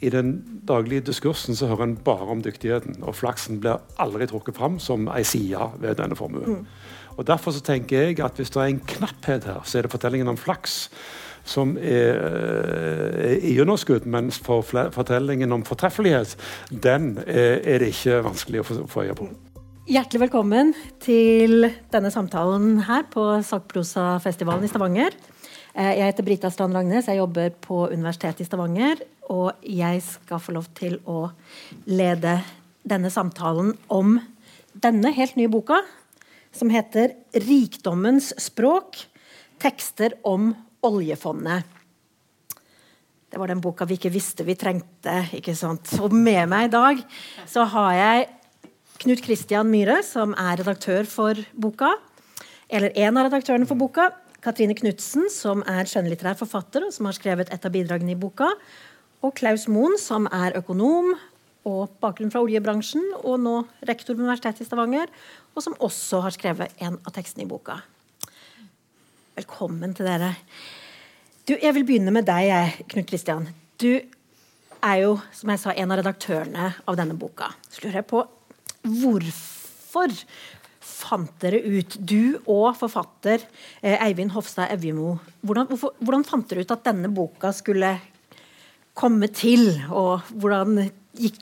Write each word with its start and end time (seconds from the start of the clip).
i 0.00 0.10
den 0.10 0.60
daglige 0.68 1.00
diskursen 1.08 1.56
så 1.58 1.66
hører 1.66 1.88
en 1.88 1.96
bare 1.96 2.30
om 2.30 2.42
dyktigheten, 2.42 3.00
og 3.02 3.16
flaksen 3.18 3.58
blir 3.60 3.80
aldri 3.98 4.28
trukket 4.30 4.56
fram 4.56 4.78
som 4.82 5.08
ei 5.10 5.24
side 5.26 5.70
ved 5.82 5.98
denne 5.98 6.16
formuen. 6.16 6.60
Mm. 6.60 6.66
Og 7.18 7.26
Derfor 7.26 7.50
så 7.50 7.60
tenker 7.66 8.08
jeg 8.08 8.20
at 8.22 8.36
hvis 8.38 8.50
det 8.54 8.60
er 8.62 8.70
en 8.70 8.84
knapphet 8.86 9.44
her, 9.44 9.64
så 9.64 9.78
er 9.78 9.82
det 9.82 9.90
fortellingen 9.90 10.30
om 10.30 10.38
flaks 10.38 10.86
som 11.48 11.76
er, 11.80 12.18
er 13.24 13.42
i 13.42 13.56
underskudd, 13.60 14.06
mens 14.06 14.38
for 14.44 14.62
fortellingen 14.62 15.52
om 15.52 15.64
fortreffelighet, 15.64 16.36
den 16.70 17.16
er, 17.26 17.58
er 17.64 17.82
det 17.82 17.94
ikke 17.94 18.20
vanskelig 18.26 18.62
å 18.62 18.66
få, 18.68 18.80
få 18.90 19.06
øye 19.08 19.16
på. 19.18 19.28
Hjertelig 19.88 20.26
velkommen 20.26 20.74
til 21.00 21.70
denne 21.88 22.10
samtalen 22.12 22.82
her 22.84 23.06
på 23.08 23.24
Sakprosafestivalen 23.48 24.66
i 24.66 24.70
Stavanger. 24.70 25.16
Eh, 25.72 25.94
jeg 25.96 26.10
heter 26.10 26.26
Brita 26.26 26.50
Strand 26.52 26.76
Ragnes, 26.76 27.08
jeg 27.08 27.22
jobber 27.22 27.54
på 27.64 27.86
Universitetet 27.88 28.44
i 28.44 28.48
Stavanger. 28.50 29.00
Og 29.28 29.52
jeg 29.62 30.02
skal 30.04 30.40
få 30.40 30.54
lov 30.56 30.68
til 30.78 30.98
å 31.08 31.28
lede 31.86 32.38
denne 32.88 33.10
samtalen 33.12 33.74
om 33.92 34.16
denne 34.78 35.12
helt 35.12 35.36
nye 35.36 35.50
boka, 35.52 35.82
som 36.52 36.70
heter 36.70 37.14
'Rikdommens 37.34 38.32
språk 38.40 38.96
tekster 39.60 40.14
om 40.24 40.54
oljefondet'. 40.82 41.64
Det 43.28 43.36
var 43.36 43.46
den 43.48 43.60
boka 43.60 43.84
vi 43.84 43.98
ikke 43.98 44.12
visste 44.12 44.44
vi 44.44 44.56
trengte. 44.56 45.28
ikke 45.36 45.54
sant? 45.54 46.00
Og 46.00 46.12
med 46.12 46.48
meg 46.48 46.68
i 46.68 46.72
dag 46.72 47.02
så 47.46 47.64
har 47.68 47.92
jeg 47.92 48.28
Knut 48.98 49.20
Kristian 49.22 49.68
Myhre, 49.70 50.02
som 50.02 50.32
er 50.32 50.58
redaktør 50.58 51.06
for 51.06 51.38
boka. 51.54 51.92
Eller 52.68 52.90
en 52.96 53.16
av 53.16 53.28
redaktørene 53.28 53.68
for 53.68 53.78
boka. 53.78 54.08
Katrine 54.42 54.74
Knutsen, 54.74 55.28
som 55.30 55.62
er 55.66 55.86
skjønnlitterær 55.86 56.38
forfatter 56.38 56.86
og 56.86 56.92
som 56.94 57.06
har 57.06 57.16
skrevet 57.16 57.52
et 57.52 57.64
av 57.66 57.74
bidragene 57.74 58.14
i 58.14 58.18
boka. 58.18 58.48
Og 59.18 59.34
Klaus 59.34 59.64
Moen, 59.66 59.96
som 59.98 60.28
er 60.30 60.54
økonom 60.60 61.10
og 61.66 61.94
bakgrunn 61.98 62.30
fra 62.30 62.40
oljebransjen, 62.44 63.02
og 63.26 63.40
nå 63.42 63.54
rektor 63.88 64.14
ved 64.14 64.22
Universitetet 64.22 64.62
i 64.62 64.66
Stavanger, 64.68 65.10
og 65.56 65.64
som 65.64 65.74
også 65.82 66.20
har 66.22 66.34
skrevet 66.36 66.76
en 66.86 67.00
av 67.02 67.14
tekstene 67.16 67.42
i 67.42 67.48
boka. 67.50 67.80
Velkommen 69.38 69.96
til 69.98 70.06
dere. 70.06 70.30
Du, 71.48 71.56
jeg 71.56 71.74
vil 71.74 71.86
begynne 71.88 72.14
med 72.14 72.28
deg, 72.28 72.78
Knut 72.92 73.08
Kristian. 73.10 73.48
Du 73.82 73.90
er 73.98 75.00
jo, 75.02 75.16
som 75.34 75.50
jeg 75.50 75.62
sa, 75.64 75.74
en 75.74 75.90
av 75.90 75.98
redaktørene 75.98 76.68
av 76.86 76.98
denne 76.98 77.16
boka. 77.18 77.50
Så 77.66 77.82
lurer 77.82 78.00
jeg 78.00 78.10
på 78.12 78.22
Hvorfor 78.86 80.14
fant 80.88 81.32
dere 81.42 81.58
ut, 81.66 81.96
du 81.98 82.38
og 82.46 82.70
forfatter 82.78 83.42
eh, 83.82 83.98
Eivind 84.06 84.30
Hofstad 84.32 84.70
Evjemo, 84.72 85.16
hvordan, 85.42 85.66
hvordan, 85.74 86.24
fant 86.26 86.46
dere 86.48 86.62
ut 86.62 86.72
at 86.74 86.86
denne 86.86 87.10
boka 87.12 87.50
skulle 87.52 87.96
komme 88.98 89.30
til? 89.34 89.70
Og 89.94 90.26
hvordan, 90.42 90.88
gikk, 91.18 91.40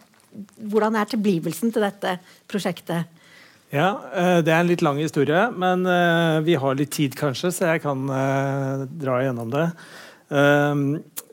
hvordan 0.70 0.98
er 1.00 1.10
tilblivelsen 1.10 1.72
til 1.74 1.86
dette 1.86 2.16
prosjektet? 2.50 3.12
Ja, 3.74 3.96
eh, 4.14 4.40
Det 4.44 4.52
er 4.52 4.60
en 4.62 4.70
litt 4.70 4.84
lang 4.84 5.00
historie, 5.02 5.48
men 5.50 5.86
eh, 5.90 6.40
vi 6.46 6.54
har 6.54 6.78
litt 6.78 6.94
tid, 6.94 7.16
kanskje, 7.18 7.50
så 7.50 7.72
jeg 7.74 7.82
kan 7.86 8.06
dra 8.06 9.20
igjennom 9.22 9.52
det. 9.54 9.68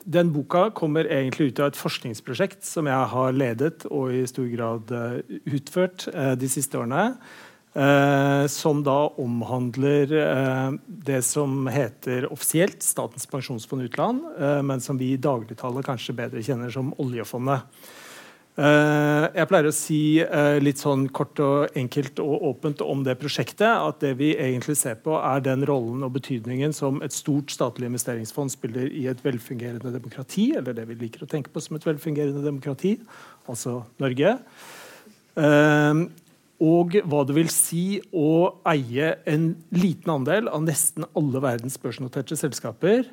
Den 0.04 0.28
boka 0.30 0.68
kommer 0.70 1.08
egentlig 1.10 1.48
ut 1.50 1.60
av 1.60 1.72
et 1.72 1.78
forskningsprosjekt 1.80 2.60
som 2.62 2.86
jeg 2.86 3.08
har 3.10 3.32
ledet 3.34 3.86
og 3.88 4.12
i 4.14 4.20
stor 4.30 4.46
grad 4.52 4.92
utført 5.50 6.04
de 6.38 6.50
siste 6.52 6.78
årene. 6.78 7.16
Uh, 7.74 8.46
som 8.46 8.84
da 8.86 9.08
omhandler 9.18 10.12
det 10.86 11.22
som 11.26 11.66
heter 11.66 12.28
offisielt 12.30 12.84
Statens 12.86 13.26
pensjonsfond 13.26 13.88
utland, 13.88 14.22
men 14.62 14.80
som 14.80 15.00
vi 15.00 15.10
i 15.14 15.18
dagligtallet 15.18 15.86
kanskje 15.86 16.14
bedre 16.14 16.44
kjenner 16.44 16.70
som 16.70 16.94
oljefondet. 17.02 17.66
Uh, 18.54 19.26
jeg 19.34 19.48
pleier 19.50 19.66
å 19.66 19.74
si 19.74 19.96
uh, 20.22 20.60
litt 20.62 20.78
sånn 20.78 21.08
kort 21.10 21.40
og 21.42 21.74
enkelt 21.74 22.20
og 22.22 22.44
åpent 22.52 22.84
om 22.86 23.00
det 23.02 23.16
prosjektet 23.18 23.66
at 23.66 23.98
det 24.04 24.12
vi 24.20 24.28
egentlig 24.38 24.76
ser 24.78 25.00
på, 25.02 25.16
er 25.18 25.42
den 25.42 25.66
rollen 25.66 26.06
og 26.06 26.12
betydningen 26.14 26.70
som 26.76 27.00
et 27.02 27.16
stort 27.16 27.50
statlig 27.50 27.90
investeringsfond 27.90 28.54
spiller 28.54 28.86
i 28.94 29.08
et 29.10 29.24
velfungerende 29.26 29.90
demokrati, 29.96 30.52
eller 30.54 30.76
det 30.76 30.86
vi 30.92 31.00
liker 31.02 31.26
å 31.26 31.30
tenke 31.32 31.50
på 31.50 31.64
som 31.64 31.80
et 31.80 31.88
velfungerende 31.88 32.44
demokrati, 32.46 32.94
altså 33.50 33.80
Norge. 33.98 34.36
Uh, 35.34 36.06
og 36.62 36.94
hva 37.02 37.24
det 37.26 37.34
vil 37.36 37.50
si 37.50 37.98
å 38.14 38.60
eie 38.70 39.14
en 39.30 39.50
liten 39.74 40.12
andel 40.14 40.50
av 40.52 40.62
nesten 40.66 41.06
alle 41.18 41.42
verdens 41.42 41.80
børsnoterte 41.82 42.38
selskaper 42.38 43.08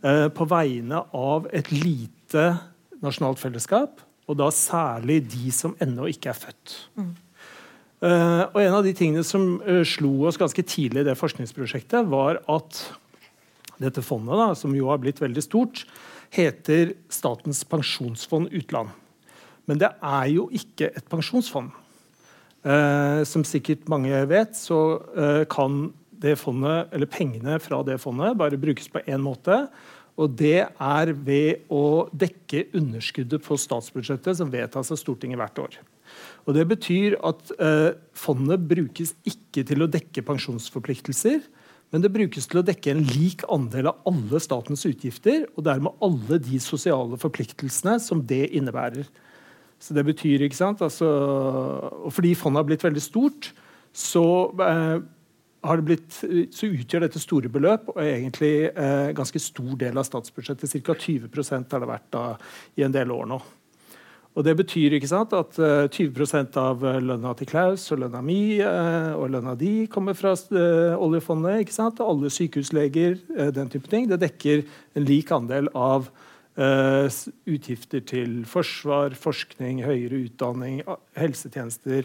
på 0.00 0.46
vegne 0.48 1.02
av 1.14 1.46
et 1.54 1.68
lite 1.70 2.46
nasjonalt 3.04 3.38
fellesskap 3.38 4.00
og 4.30 4.38
da 4.38 4.46
særlig 4.54 5.24
de 5.32 5.50
som 5.54 5.74
ennå 5.82 6.06
ikke 6.12 6.30
er 6.30 6.38
født. 6.38 6.76
Mm. 6.98 7.10
Eh, 8.06 8.44
og 8.46 8.60
En 8.62 8.76
av 8.78 8.86
de 8.86 8.94
tingene 8.96 9.26
som 9.26 9.58
eh, 9.66 9.82
slo 9.84 10.12
oss 10.28 10.38
ganske 10.40 10.62
tidlig 10.62 11.02
i 11.02 11.08
det 11.10 11.18
forskningsprosjektet, 11.18 12.06
var 12.08 12.40
at 12.48 12.80
dette 13.80 14.04
fondet, 14.04 14.36
da, 14.38 14.54
som 14.54 14.74
jo 14.76 14.90
har 14.92 15.00
blitt 15.02 15.20
veldig 15.20 15.42
stort, 15.42 15.84
heter 16.30 16.94
Statens 17.10 17.64
pensjonsfond 17.66 18.52
utland. 18.54 18.92
Men 19.66 19.80
det 19.80 19.90
er 19.98 20.26
jo 20.30 20.46
ikke 20.54 20.92
et 20.94 21.06
pensjonsfond. 21.10 21.72
Uh, 22.60 23.22
som 23.24 23.44
sikkert 23.46 23.86
mange 23.88 24.12
vet, 24.28 24.52
så 24.58 24.80
kan 25.48 25.86
det 26.20 26.36
fondet, 26.36 26.90
eller 26.92 27.08
pengene 27.08 27.56
fra 27.62 27.80
det 27.86 27.96
fondet 28.02 28.36
bare 28.36 28.60
brukes 28.60 28.90
på 28.92 29.00
én 29.08 29.22
måte. 29.24 29.62
Og 30.20 30.34
det 30.36 30.66
er 30.68 31.12
ved 31.16 31.70
å 31.72 32.08
dekke 32.12 32.66
underskuddet 32.76 33.40
på 33.44 33.56
statsbudsjettet 33.60 34.36
som 34.36 34.50
vedtas 34.52 34.92
av 34.92 35.00
Stortinget 35.00 35.40
hvert 35.40 35.62
år. 35.62 35.78
Og 36.48 36.54
Det 36.56 36.66
betyr 36.68 37.16
at 37.24 37.52
eh, 37.62 37.92
fondet 38.16 38.66
brukes 38.68 39.14
ikke 39.28 39.64
til 39.66 39.84
å 39.84 39.90
dekke 39.90 40.24
pensjonsforpliktelser, 40.26 41.40
men 41.90 42.04
det 42.04 42.12
brukes 42.14 42.46
til 42.46 42.60
å 42.60 42.66
dekke 42.66 42.92
en 42.92 43.02
lik 43.08 43.42
andel 43.50 43.90
av 43.90 44.04
alle 44.06 44.40
statens 44.42 44.84
utgifter, 44.86 45.46
og 45.56 45.64
dermed 45.66 46.04
alle 46.04 46.38
de 46.42 46.60
sosiale 46.62 47.18
forpliktelsene 47.18 47.96
som 48.02 48.22
det 48.22 48.44
innebærer. 48.54 49.08
Så 49.80 49.96
det 49.96 50.04
betyr, 50.04 50.44
ikke 50.44 50.58
sant, 50.58 50.82
altså, 50.84 51.08
og 52.04 52.12
Fordi 52.12 52.34
fondet 52.36 52.60
har 52.60 52.68
blitt 52.68 52.84
veldig 52.84 53.02
stort, 53.02 53.52
så 53.96 54.24
eh, 54.60 54.98
blitt, 55.84 56.18
så 56.54 56.68
utgjør 56.68 57.06
dette 57.06 57.22
store 57.22 57.48
beløp 57.52 57.88
og 57.94 58.02
egentlig 58.04 58.70
eh, 58.70 59.12
ganske 59.16 59.40
stor 59.40 59.72
del 59.80 59.96
av 59.98 60.06
statsbudsjettet. 60.06 60.76
Ca. 60.84 60.94
20% 60.94 61.72
har 61.72 61.82
det 61.82 61.90
vært 61.90 62.12
da, 62.12 62.26
i 62.76 62.84
en 62.86 62.94
del 62.94 63.10
år 63.14 63.26
nå. 63.32 63.40
Og 64.38 64.44
Det 64.46 64.52
betyr 64.60 64.94
ikke 64.94 65.10
sant, 65.10 65.32
at 65.34 65.56
uh, 65.58 65.84
eh, 65.84 65.90
20% 65.90 66.54
av 66.60 66.84
lønna 67.02 67.32
til 67.34 67.48
Klaus 67.50 67.88
og 67.90 67.98
lønna 68.04 68.20
mi 68.22 68.60
uh, 68.62 69.16
og 69.18 69.32
lønna 69.34 69.56
di 69.58 69.88
kommer 69.90 70.14
fra 70.14 70.36
uh, 70.36 70.94
oljefondet. 71.02 71.64
ikke 71.64 71.74
sant, 71.74 71.98
og 71.98 72.14
Alle 72.14 72.30
sykehusleger, 72.30 73.18
den 73.50 73.72
type 73.72 73.90
ting. 73.90 74.06
Det 74.06 74.20
dekker 74.22 74.62
en 74.94 75.08
lik 75.08 75.32
andel 75.34 75.72
av 75.74 76.12
utgifter 76.60 78.02
til 78.04 78.42
forsvar, 78.48 79.14
forskning, 79.16 79.80
høyere 79.86 80.26
utdanning, 80.26 80.82
helsetjenester 81.16 82.04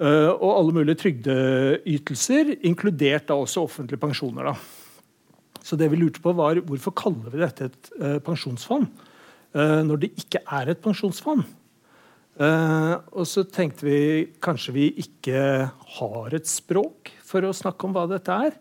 Uh, 0.00 0.32
og 0.32 0.50
alle 0.54 0.72
mulige 0.78 0.96
trygdeytelser, 1.02 2.54
inkludert 2.64 3.26
da 3.28 3.36
også 3.36 3.66
offentlige 3.66 4.00
pensjoner. 4.00 4.48
Da. 4.48 5.60
Så 5.60 5.76
det 5.76 5.90
vi 5.92 5.98
lurte 6.00 6.22
på 6.24 6.32
var 6.32 6.62
Hvorfor 6.64 6.94
kaller 6.96 7.28
vi 7.28 7.42
dette 7.42 7.68
et 7.68 7.90
uh, 8.00 8.18
pensjonsfond 8.24 8.88
når 9.50 9.98
det 9.98 10.08
ikke 10.14 10.38
er 10.46 10.68
et 10.70 10.78
pensjonsfond? 10.78 11.40
og 12.38 13.24
så 13.26 13.42
tenkte 13.50 13.82
vi 13.82 13.96
kanskje 14.40 14.72
vi 14.76 14.84
ikke 15.02 15.40
har 15.96 16.36
et 16.38 16.46
språk 16.46 17.10
for 17.26 17.42
å 17.42 17.50
snakke 17.50 17.88
om 17.88 17.96
hva 17.96 18.04
dette 18.08 18.30
er. 18.46 18.54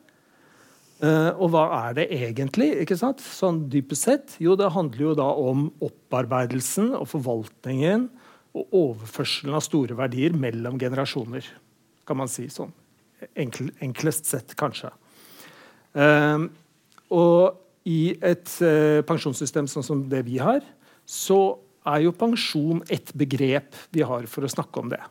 Og 0.99 1.45
hva 1.53 1.61
er 1.87 1.93
det 1.95 2.05
egentlig? 2.11 2.73
ikke 2.83 2.97
sant? 2.99 3.21
Sånn 3.23 3.61
dypest 3.71 4.03
sett? 4.03 4.33
Jo, 4.43 4.57
det 4.59 4.67
handler 4.75 5.05
jo 5.05 5.13
da 5.15 5.27
om 5.39 5.69
opparbeidelsen 5.85 6.89
og 6.97 7.05
forvaltningen 7.13 8.09
og 8.57 8.73
overførselen 8.75 9.55
av 9.57 9.63
store 9.65 9.97
verdier 9.97 10.33
mellom 10.35 10.79
generasjoner. 10.81 11.45
kan 12.05 12.17
man 12.17 12.27
si 12.31 12.47
sånn. 12.49 12.71
Enkel, 13.37 13.69
enklest 13.85 14.25
sett, 14.25 14.55
kanskje. 14.57 14.89
Uh, 15.93 16.49
og 17.13 17.59
i 17.85 18.15
et 18.17 18.49
uh, 18.65 19.05
pensjonssystem 19.05 19.67
sånn 19.69 19.85
som 19.85 20.01
det 20.09 20.23
vi 20.25 20.39
har, 20.41 20.63
så 21.05 21.59
er 21.89 22.01
jo 22.05 22.15
pensjon 22.17 22.81
et 22.89 23.13
begrep 23.17 23.77
vi 23.93 24.01
har 24.05 24.25
for 24.29 24.45
å 24.45 24.49
snakke 24.49 24.81
om 24.81 24.89
det. 24.89 25.01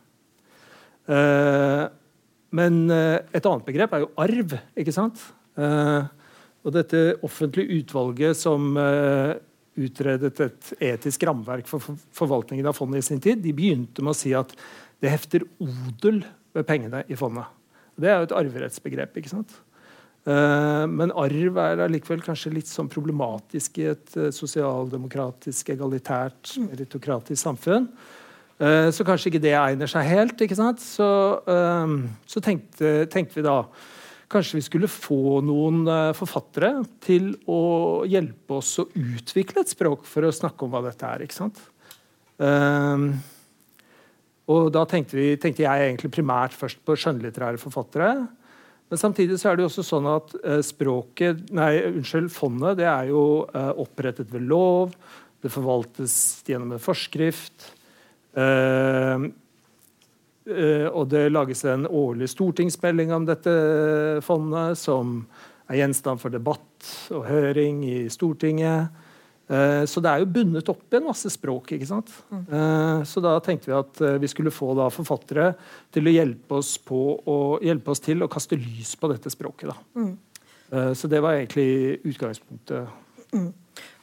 Uh, 1.07 1.87
men 2.51 2.89
et 2.89 3.45
annet 3.45 3.65
begrep 3.67 3.91
er 3.93 4.03
jo 4.03 4.13
arv. 4.17 4.55
ikke 4.75 4.93
sant? 4.93 5.21
Og 5.59 6.73
dette 6.75 6.99
offentlige 7.25 7.81
utvalget 7.81 8.37
som 8.39 8.77
utredet 9.79 10.41
et 10.43 10.73
etisk 10.91 11.23
rammeverk 11.27 11.67
for 11.69 11.83
forvaltningen 12.15 12.67
av 12.69 12.77
fondet 12.77 13.03
i 13.03 13.07
sin 13.09 13.21
tid, 13.23 13.41
de 13.43 13.55
begynte 13.55 14.03
med 14.03 14.13
å 14.13 14.17
si 14.17 14.33
at 14.35 14.53
det 14.99 15.11
hefter 15.13 15.45
odel 15.63 16.21
ved 16.55 16.67
pengene 16.67 17.03
i 17.07 17.17
fondet. 17.19 17.47
Det 17.99 18.11
er 18.11 18.19
jo 18.19 18.29
et 18.29 18.37
arverettsbegrep. 18.41 19.17
ikke 19.19 19.31
sant? 19.31 19.55
Uh, 20.27 20.85
men 20.91 21.13
arv 21.15 21.59
er 21.63 21.83
allikevel 21.85 22.23
kanskje 22.23 22.53
litt 22.53 22.69
sånn 22.69 22.91
problematisk 22.91 23.79
i 23.79 23.89
et 23.93 24.17
sosialdemokratisk, 24.35 25.71
egalitært, 25.75 26.55
mm. 26.55 26.71
meritokratisk 26.71 27.41
samfunn. 27.41 27.91
Så 28.59 29.05
kanskje 29.07 29.29
ikke 29.29 29.39
det 29.39 29.53
egner 29.55 29.87
seg 29.87 30.03
helt. 30.03 30.41
ikke 30.43 30.57
sant? 30.59 30.81
Så, 30.83 31.05
så 32.27 32.41
tenkte, 32.43 33.05
tenkte, 33.07 33.37
vi 33.37 33.43
da 33.45 33.61
kanskje 34.29 34.59
vi 34.59 34.65
skulle 34.65 34.89
få 34.91 35.39
noen 35.45 35.87
forfattere 36.17 36.83
til 37.01 37.31
å 37.49 38.05
hjelpe 38.05 38.59
oss 38.59 38.75
å 38.81 38.87
utvikle 38.93 39.63
et 39.63 39.73
språk 39.73 40.05
for 40.05 40.27
å 40.27 40.33
snakke 40.35 40.65
om 40.65 40.73
hva 40.73 40.83
dette 40.85 41.09
er. 41.09 41.25
ikke 41.25 41.39
sant? 41.39 41.61
og 44.49 44.69
da 44.73 44.85
tenkte, 44.87 45.17
vi, 45.17 45.33
tenkte 45.41 45.65
jeg 45.65 45.87
egentlig 45.89 46.09
primært 46.13 46.55
først 46.55 46.79
på 46.87 46.95
skjønnlitterære 46.97 47.59
forfattere. 47.61 48.13
Men 48.89 48.97
samtidig 48.97 49.37
så 49.37 49.51
er 49.51 49.57
det 49.57 49.63
jo 49.63 49.69
også 49.69 49.85
sånn 49.85 50.07
at 50.09 50.31
eh, 50.41 50.61
språket, 50.65 51.43
nei, 51.53 51.75
unnskyld, 51.91 52.31
fondet 52.33 52.79
det 52.79 52.87
er 52.89 53.11
jo 53.11 53.23
eh, 53.45 53.73
opprettet 53.83 54.31
ved 54.33 54.47
lov. 54.49 54.95
Det 55.39 55.51
forvaltes 55.53 56.15
gjennom 56.49 56.73
en 56.73 56.81
forskrift. 56.81 57.69
Eh, 58.33 58.41
eh, 58.49 59.29
og 60.89 61.09
det 61.11 61.27
lages 61.29 61.61
en 61.69 61.85
årlig 61.85 62.29
stortingsmelding 62.31 63.13
om 63.13 63.27
dette 63.27 63.53
fondet, 64.25 64.79
som 64.79 65.21
er 65.69 65.83
gjenstand 65.83 66.21
for 66.21 66.33
debatt 66.33 66.89
og 67.13 67.27
høring 67.29 67.83
i 67.85 67.97
Stortinget. 68.11 68.89
Eh, 69.49 69.83
så 69.89 70.01
det 70.01 70.11
er 70.11 70.21
jo 70.21 70.29
bundet 70.29 70.69
opp 70.69 70.93
i 70.93 70.99
en 70.99 71.07
masse 71.09 71.29
språk. 71.33 71.73
ikke 71.73 71.89
sant? 71.89 72.11
Mm. 72.29 72.43
Eh, 72.45 73.03
så 73.09 73.21
da 73.23 73.35
tenkte 73.41 73.71
vi 73.71 73.77
at 73.77 74.01
eh, 74.05 74.19
vi 74.21 74.29
skulle 74.29 74.53
få 74.53 74.75
da 74.77 74.89
forfattere 74.93 75.53
til 75.93 76.09
å 76.09 76.13
hjelpe 76.13 76.59
oss, 76.61 76.75
på, 76.77 77.01
å, 77.17 77.37
hjelpe 77.65 77.93
oss 77.93 78.03
til 78.05 78.21
å 78.21 78.29
kaste 78.29 78.59
lys 78.59 78.93
på 78.99 79.09
dette 79.09 79.33
språket. 79.33 79.73
Mm. 79.97 80.17
Så 80.69 81.09
det 81.09 81.17
var 81.25 81.33
egentlig 81.33 81.97
utgangspunktet. 82.05 82.91
Mm. 83.33 83.47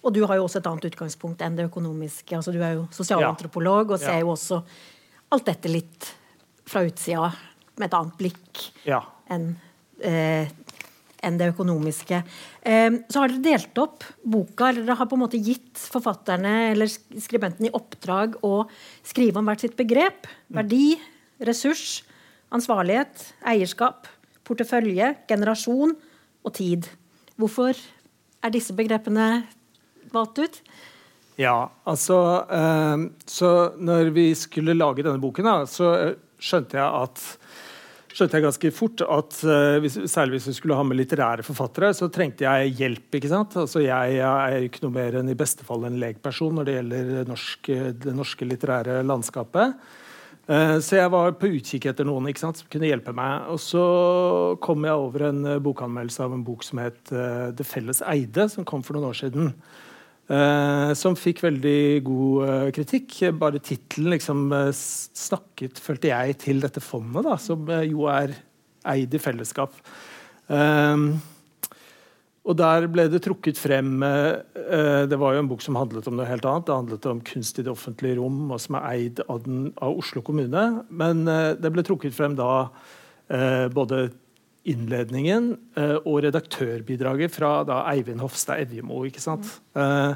Og 0.02 0.10
du 0.10 0.24
har 0.26 0.34
jo 0.34 0.48
også 0.48 0.58
et 0.58 0.66
annet 0.66 0.88
utgangspunkt 0.88 1.44
enn 1.46 1.54
det 1.54 1.68
økonomiske. 1.68 2.34
altså 2.34 2.50
Du 2.50 2.58
er 2.58 2.72
jo 2.74 2.88
sosialantropolog 2.90 3.92
og 3.94 4.02
ser 4.02 4.24
jo 4.24 4.32
også 4.32 4.58
alt 5.30 5.46
dette 5.46 5.70
litt 5.70 6.08
fra 6.66 6.84
utsida 6.86 7.30
med 7.76 7.88
et 7.88 7.98
annet 7.98 8.20
blikk 8.20 8.62
ja. 8.88 9.02
enn 9.32 9.52
eh, 10.04 10.48
enn 11.26 11.38
det 11.40 11.50
økonomiske. 11.52 12.20
Eh, 12.62 12.98
så 13.10 13.22
har 13.22 13.32
dere 13.32 13.44
delt 13.44 13.80
opp 13.82 14.04
boka, 14.22 14.68
eller 14.68 14.84
dere 14.84 14.98
har 15.00 15.08
på 15.10 15.16
en 15.18 15.24
måte 15.24 15.40
gitt 15.42 15.80
forfatterne 15.92 16.54
eller 16.72 16.90
skribentene 16.90 17.70
i 17.70 17.76
oppdrag 17.76 18.38
å 18.46 18.66
skrive 19.06 19.40
om 19.40 19.48
hvert 19.48 19.64
sitt 19.64 19.76
begrep. 19.78 20.28
Verdi, 20.54 20.96
ressurs, 21.42 22.04
ansvarlighet, 22.54 23.30
eierskap, 23.48 24.06
portefølje, 24.46 25.14
generasjon 25.28 25.96
og 26.46 26.54
tid. 26.54 26.86
Hvorfor 27.40 27.74
er 28.44 28.54
disse 28.54 28.76
begrepene 28.76 29.46
valgt 30.14 30.38
ut? 30.44 30.60
Ja, 31.36 31.66
altså 31.84 32.18
eh, 32.48 33.08
Så 33.28 33.50
når 33.76 34.12
vi 34.14 34.30
skulle 34.38 34.76
lage 34.76 35.04
denne 35.04 35.20
boken, 35.20 35.48
da, 35.48 35.56
så 35.68 35.90
skjønte 36.38 36.78
jeg 36.78 37.02
at 37.02 37.24
skjønte 38.16 38.38
jeg 38.38 38.46
ganske 38.46 38.70
fort 38.72 39.02
at 39.04 39.38
uh, 39.44 39.76
hvis, 39.84 39.98
særlig 40.08 40.38
hvis 40.38 40.48
vi 40.50 40.56
skulle 40.56 40.78
ha 40.78 40.84
med 40.86 40.98
litterære 41.00 41.44
forfattere, 41.44 41.92
så 41.96 42.08
trengte 42.12 42.46
jeg 42.46 42.72
hjelp. 42.78 43.18
ikke 43.18 43.30
sant? 43.32 43.58
Altså 43.60 43.82
Jeg, 43.84 44.16
jeg 44.16 44.56
er 44.56 44.66
ikke 44.68 44.84
noe 44.86 44.96
mer 44.96 45.18
enn 45.20 45.32
i 45.32 45.36
beste 45.38 45.66
fall 45.68 45.84
en 45.88 45.98
legperson 46.00 46.56
når 46.56 46.68
det 46.68 46.76
gjelder 46.78 47.28
norsk, 47.28 47.70
det 48.04 48.16
norske 48.16 48.48
litterære 48.48 49.02
landskapet. 49.04 49.76
Uh, 50.46 50.78
så 50.80 51.00
jeg 51.00 51.12
var 51.12 51.34
på 51.36 51.50
utkikk 51.58 51.90
etter 51.90 52.08
noen 52.08 52.30
ikke 52.30 52.44
sant, 52.44 52.62
som 52.62 52.70
kunne 52.72 52.88
hjelpe 52.88 53.12
meg. 53.16 53.50
Og 53.52 53.60
så 53.60 53.84
kom 54.64 54.86
jeg 54.88 55.02
over 55.06 55.28
en 55.28 55.42
uh, 55.50 55.58
bokanmeldelse 55.60 56.24
av 56.24 56.38
en 56.38 56.46
bok 56.46 56.64
som 56.64 56.80
het 56.80 57.02
'Det 57.10 57.66
felles 57.66 58.00
eide', 58.00 58.48
som 58.48 58.64
kom 58.64 58.82
for 58.86 58.96
noen 58.96 59.10
år 59.12 59.20
siden. 59.26 59.52
Uh, 60.26 60.90
som 60.98 61.14
fikk 61.14 61.44
veldig 61.44 62.02
god 62.06 62.48
uh, 62.48 62.70
kritikk. 62.74 63.14
Bare 63.38 63.62
tittelen 63.62 64.16
liksom, 64.16 64.48
uh, 64.50 64.72
snakket, 64.74 65.78
følte 65.82 66.10
jeg, 66.10 66.34
til 66.42 66.58
dette 66.64 66.82
fondet, 66.82 67.22
da, 67.28 67.36
som 67.38 67.62
jo 67.86 68.08
er 68.10 68.34
eid 68.86 69.14
i 69.14 69.22
fellesskap. 69.22 69.74
og 72.46 72.54
der 72.54 72.84
ble 72.86 73.08
det 73.10 73.18
trukket 73.24 73.58
frem 73.58 73.98
Det 73.98 75.16
var 75.18 75.34
jo 75.34 75.40
en 75.42 75.48
bok 75.50 75.64
som 75.64 75.74
handlet 75.74 76.06
om 76.06 76.14
noe 76.14 76.28
helt 76.28 76.46
annet. 76.46 76.66
Det 76.68 76.76
handlet 76.76 77.08
om 77.10 77.22
kunst 77.26 77.58
i 77.58 77.64
det 77.66 77.72
offentlige 77.72 78.20
rom, 78.20 78.52
og 78.54 78.60
som 78.62 78.78
er 78.78 78.86
eid 78.92 79.24
av, 79.26 79.42
den, 79.42 79.72
av 79.82 79.98
Oslo 79.98 80.22
kommune. 80.22 80.84
Men 80.90 81.26
det 81.26 81.72
ble 81.74 81.82
trukket 81.82 82.14
frem 82.14 82.38
da 82.38 82.68
både 83.74 84.04
innledningen 84.68 85.54
uh, 85.78 85.98
og 86.02 86.20
redaktørbidraget 86.26 87.32
fra 87.34 87.60
da, 87.66 87.80
Eivind 87.92 88.22
Hofstad 88.24 88.64
Evjemo. 88.64 89.04
ikke 89.08 89.22
sant? 89.22 89.48
Uh, 89.76 90.14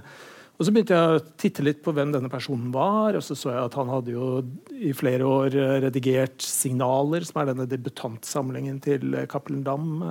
og 0.60 0.66
Så 0.66 0.74
begynte 0.76 0.92
jeg 0.92 1.16
å 1.16 1.24
titte 1.40 1.64
litt 1.64 1.80
på 1.80 1.94
hvem 1.96 2.10
denne 2.12 2.28
personen 2.28 2.68
var. 2.74 3.16
og 3.16 3.24
Så 3.24 3.36
så 3.38 3.54
jeg 3.54 3.64
at 3.64 3.76
han 3.80 3.88
hadde 3.88 4.12
jo 4.12 4.42
i 4.76 4.92
flere 4.92 5.24
år 5.24 5.56
eh, 5.56 5.76
redigert 5.86 6.36
'Signaler', 6.44 7.24
som 7.24 7.40
er 7.40 7.48
denne 7.48 7.64
debutantsamlingen 7.64 8.76
til 8.84 9.16
Cappelen 9.24 9.62
Dam. 9.64 10.02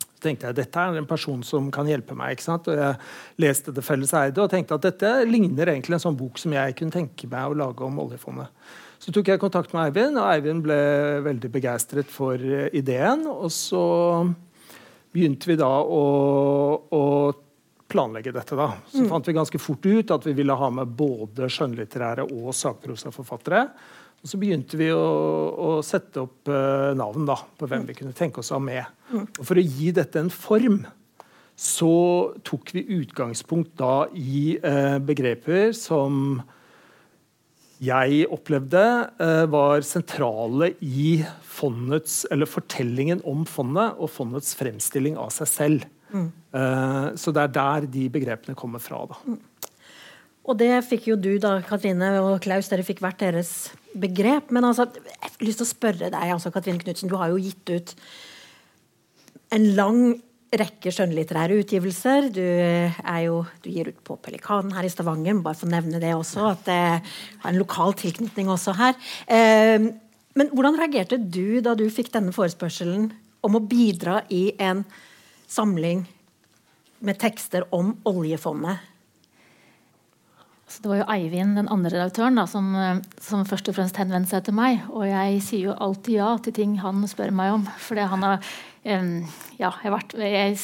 Så 0.00 0.24
tenkte 0.24 0.48
jeg 0.48 0.56
dette 0.56 0.80
er 0.80 0.96
en 0.96 1.08
person 1.08 1.42
som 1.44 1.68
kan 1.70 1.84
hjelpe 1.84 2.16
meg. 2.16 2.32
ikke 2.32 2.48
sant? 2.48 2.68
Og 2.68 2.80
Jeg 2.80 2.96
leste 3.36 3.74
'Det 3.74 3.84
felles 3.84 4.12
eide' 4.16 4.40
og 4.40 4.48
tenkte 4.48 4.74
at 4.74 4.88
dette 4.88 5.24
ligner 5.28 5.68
egentlig 5.68 6.00
en 6.00 6.06
sånn 6.08 6.16
bok 6.16 6.38
som 6.38 6.52
jeg 6.52 6.76
kunne 6.76 6.90
tenke 6.92 7.28
meg 7.28 7.44
å 7.44 7.56
lage 7.56 7.84
om 7.84 7.98
oljefondet. 7.98 8.48
Så 9.00 9.14
tok 9.16 9.30
jeg 9.32 9.40
kontakt 9.40 9.72
med 9.72 9.88
Eivind, 9.88 10.18
og 10.20 10.28
Eivind 10.28 10.64
ble 10.64 10.80
veldig 11.24 11.50
begeistret 11.52 12.10
for 12.12 12.36
eh, 12.36 12.68
ideen. 12.76 13.24
Og 13.30 13.48
så 13.54 13.84
begynte 15.10 15.48
vi 15.48 15.56
da 15.58 15.70
å, 15.80 16.02
å 16.92 17.04
planlegge 17.90 18.34
dette. 18.36 18.58
da. 18.58 18.68
Så 18.92 19.06
mm. 19.06 19.08
fant 19.10 19.30
vi 19.30 19.36
ganske 19.38 19.62
fort 19.62 19.88
ut 19.88 20.12
at 20.14 20.28
vi 20.28 20.36
ville 20.36 20.56
ha 20.56 20.68
med 20.74 20.92
både 21.00 21.48
skjønnlitterære 21.50 22.28
og 22.28 22.52
sakprosaforfattere. 22.56 23.64
Og 24.20 24.28
så 24.28 24.36
begynte 24.36 24.76
vi 24.76 24.90
å, 24.92 25.00
å 25.00 25.72
sette 25.86 26.20
opp 26.20 26.50
uh, 26.52 26.92
navn 26.92 27.24
da, 27.28 27.38
på 27.56 27.68
hvem 27.70 27.88
vi 27.88 27.96
kunne 27.96 28.16
tenke 28.16 28.42
oss 28.42 28.52
å 28.52 28.58
ha 28.58 28.62
med. 28.62 28.84
Mm. 29.08 29.24
Og 29.24 29.44
for 29.48 29.56
å 29.56 29.64
gi 29.64 29.94
dette 29.96 30.20
en 30.20 30.32
form 30.32 30.82
så 31.60 31.94
tok 32.44 32.72
vi 32.76 32.86
utgangspunkt 33.00 33.74
da 33.80 34.04
i 34.16 34.58
uh, 34.60 35.00
begreper 35.00 35.72
som 35.76 36.40
jeg 37.80 38.26
opplevde 38.28 38.82
uh, 39.20 39.44
var 39.50 39.84
sentrale 39.86 40.74
i 40.84 41.20
fondets, 41.48 42.26
eller 42.32 42.48
fortellingen 42.48 43.22
om 43.28 43.46
fondet 43.48 43.96
og 43.96 44.12
fondets 44.12 44.52
fremstilling 44.58 45.16
av 45.20 45.32
seg 45.34 45.48
selv. 45.48 45.86
Mm. 46.12 46.28
Uh, 46.52 47.06
så 47.16 47.32
det 47.32 47.46
er 47.46 47.54
der 47.56 47.88
de 47.94 48.08
begrepene 48.12 48.58
kommer 48.58 48.82
fra. 48.84 49.06
Da. 49.08 49.20
Mm. 49.24 49.38
Og 50.50 50.58
det 50.60 50.72
fikk 50.88 51.10
jo 51.10 51.18
du, 51.20 51.34
da, 51.40 51.58
Katrine 51.64 52.14
og 52.20 52.40
Klaus, 52.44 52.68
dere 52.72 52.84
fikk 52.84 53.02
hvert 53.04 53.20
deres 53.22 53.70
begrep. 53.96 54.50
Men 54.54 54.68
altså, 54.68 54.88
jeg 54.96 55.20
har 55.22 55.46
lyst 55.46 55.62
til 55.62 55.68
å 55.68 55.72
spørre 55.72 56.10
deg, 56.12 56.34
altså, 56.34 56.52
Katrine 56.52 56.82
Knutsen, 56.82 57.10
du 57.10 57.16
har 57.20 57.32
jo 57.32 57.40
gitt 57.40 57.70
ut 57.70 57.94
en 59.56 59.70
lang 59.76 60.02
rekke 60.50 60.90
skjønnlitterære 60.90 61.60
utgivelser. 61.62 62.28
Du, 62.34 62.42
jo, 63.22 63.40
du, 63.62 63.70
gir 63.70 63.90
ut 63.92 64.00
på 64.06 64.16
Pelikanen 64.22 64.74
her 64.74 64.86
i 64.86 64.90
Stavanger, 64.90 65.38
bare 65.44 65.58
for 65.58 65.68
å 65.68 65.74
nevne 65.74 66.02
det 66.02 66.12
også. 66.16 66.50
At 66.54 66.64
det 66.66 66.80
har 67.00 67.50
en 67.52 67.60
lokal 67.60 67.94
tilknytning 67.98 68.50
også 68.50 68.74
her. 68.80 68.98
Eh, 69.30 69.90
men 70.38 70.52
hvordan 70.54 70.78
reagerte 70.78 71.18
du 71.20 71.60
da 71.62 71.76
du 71.78 71.86
fikk 71.92 72.12
denne 72.14 72.34
forespørselen 72.34 73.10
om 73.46 73.56
å 73.56 73.64
bidra 73.64 74.20
i 74.30 74.50
en 74.62 74.84
samling 75.50 76.04
med 77.00 77.18
tekster 77.22 77.66
om 77.74 77.94
oljefondet? 78.08 78.86
Så 80.70 80.84
det 80.84 80.90
var 80.92 81.00
jo 81.00 81.06
Eivind, 81.10 81.56
den 81.58 81.70
andre 81.72 81.90
redaktøren, 81.96 82.36
da, 82.38 82.44
som, 82.46 82.68
som, 83.18 83.42
først 83.48 83.72
og 83.72 83.74
fremst 83.74 83.96
henvendte 83.98 84.36
seg 84.36 84.44
til 84.46 84.54
meg. 84.54 84.84
Og 84.94 85.02
jeg 85.08 85.40
sier 85.42 85.64
jo 85.72 85.74
alltid 85.74 86.20
ja 86.20 86.28
til 86.44 86.54
ting 86.54 86.76
han 86.78 87.02
spør 87.10 87.34
meg 87.34 87.56
om. 87.56 87.64
For 87.82 87.98
han 87.98 88.22
har 88.22 88.52
ja, 88.82 89.70
jeg, 89.84 89.92
vært, 89.92 90.14
jeg, 90.16 90.58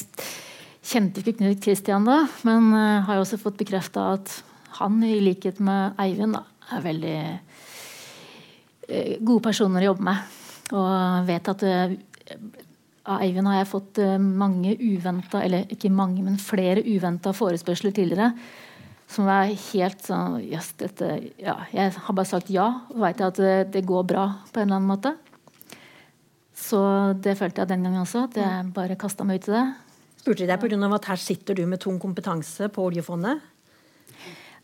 kjente 0.87 1.21
ikke 1.21 1.37
Knut 1.41 1.63
Kristian 1.65 2.07
da, 2.07 2.23
men 2.47 2.71
har 2.73 3.03
har 3.09 3.21
også 3.21 3.41
fått 3.43 3.59
bekrefta 3.61 4.13
at 4.15 4.31
han, 4.79 5.01
i 5.05 5.19
likhet 5.25 5.61
med 5.65 5.97
Eivind, 6.01 6.37
da, 6.37 6.45
er 6.77 6.85
veldig 6.85 7.17
uh, 8.91 9.13
gode 9.21 9.43
personer 9.49 9.85
å 9.85 9.91
jobbe 9.91 10.07
med. 10.09 10.37
Og 10.77 11.27
vet 11.29 11.51
at 11.53 11.65
uh, 11.67 11.97
av 13.07 13.23
Eivind 13.23 13.49
har 13.51 13.61
jeg 13.61 13.71
fått 13.71 14.01
mange 14.19 14.73
uventa, 14.81 15.43
eller 15.47 15.69
ikke 15.71 15.93
mange, 15.95 16.25
men 16.27 16.41
flere 16.43 16.83
uventa 16.83 17.31
forespørsler 17.37 17.95
tidligere. 17.95 18.33
Som 19.07 19.29
er 19.31 19.53
helt 19.53 20.03
sånn 20.03 20.41
yes, 20.43 20.73
dette, 20.81 21.13
ja, 21.39 21.61
Jeg 21.71 21.93
har 21.95 22.17
bare 22.17 22.27
sagt 22.27 22.51
ja, 22.51 22.67
og 22.91 23.05
veit 23.05 23.23
at 23.23 23.39
det 23.71 23.85
går 23.87 24.09
bra 24.11 24.25
på 24.51 24.59
en 24.59 24.67
eller 24.67 24.81
annen 24.81 24.91
måte. 24.91 25.15
Så 26.57 26.81
det 27.23 27.37
følte 27.39 27.63
jeg 27.63 27.71
den 27.75 27.85
gangen 27.85 28.03
også. 28.03 28.27
At 28.31 28.39
jeg 28.41 28.71
bare 28.77 28.97
kasta 28.99 29.27
meg 29.29 29.43
ut 29.43 29.51
i 29.51 29.57
det. 29.57 29.67
Spurte 30.23 30.43
de 30.43 30.49
deg 30.51 30.63
pga. 30.63 30.95
at 30.97 31.11
her 31.13 31.21
sitter 31.21 31.55
du 31.55 31.67
med 31.67 31.81
tung 31.81 32.01
kompetanse 32.01 32.71
på 32.73 32.89
oljefondet? 32.89 33.45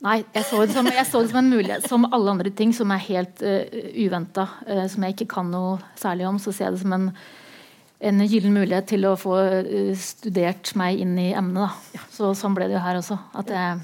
Nei, 0.03 0.25
jeg 0.35 0.45
så, 0.49 0.65
det 0.67 0.75
som, 0.75 0.89
jeg 0.91 1.07
så 1.07 1.21
det 1.23 1.31
som 1.31 1.39
en 1.39 1.53
mulighet. 1.53 1.87
Som 1.87 2.09
alle 2.11 2.33
andre 2.33 2.51
ting 2.51 2.73
som 2.75 2.91
er 2.91 3.05
helt 3.05 3.45
uh, 3.47 3.63
uventa, 3.95 4.49
uh, 4.67 4.89
som 4.91 5.05
jeg 5.05 5.15
ikke 5.15 5.31
kan 5.37 5.53
noe 5.53 5.77
særlig 5.95 6.27
om, 6.27 6.41
så 6.43 6.51
ser 6.51 6.71
jeg 6.71 6.79
det 6.79 6.85
som 6.87 6.99
en 6.99 7.13
en 8.03 8.19
gyllen 8.27 8.51
mulighet 8.51 8.89
til 8.91 9.07
å 9.07 9.15
få 9.15 9.37
uh, 9.63 9.93
studert 9.95 10.73
meg 10.79 10.99
inn 11.05 11.15
i 11.23 11.29
emnet. 11.39 11.83
Ja. 11.95 12.07
Så 12.11 12.33
sånn 12.39 12.57
ble 12.57 12.67
det 12.67 12.75
jo 12.75 12.83
her 12.83 12.99
også. 12.99 13.19
At 13.39 13.53
jeg 13.55 13.77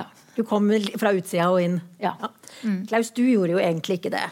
ja. 0.00 0.08
Du 0.34 0.42
kom 0.48 0.66
fra 0.98 1.14
utsida 1.14 1.52
og 1.54 1.60
inn? 1.62 1.78
Ja. 2.02 2.16
ja. 2.18 2.32
Mm. 2.66 2.80
Klaus, 2.90 3.12
du 3.14 3.22
gjorde 3.22 3.54
jo 3.54 3.62
egentlig 3.62 4.00
ikke 4.00 4.10
det 4.16 4.26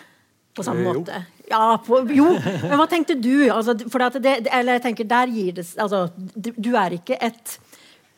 på 0.56 0.66
samme 0.66 0.90
måte. 0.90 1.22
Ja, 1.52 1.76
på, 1.84 2.00
jo, 2.16 2.30
men 2.64 2.78
hva 2.80 2.86
tenkte 2.88 3.18
du? 3.20 3.44
Altså, 3.52 3.76
for 3.92 4.06
det, 4.16 4.38
eller 4.48 4.78
jeg 4.78 4.86
tenker, 4.86 5.08
der 5.08 5.32
gir 5.32 5.52
det 5.58 5.66
altså, 5.82 6.06
Du 6.32 6.72
er 6.80 6.96
ikke 6.96 7.18
et 7.20 7.58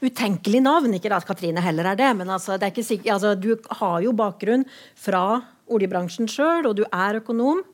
utenkelig 0.04 0.62
navn. 0.62 0.94
Ikke 0.94 1.12
at 1.16 1.26
Katrine 1.26 1.62
heller 1.64 1.92
er 1.92 1.98
det, 1.98 2.10
men 2.20 2.30
altså, 2.30 2.58
det 2.58 2.68
er 2.68 2.74
ikke 2.74 2.86
sikkert, 2.86 3.12
altså, 3.16 3.34
du 3.34 3.54
har 3.80 4.00
jo 4.04 4.14
bakgrunn 4.16 4.66
fra 5.00 5.42
oljebransjen 5.72 6.28
sjøl, 6.30 6.68
og 6.68 6.76
du 6.78 6.84
er 6.90 7.22
økonom. 7.22 7.64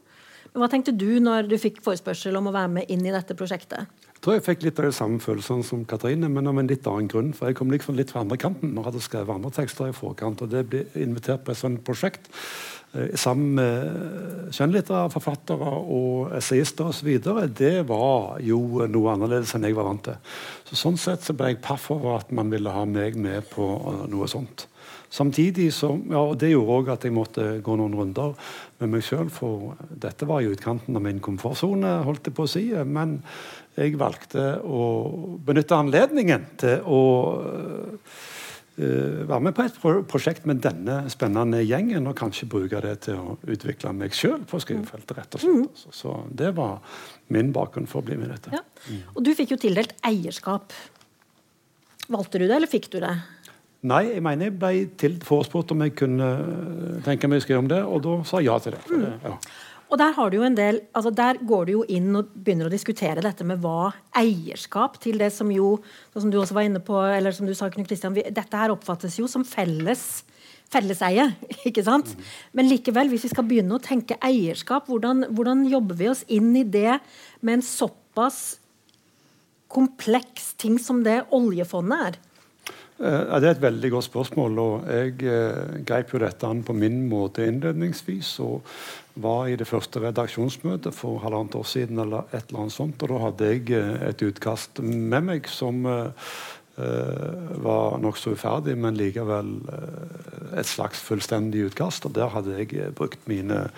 Men 0.51 0.65
hva 0.65 0.69
tenkte 0.71 0.95
du 0.97 1.21
når 1.23 1.47
du 1.51 1.57
fikk 1.63 1.79
forespørsel 1.85 2.35
om 2.39 2.49
å 2.51 2.55
være 2.55 2.73
med 2.81 2.91
inn 2.91 3.05
i 3.07 3.15
dette 3.15 3.37
prosjektet? 3.39 3.91
Jeg 4.11 4.25
tror 4.25 4.37
jeg 4.37 4.45
fikk 4.45 4.65
litt 4.67 4.81
av 4.83 4.89
de 4.89 4.93
samme 4.93 5.23
følelsene 5.23 5.65
som 5.65 5.85
Katrine, 5.89 6.29
men 6.29 6.51
av 6.51 6.59
en 6.61 6.69
litt 6.69 6.89
annen 6.91 7.09
grunn. 7.09 7.31
For 7.37 7.49
jeg 7.49 7.57
kom 7.61 7.71
liksom 7.73 7.97
litt 7.97 8.11
fra 8.13 8.25
andre 8.25 8.37
kanten 8.41 8.75
og 8.77 8.89
hadde 8.89 9.01
skrevet 9.05 9.33
andre 9.33 9.53
tekster 9.55 9.89
i 9.89 9.97
forkant. 9.97 10.43
og 10.43 10.51
det 10.53 10.67
ble 10.69 10.83
invitert 11.01 11.47
på 11.47 11.55
et 11.55 11.61
sånt 11.61 11.81
prosjekt 11.87 12.29
sammen 13.15 13.53
med 13.55 14.51
skjønnlitterære 14.55 15.13
forfattere 15.13 15.75
og 15.95 16.33
essayister 16.35 16.91
osv. 16.91 17.11
Det 17.55 17.85
var 17.87 18.41
jo 18.43 18.89
noe 18.91 19.13
annerledes 19.13 19.55
enn 19.55 19.69
jeg 19.69 19.77
var 19.79 19.87
vant 19.87 20.09
til. 20.09 20.19
Så 20.67 20.79
Sånn 20.81 20.99
sett 20.99 21.23
så 21.27 21.37
ble 21.39 21.53
jeg 21.53 21.63
paff 21.63 21.91
over 21.95 22.19
at 22.19 22.33
man 22.35 22.51
ville 22.51 22.73
ha 22.75 22.83
meg 22.89 23.19
med 23.21 23.47
på 23.53 23.63
uh, 23.63 24.03
noe 24.11 24.27
sånt. 24.31 24.67
Samtidig 25.11 25.69
så, 25.75 25.91
ja, 26.11 26.23
og 26.23 26.37
Det 26.39 26.53
gjorde 26.53 26.75
òg 26.81 26.91
at 26.95 27.07
jeg 27.07 27.15
måtte 27.15 27.47
gå 27.67 27.75
noen 27.79 27.95
runder 27.99 28.35
med 28.79 28.93
meg 28.93 29.07
sjøl, 29.07 29.31
for 29.31 29.75
dette 29.91 30.27
var 30.27 30.43
i 30.43 30.51
utkanten 30.51 30.95
av 30.95 31.03
min 31.03 31.19
komfortsone, 31.23 31.97
holdt 32.07 32.31
jeg 32.31 32.37
på 32.39 32.47
å 32.47 32.51
si. 32.51 32.65
Men 32.87 33.19
jeg 33.79 33.99
valgte 33.99 34.53
å 34.67 34.85
benytte 35.47 35.79
anledningen 35.79 36.47
til 36.63 36.87
å 36.91 37.03
uh, 37.39 38.21
være 38.81 39.41
med 39.45 39.55
på 39.57 39.65
et 39.67 39.79
prosjekt 40.09 40.47
med 40.49 40.63
denne 40.65 41.03
spennende 41.13 41.63
gjengen, 41.65 42.07
og 42.09 42.17
kanskje 42.19 42.49
bruke 42.51 42.81
det 42.85 42.95
til 43.07 43.19
å 43.21 43.37
utvikle 43.51 43.93
meg 43.97 44.15
sjøl 44.17 44.45
på 44.49 44.61
skrivefeltet. 44.63 45.17
rett 45.19 45.37
og 45.37 45.43
slett. 45.43 45.59
Mm. 45.59 45.67
Så, 45.77 45.93
så, 45.97 46.15
det 46.31 46.55
var 46.57 46.79
min 47.35 47.53
bakgrunn 47.57 47.89
for 47.91 48.03
å 48.03 48.09
bli 48.09 48.19
med 48.21 48.31
i 48.31 48.33
dette. 48.35 48.55
Ja. 48.55 48.65
Mm. 48.89 49.03
Og 49.15 49.27
du 49.27 49.35
fikk 49.39 49.55
jo 49.55 49.61
tildelt 49.61 49.95
eierskap. 50.07 50.75
Valgte 52.11 52.41
du 52.41 52.47
det, 52.47 52.57
eller 52.57 52.71
fikk 52.71 52.91
du 52.95 52.99
det? 53.03 53.15
Nei, 53.91 54.03
jeg 54.11 54.21
mener 54.25 54.51
jeg 54.51 54.59
ble 54.61 55.11
forespurt 55.25 55.73
om 55.73 55.87
jeg 55.87 55.95
kunne 55.97 56.27
tenke 57.07 57.31
meg 57.31 57.41
å 57.41 57.45
skrive 57.47 57.63
om 57.63 57.71
det, 57.71 57.81
og 57.81 58.03
da 58.05 58.17
sa 58.29 58.43
jeg 58.43 58.51
ja 58.51 58.59
til 58.61 58.77
det. 58.77 58.83
Mm. 58.91 59.05
det 59.07 59.13
ja. 59.31 59.37
Og 59.91 59.99
der, 59.99 60.13
har 60.15 60.31
du 60.31 60.37
jo 60.39 60.47
en 60.47 60.55
del, 60.55 60.81
altså 60.95 61.11
der 61.11 61.41
går 61.47 61.67
du 61.67 61.73
jo 61.73 61.85
inn 61.91 62.15
og 62.15 62.31
begynner 62.31 62.69
å 62.69 62.73
diskutere 62.73 63.25
dette 63.25 63.47
med 63.47 63.59
hva 63.63 63.91
eierskap 64.17 65.01
til 65.03 65.19
det 65.19 65.33
som 65.35 65.51
jo 65.51 65.81
som 66.15 66.31
du 66.31 66.39
også 66.39 66.55
var 66.55 66.69
inne 66.69 66.83
på, 66.85 66.95
eller 66.95 67.35
som 67.35 67.49
du 67.49 67.55
sa, 67.59 67.71
Knut 67.75 67.91
Kristian, 67.91 68.15
Dette 68.15 68.61
her 68.61 68.71
oppfattes 68.71 69.19
jo 69.19 69.27
som 69.31 69.47
felles 69.47 70.23
felleseie. 70.71 71.27
ikke 71.69 71.85
sant? 71.87 72.15
Mm. 72.15 72.31
Men 72.59 72.71
likevel, 72.71 73.11
hvis 73.11 73.27
vi 73.27 73.33
skal 73.35 73.49
begynne 73.51 73.77
å 73.77 73.83
tenke 73.83 74.19
eierskap, 74.23 74.87
hvordan, 74.91 75.27
hvordan 75.35 75.67
jobber 75.71 75.99
vi 75.99 76.11
oss 76.13 76.25
inn 76.31 76.53
i 76.59 76.65
det 76.65 77.01
med 77.43 77.59
en 77.59 77.67
såpass 77.67 78.61
kompleks 79.71 80.53
ting 80.59 80.79
som 80.83 81.03
det 81.07 81.23
oljefondet 81.35 82.11
er? 82.11 82.21
Eh, 83.01 83.23
ja, 83.31 83.39
det 83.41 83.49
er 83.49 83.55
et 83.55 83.63
veldig 83.63 83.91
godt 83.95 84.09
spørsmål. 84.11 84.59
og 84.59 84.89
Jeg 84.93 85.15
eh, 85.25 85.77
grep 85.89 86.15
jo 86.15 86.21
dette 86.21 86.49
an 86.49 86.63
på 86.67 86.77
min 86.77 87.03
måte 87.09 87.47
innledningsvis. 87.49 88.39
og 88.45 88.67
var 89.23 89.49
i 89.49 89.57
det 89.59 89.69
første 89.69 90.01
redaksjonsmøtet 90.03 90.95
for 90.97 91.21
halvannet 91.25 91.57
år 91.59 91.67
siden. 91.69 91.99
eller 91.99 92.25
et 92.33 92.49
eller 92.49 92.61
annet 92.65 92.77
sånt, 92.77 93.03
og 93.03 93.09
Da 93.09 93.19
hadde 93.27 93.51
jeg 93.51 93.71
eh, 93.71 94.09
et 94.09 94.23
utkast 94.23 94.81
med 94.81 95.25
meg 95.25 95.49
som 95.49 95.85
uh, 95.87 96.11
var 97.61 97.99
nokså 98.01 98.33
uferdig, 98.33 98.77
men 98.79 98.97
likevel 98.97 99.51
et 100.57 100.67
slags 100.67 101.01
fullstendig 101.05 101.67
utkast. 101.69 102.07
og 102.07 102.15
Der 102.15 102.29
hadde 102.29 102.57
jeg 102.57 102.95
brukt 102.95 103.21
mine 103.29 103.69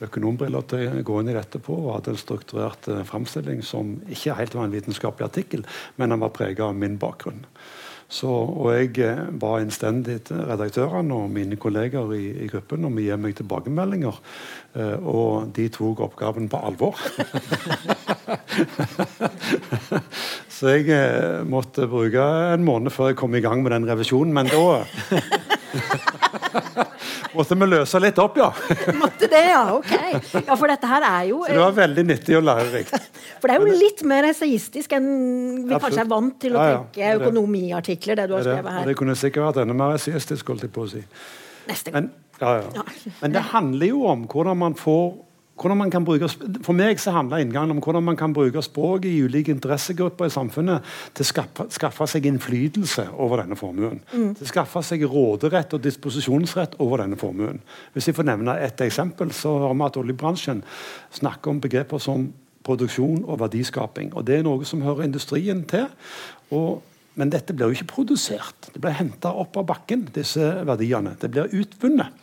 økonombriller 0.00 0.62
til 0.62 1.00
å 1.00 1.02
gå 1.02 1.20
inn 1.20 1.32
i 1.32 1.34
dette 1.34 1.58
på, 1.58 1.74
og 1.74 1.96
hadde 1.96 2.14
en 2.14 2.22
strukturert 2.22 2.88
uh, 2.88 3.02
framstilling 3.04 3.62
som 3.62 3.96
ikke 4.08 4.38
helt 4.38 4.54
var 4.54 4.68
en 4.68 4.76
vitenskapelig 4.76 5.26
artikkel, 5.26 5.66
men 5.96 6.10
den 6.10 6.20
var 6.20 6.30
prega 6.36 6.70
av 6.70 6.76
min 6.78 6.98
bakgrunn. 6.98 7.44
Så, 8.12 8.28
og 8.28 8.66
jeg 8.74 8.98
eh, 9.00 9.20
ba 9.40 9.54
innstendig 9.62 10.18
til 10.28 10.42
redaktørene 10.44 11.16
og 11.16 11.30
mine 11.32 11.56
kolleger 11.56 12.12
i, 12.12 12.44
i 12.44 12.48
gruppen 12.50 12.84
om 12.84 12.98
å 13.00 13.04
gi 13.04 13.16
meg 13.16 13.38
tilbakemeldinger. 13.38 14.18
Eh, 14.76 14.98
og 15.00 15.48
de 15.56 15.68
tok 15.72 16.02
oppgaven 16.04 16.50
på 16.52 16.60
alvor. 16.60 17.00
Så 20.52 20.76
jeg 20.76 20.92
eh, 20.92 21.40
måtte 21.48 21.88
bruke 21.88 22.20
en 22.52 22.68
måned 22.68 22.92
før 22.92 23.10
jeg 23.10 23.20
kom 23.22 23.32
i 23.34 23.44
gang 23.44 23.64
med 23.64 23.72
den 23.78 23.88
revisjonen, 23.88 24.36
men 24.36 24.52
da 24.52 24.84
Måtte 27.32 27.56
vi 27.56 27.68
løse 27.68 28.00
litt 28.02 28.18
opp, 28.20 28.36
ja. 28.40 28.48
Måtte 29.02 29.28
det, 29.30 29.42
ja. 29.48 29.62
Ok. 29.74 29.92
Ja, 30.36 30.56
For 30.56 30.68
dette 30.70 30.90
her 30.90 31.06
er 31.08 31.28
jo 31.30 31.42
Så 31.46 31.54
det 31.54 31.62
var 31.62 31.76
veldig 31.78 32.04
nyttig 32.10 32.36
og 32.38 32.44
lærerikt. 32.48 33.08
For 33.40 33.48
det 33.48 33.56
er 33.56 33.64
jo 33.64 33.80
litt 33.82 34.02
mer 34.08 34.28
essayistisk 34.28 34.96
enn 34.98 35.08
vi 35.08 35.16
Absolutt. 35.16 35.82
kanskje 35.86 36.04
er 36.04 36.10
vant 36.12 36.38
til 36.44 36.56
å 36.56 36.60
ja, 36.60 36.74
ja. 36.74 36.82
tenke 36.82 37.12
økonomiartikler. 37.22 38.20
det 38.20 38.28
du 38.28 38.36
har 38.36 38.46
skrevet 38.46 38.78
her. 38.78 38.90
Det 38.90 38.96
kunne 39.00 39.16
sikkert 39.18 39.48
vært 39.48 39.62
enda 39.64 39.78
mer 39.78 39.96
essayistisk, 39.96 40.52
holdt 40.52 40.66
jeg 40.68 40.74
på 40.74 40.86
å 40.86 40.90
si. 40.92 41.02
Neste 41.70 41.94
gang. 41.94 42.08
Men, 42.08 42.40
ja, 42.42 42.54
ja. 42.60 42.86
Men 43.20 43.36
det 43.36 43.44
handler 43.52 43.92
jo 43.92 44.06
om 44.10 44.26
hvordan 44.30 44.60
man 44.64 44.76
får 44.78 45.06
bruke, 45.62 46.28
For 46.62 46.72
meg 46.76 47.00
så 47.00 47.14
handler 47.14 47.42
inngangen 47.42 47.70
om 47.70 47.80
hvordan 47.82 48.04
man 48.04 48.16
kan 48.16 48.32
bruke 48.32 48.62
språket 48.62 49.10
i 49.10 49.22
ulike 49.22 49.52
interessegrupper 49.52 50.26
i 50.26 50.34
samfunnet 50.34 50.82
til 51.14 51.24
å 51.24 51.28
skaffe, 51.28 51.66
skaffe 51.70 52.06
seg 52.06 52.26
innflytelse 52.26 53.08
over 53.16 53.42
denne 53.42 53.56
formuen. 53.56 54.02
Mm. 54.12 54.34
Til 54.36 54.46
å 54.46 54.50
skaffe 54.50 54.82
seg 54.82 55.06
råderett 55.06 55.72
og 55.74 55.82
disposisjonsrett 55.82 56.78
over 56.78 57.04
denne 57.04 57.16
formuen. 57.16 57.62
Hvis 57.94 58.08
jeg 58.08 58.18
får 58.18 58.28
nevne 58.28 58.58
et 58.60 58.80
eksempel, 58.80 59.32
så 59.32 59.56
har 59.66 59.74
vi 59.74 59.88
at 59.88 59.98
oljebransjen 60.02 60.62
snakker 61.12 61.50
om 61.50 61.60
begreper 61.60 62.02
som 62.02 62.30
produksjon 62.62 63.24
og 63.26 63.40
verdiskaping. 63.42 64.12
Og 64.14 64.24
Det 64.24 64.38
er 64.38 64.46
noe 64.46 64.64
som 64.64 64.82
hører 64.82 65.04
industrien 65.04 65.64
til. 65.64 65.86
og 66.50 66.82
men 67.14 67.28
dette 67.32 67.52
blir 67.52 67.68
jo 67.68 67.76
ikke 67.76 67.90
produsert. 67.92 68.70
Det 68.72 68.80
blir 68.80 68.94
henta 68.96 69.34
opp 69.36 69.58
av 69.60 69.66
bakken, 69.68 70.06
disse 70.14 70.46
verdiene. 70.64 71.12
Det 71.20 71.28
blir 71.32 71.50
utvunnet. 71.60 72.14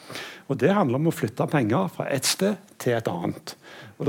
Og 0.49 0.57
Det 0.57 0.71
handler 0.73 0.97
om 0.97 1.09
å 1.11 1.13
flytte 1.13 1.45
penger 1.49 1.89
fra 1.93 2.07
et 2.09 2.25
sted 2.25 2.57
til 2.81 2.95
et 2.97 3.09
annet. 3.11 3.53
Og, 3.99 4.07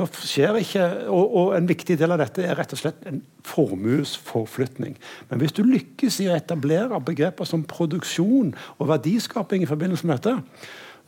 ikke, 0.61 0.85
og, 1.11 1.35
og 1.37 1.57
En 1.57 1.69
viktig 1.69 1.99
del 2.01 2.15
av 2.15 2.23
dette 2.23 2.45
er 2.47 2.57
rett 2.57 2.73
og 2.73 2.81
slett 2.81 3.03
en 3.11 3.21
formuesforflytning. 3.47 4.95
Men 5.29 5.43
hvis 5.43 5.57
du 5.57 5.65
lykkes 5.67 6.21
i 6.25 6.31
å 6.31 6.37
etablere 6.39 7.01
begreper 7.05 7.49
som 7.49 7.67
produksjon 7.69 8.55
og 8.79 8.89
verdiskaping 8.89 9.67
i 9.67 9.71
forbindelse 9.71 10.09
med 10.09 10.21
dette, 10.21 10.39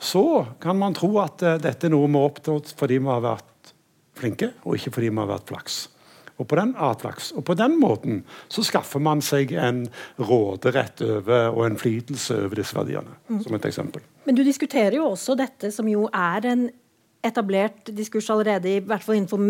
så 0.02 0.44
kan 0.60 0.76
man 0.76 0.98
tro 0.98 1.14
at 1.22 1.44
uh, 1.46 1.56
dette 1.62 1.86
er 1.86 1.94
noe 1.94 2.10
vi 2.10 2.18
har 2.18 2.32
oppnådd 2.32 2.74
fordi 2.76 2.98
vi 2.98 3.12
har 3.12 3.22
vært 3.22 3.74
flinke, 4.18 4.50
og 4.66 4.76
ikke 4.76 4.96
fordi 4.98 5.12
vi 5.12 5.22
har 5.22 5.30
vært 5.30 5.48
flaks 5.48 5.84
og 6.40 6.48
på 6.48 6.58
den 6.58 6.74
atlaks. 6.80 7.32
Og 7.36 7.44
på 7.48 7.56
den 7.58 7.78
måten 7.80 8.22
så 8.52 8.64
skaffer 8.66 9.02
man 9.02 9.22
seg 9.24 9.52
en 9.52 9.84
råderett 10.20 11.02
over 11.06 11.50
og 11.52 11.66
en 11.66 11.80
flytelse 11.80 12.38
over 12.46 12.62
disse 12.62 12.76
verdiene. 12.76 13.18
Mm. 13.28 13.42
som 13.42 13.54
et 13.56 13.66
eksempel. 13.68 14.02
Men 14.26 14.36
du 14.36 14.44
diskuterer 14.44 14.96
jo 14.98 15.10
også 15.12 15.36
dette 15.38 15.72
som 15.74 15.88
jo 15.88 16.06
er 16.12 16.46
en 16.52 16.70
etablert 17.22 17.90
diskurs 17.94 18.26
allerede, 18.34 18.68
i 18.68 18.82
hvert 18.82 19.04
fall 19.04 19.16
innenfor 19.16 19.42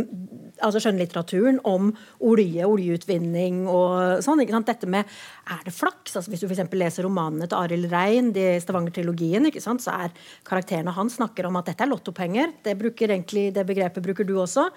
altså 0.62 0.81
skjønnlitteraturen, 0.83 1.61
om 1.69 1.89
olje, 2.29 2.67
oljeutvinning 2.69 3.62
og 3.71 4.23
sånn. 4.25 4.43
ikke 4.45 4.55
sant? 4.59 4.69
Dette 4.69 4.89
med 4.91 5.09
Er 5.49 5.62
det 5.65 5.73
flaks? 5.75 6.15
Altså 6.17 6.31
Hvis 6.31 6.45
du 6.45 6.47
f.eks. 6.47 6.69
leser 6.77 7.07
romanene 7.09 7.49
til 7.49 7.59
Arild 7.59 7.89
Rein, 7.93 8.31
de 8.37 8.61
Stavanger-trilogien, 8.62 9.49
ikke 9.49 9.65
sant, 9.65 9.83
så 9.83 9.97
er 10.05 10.12
karakterene 10.47 10.93
hans 10.95 11.17
snakker 11.19 11.49
om 11.49 11.57
at 11.59 11.73
dette 11.73 11.83
er 11.83 11.91
lottopenger. 11.91 12.53
Det, 12.62 12.77
bruker 12.79 13.17
egentlig, 13.17 13.49
det 13.57 13.67
begrepet 13.67 14.05
bruker 14.05 14.29
du 14.29 14.37
også. 14.39 14.69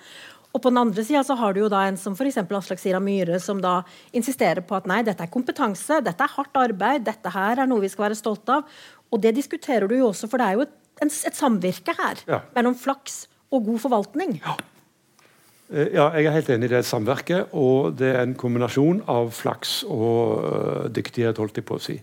Og 0.56 0.62
på 0.64 0.72
den 0.72 0.80
andre 0.80 1.04
sida 1.04 1.20
så 1.28 1.36
har 1.36 1.54
du 1.54 1.60
jo 1.66 1.72
da 1.72 1.82
en 1.84 1.98
som 2.00 2.16
f.eks. 2.16 2.40
Aslak 2.40 2.80
Sira 2.80 3.02
Myhre, 3.04 3.42
som 3.44 3.60
da 3.64 3.82
insisterer 4.16 4.64
på 4.64 4.78
at 4.78 4.88
nei, 4.88 5.02
dette 5.04 5.26
er 5.26 5.32
kompetanse, 5.32 6.00
dette 6.06 6.24
er 6.24 6.36
hardt 6.38 6.62
arbeid, 6.62 7.04
dette 7.08 7.34
her 7.34 7.60
er 7.60 7.68
noe 7.68 7.84
vi 7.84 7.92
skal 7.92 8.08
være 8.08 8.20
stolte 8.20 8.62
av. 8.62 8.78
Og 9.12 9.20
det 9.24 9.36
diskuterer 9.36 9.90
du 9.92 9.98
jo 9.98 10.14
også, 10.14 10.30
for 10.32 10.40
det 10.40 10.48
er 10.48 10.56
jo 10.56 10.64
et, 10.64 10.78
et 11.04 11.36
samvirke 11.36 11.98
her 12.00 12.24
ja. 12.30 12.40
mellom 12.56 12.78
flaks 12.80 13.26
og 13.52 13.68
god 13.68 13.84
forvaltning. 13.84 14.40
Ja. 14.46 14.56
Eh, 15.74 15.92
ja, 15.96 16.08
jeg 16.16 16.30
er 16.30 16.38
helt 16.38 16.54
enig 16.54 16.70
i 16.70 16.76
det 16.76 16.86
samvirket. 16.88 17.52
Og 17.58 17.98
det 18.00 18.14
er 18.14 18.24
en 18.24 18.38
kombinasjon 18.40 19.04
av 19.12 19.34
flaks 19.36 19.82
og 19.90 20.46
uh, 20.46 20.88
dyktighet, 20.94 21.42
holdt 21.42 21.60
jeg 21.60 21.68
på 21.68 21.80
å 21.80 21.84
si. 21.84 21.98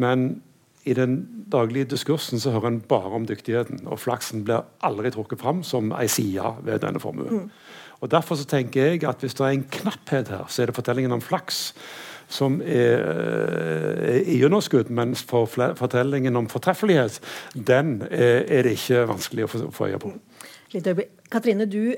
Men 0.00 0.40
i 0.88 0.96
den 0.98 1.20
daglige 1.52 1.92
diskursen 1.92 2.40
så 2.42 2.54
hører 2.54 2.72
en 2.72 2.80
bare 2.88 3.12
om 3.18 3.26
dyktigheten. 3.28 3.84
Og 3.86 4.00
flaksen 4.02 4.46
blir 4.46 4.64
aldri 4.82 5.12
trukket 5.14 5.42
fram 5.42 5.62
som 5.66 5.92
ei 5.98 6.08
side 6.10 6.56
ved 6.66 6.82
denne 6.82 7.02
formuen. 7.02 7.44
Mm. 7.44 7.71
Og 8.02 8.10
Derfor 8.10 8.38
så 8.38 8.46
tenker 8.50 8.92
jeg 8.92 9.04
at 9.06 9.20
hvis 9.22 9.36
det 9.38 9.44
er 9.46 9.54
en 9.54 9.68
knapphet 9.70 10.32
her, 10.34 10.46
så 10.50 10.62
er 10.62 10.70
det 10.70 10.78
fortellingen 10.78 11.14
om 11.14 11.22
flaks 11.22 11.68
som 12.32 12.60
er, 12.64 13.02
er 14.08 14.30
i 14.30 14.38
underskudd, 14.46 14.90
mens 14.90 15.22
for 15.28 15.46
fortellingen 15.76 16.36
om 16.36 16.48
fortreffelighet, 16.48 17.20
den 17.52 17.98
er, 18.08 18.42
er, 18.48 18.62
det 18.64 18.78
ikke 18.78 19.04
vanskelig 19.10 19.44
å 19.44 19.50
få, 19.52 19.60
få 19.74 19.90
øye 19.90 20.00
på. 20.00 20.14
Katrine, 21.30 21.68
du 21.68 21.92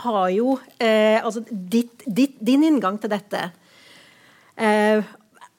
har 0.00 0.28
jo 0.32 0.54
eh, 0.80 1.20
altså 1.20 1.42
ditt, 1.44 2.06
ditt, 2.06 2.38
Din 2.40 2.64
inngang 2.64 2.96
til 3.02 3.12
dette 3.12 3.50
eh, 4.56 5.04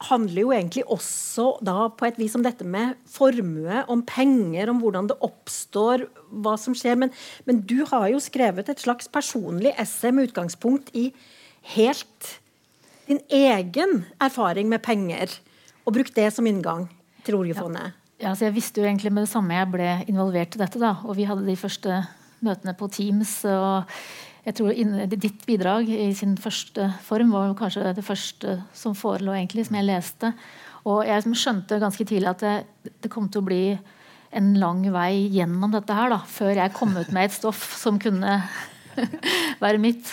handler 0.07 0.41
jo 0.41 0.53
egentlig 0.55 0.83
også 0.89 1.45
da 1.65 1.87
på 1.93 2.07
et 2.07 2.19
vis 2.19 2.35
om 2.37 2.43
dette 2.45 2.65
med 2.67 2.97
formue, 3.09 3.83
om 3.91 4.03
penger, 4.07 4.71
om 4.71 4.81
hvordan 4.81 5.09
det 5.11 5.19
oppstår, 5.23 6.07
hva 6.43 6.55
som 6.59 6.75
skjer. 6.77 6.97
Men, 6.99 7.13
men 7.47 7.61
du 7.67 7.81
har 7.89 8.07
jo 8.11 8.21
skrevet 8.23 8.71
et 8.71 8.83
slags 8.83 9.11
personlig 9.11 9.75
essay 9.81 10.13
med 10.15 10.31
utgangspunkt 10.31 10.93
i 10.97 11.09
helt 11.75 12.35
din 13.09 13.21
egen 13.29 14.05
erfaring 14.21 14.69
med 14.71 14.83
penger, 14.85 15.33
og 15.85 15.95
brukt 15.97 16.15
det 16.15 16.29
som 16.33 16.47
inngang 16.47 16.87
til 17.25 17.37
oljefondet. 17.41 17.93
Ja. 18.21 18.29
ja, 18.29 18.33
så 18.35 18.47
Jeg 18.47 18.57
visste 18.57 18.81
jo 18.81 18.87
egentlig 18.87 19.11
med 19.13 19.25
det 19.25 19.33
samme 19.33 19.57
jeg 19.57 19.71
ble 19.73 19.93
involvert 20.07 20.55
i 20.55 20.61
dette. 20.61 20.79
da, 20.79 20.95
og 21.03 21.17
Vi 21.17 21.27
hadde 21.27 21.45
de 21.45 21.57
første 21.59 22.03
møtene 22.41 22.73
på 22.77 22.89
Teams. 22.93 23.43
og 23.45 23.89
jeg 24.41 24.57
tror 24.57 24.73
Ditt 25.11 25.45
bidrag 25.45 25.89
i 25.93 26.09
sin 26.17 26.33
første 26.41 26.87
form 27.05 27.33
var 27.35 27.53
kanskje 27.57 27.93
det 27.93 28.05
første 28.05 28.57
som 28.73 28.95
forelå, 28.97 29.35
egentlig, 29.37 29.67
som 29.67 29.77
jeg 29.77 29.89
leste. 29.89 30.31
Og 30.89 31.03
jeg 31.05 31.35
skjønte 31.37 31.81
ganske 31.81 32.05
tidlig 32.09 32.31
at 32.31 32.41
det, 32.41 32.55
det, 33.03 33.11
kom 33.13 33.29
til 33.29 33.43
å 33.43 33.49
bli 33.51 33.63
en 34.33 34.53
lang 34.57 34.81
vei 34.93 35.27
gjennom 35.29 35.73
dette 35.75 35.93
her, 35.93 36.09
da, 36.09 36.21
før 36.25 36.55
jeg 36.57 36.73
kom 36.73 36.95
ut 36.97 37.11
med 37.13 37.27
et 37.27 37.35
stoff 37.35 37.61
som 37.77 37.99
kunne 38.01 38.39
være 39.63 39.81
mitt. 39.81 40.09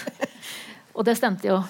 Og 0.98 1.06
det 1.06 1.16
stemte 1.16 1.48
jo. 1.48 1.62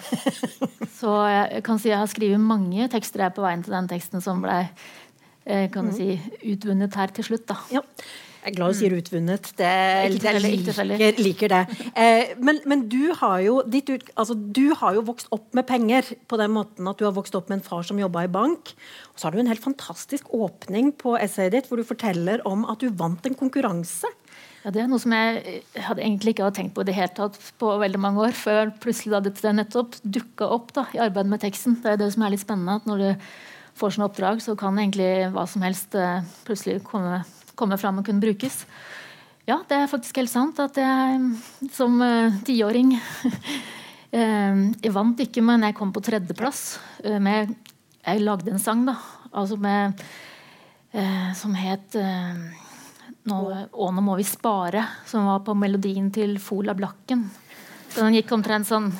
Så 0.99 1.13
jeg 1.31 1.63
kan 1.67 1.79
si 1.79 1.93
jeg 1.93 2.01
har 2.01 2.11
skrevet 2.11 2.43
mange 2.43 2.89
tekster 2.91 3.23
jeg 3.23 3.37
på 3.37 3.45
veien 3.45 3.63
til 3.63 3.77
den 3.77 3.91
teksten 3.91 4.25
som 4.25 4.41
ble 4.43 4.65
eh, 4.65 5.69
kan 5.71 5.87
du 5.87 5.93
mm. 5.93 5.99
si, 5.99 6.17
utvunnet 6.55 6.97
her 6.99 7.13
til 7.15 7.29
slutt. 7.29 7.47
da. 7.53 7.61
Ja. 7.77 7.85
Jeg 8.49 8.55
er 8.55 8.61
glad 8.63 8.73
du 8.73 8.79
sier 8.79 8.95
mm. 8.95 9.01
utvunnet. 9.03 9.49
Det, 9.59 9.69
jeg 9.69 10.13
liker, 10.41 11.19
liker 11.21 11.53
det. 11.53 11.59
Eh, 11.93 12.31
men, 12.41 12.63
men 12.71 12.87
du, 12.89 13.11
har 13.21 13.43
jo, 13.45 13.59
ut, 13.61 14.07
altså, 14.17 14.37
du 14.37 14.73
har 14.81 14.97
jo 14.97 15.03
vokst 15.05 15.29
opp 15.37 15.53
med 15.59 15.67
penger 15.69 16.09
på 16.31 16.39
den 16.41 16.55
måten 16.55 16.89
at 16.89 16.97
du 16.97 17.05
har 17.05 17.13
vokst 17.17 17.37
opp 17.37 17.53
med 17.53 17.59
en 17.59 17.67
far 17.67 17.85
som 17.85 18.01
jobba 18.01 18.25
i 18.25 18.33
bank. 18.33 18.73
Og 19.13 19.21
så 19.21 19.29
har 19.29 19.37
du 19.37 19.43
en 19.43 19.53
helt 19.53 19.65
fantastisk 19.65 20.33
åpning 20.33 20.95
på 20.97 21.19
essayet 21.21 21.59
ditt 21.59 21.69
hvor 21.69 21.77
du 21.77 21.85
forteller 21.85 22.41
om 22.49 22.65
at 22.73 22.81
du 22.81 22.89
vant 22.89 23.29
en 23.29 23.37
konkurranse. 23.37 24.09
Ja, 24.65 24.73
Det 24.73 24.81
er 24.81 24.89
noe 24.89 25.03
som 25.03 25.13
jeg 25.13 25.61
hadde 25.77 26.07
egentlig 26.07 26.33
ikke 26.33 26.49
hadde 26.49 26.63
tenkt 26.63 26.77
på 26.79 26.87
i 26.87 26.89
det 26.89 26.97
hele 26.97 27.13
tatt 27.21 27.37
på 27.61 27.77
veldig 27.85 28.01
mange 28.01 28.25
år, 28.31 28.35
før 28.37 28.73
plutselig 28.81 29.13
da 29.13 29.25
dette 29.29 29.57
nettopp 29.61 30.01
dukka 30.03 30.49
opp 30.57 30.73
da, 30.79 30.89
i 30.97 31.05
arbeidet 31.05 31.37
med 31.37 31.45
teksten. 31.45 31.77
Det 31.85 31.95
er 31.95 32.01
det 32.01 32.15
som 32.17 32.25
er 32.25 32.33
litt 32.33 32.47
spennende. 32.47 32.81
at 32.81 32.89
Når 32.89 33.05
du 33.05 33.27
får 33.79 33.95
sånne 33.95 34.09
oppdrag, 34.09 34.41
så 34.41 34.57
kan 34.57 34.81
egentlig 34.81 35.29
hva 35.37 35.45
som 35.45 35.69
helst 35.69 35.93
uh, 36.01 36.25
plutselig 36.49 36.81
komme 36.89 37.21
komme 37.59 37.79
fram 37.81 38.01
og 38.01 38.07
kunne 38.07 38.23
brukes. 38.23 38.63
Ja, 39.49 39.63
det 39.69 39.79
er 39.79 39.91
faktisk 39.91 40.21
helt 40.21 40.33
sant 40.33 40.59
at 40.61 40.77
jeg 40.77 41.71
som 41.73 41.95
uh, 42.05 42.35
tiåring 42.45 42.93
uh, 42.99 44.59
Jeg 44.85 44.93
vant 44.93 45.21
ikke, 45.25 45.45
men 45.45 45.65
jeg 45.65 45.77
kom 45.79 45.93
på 45.95 46.03
tredjeplass. 46.05 46.79
Uh, 47.01 47.17
med, 47.23 47.55
jeg 48.03 48.25
lagde 48.25 48.53
en 48.53 48.63
sang, 48.63 48.85
da. 48.89 48.99
Altså 49.33 49.59
med 49.61 50.01
Som 51.37 51.53
het 51.53 51.93
nå, 53.29 53.39
'Å, 53.69 53.89
nå 53.93 54.01
må 54.01 54.15
vi 54.17 54.25
spare', 54.25 54.87
som 55.07 55.27
var 55.29 55.43
på 55.45 55.53
melodien 55.53 56.09
til 56.11 56.39
Fola 56.41 56.73
Blakken. 56.73 57.27
Så 57.93 58.01
den 58.01 58.17
gikk 58.17 58.33
omtrent 58.37 58.69
sånn 58.69 58.91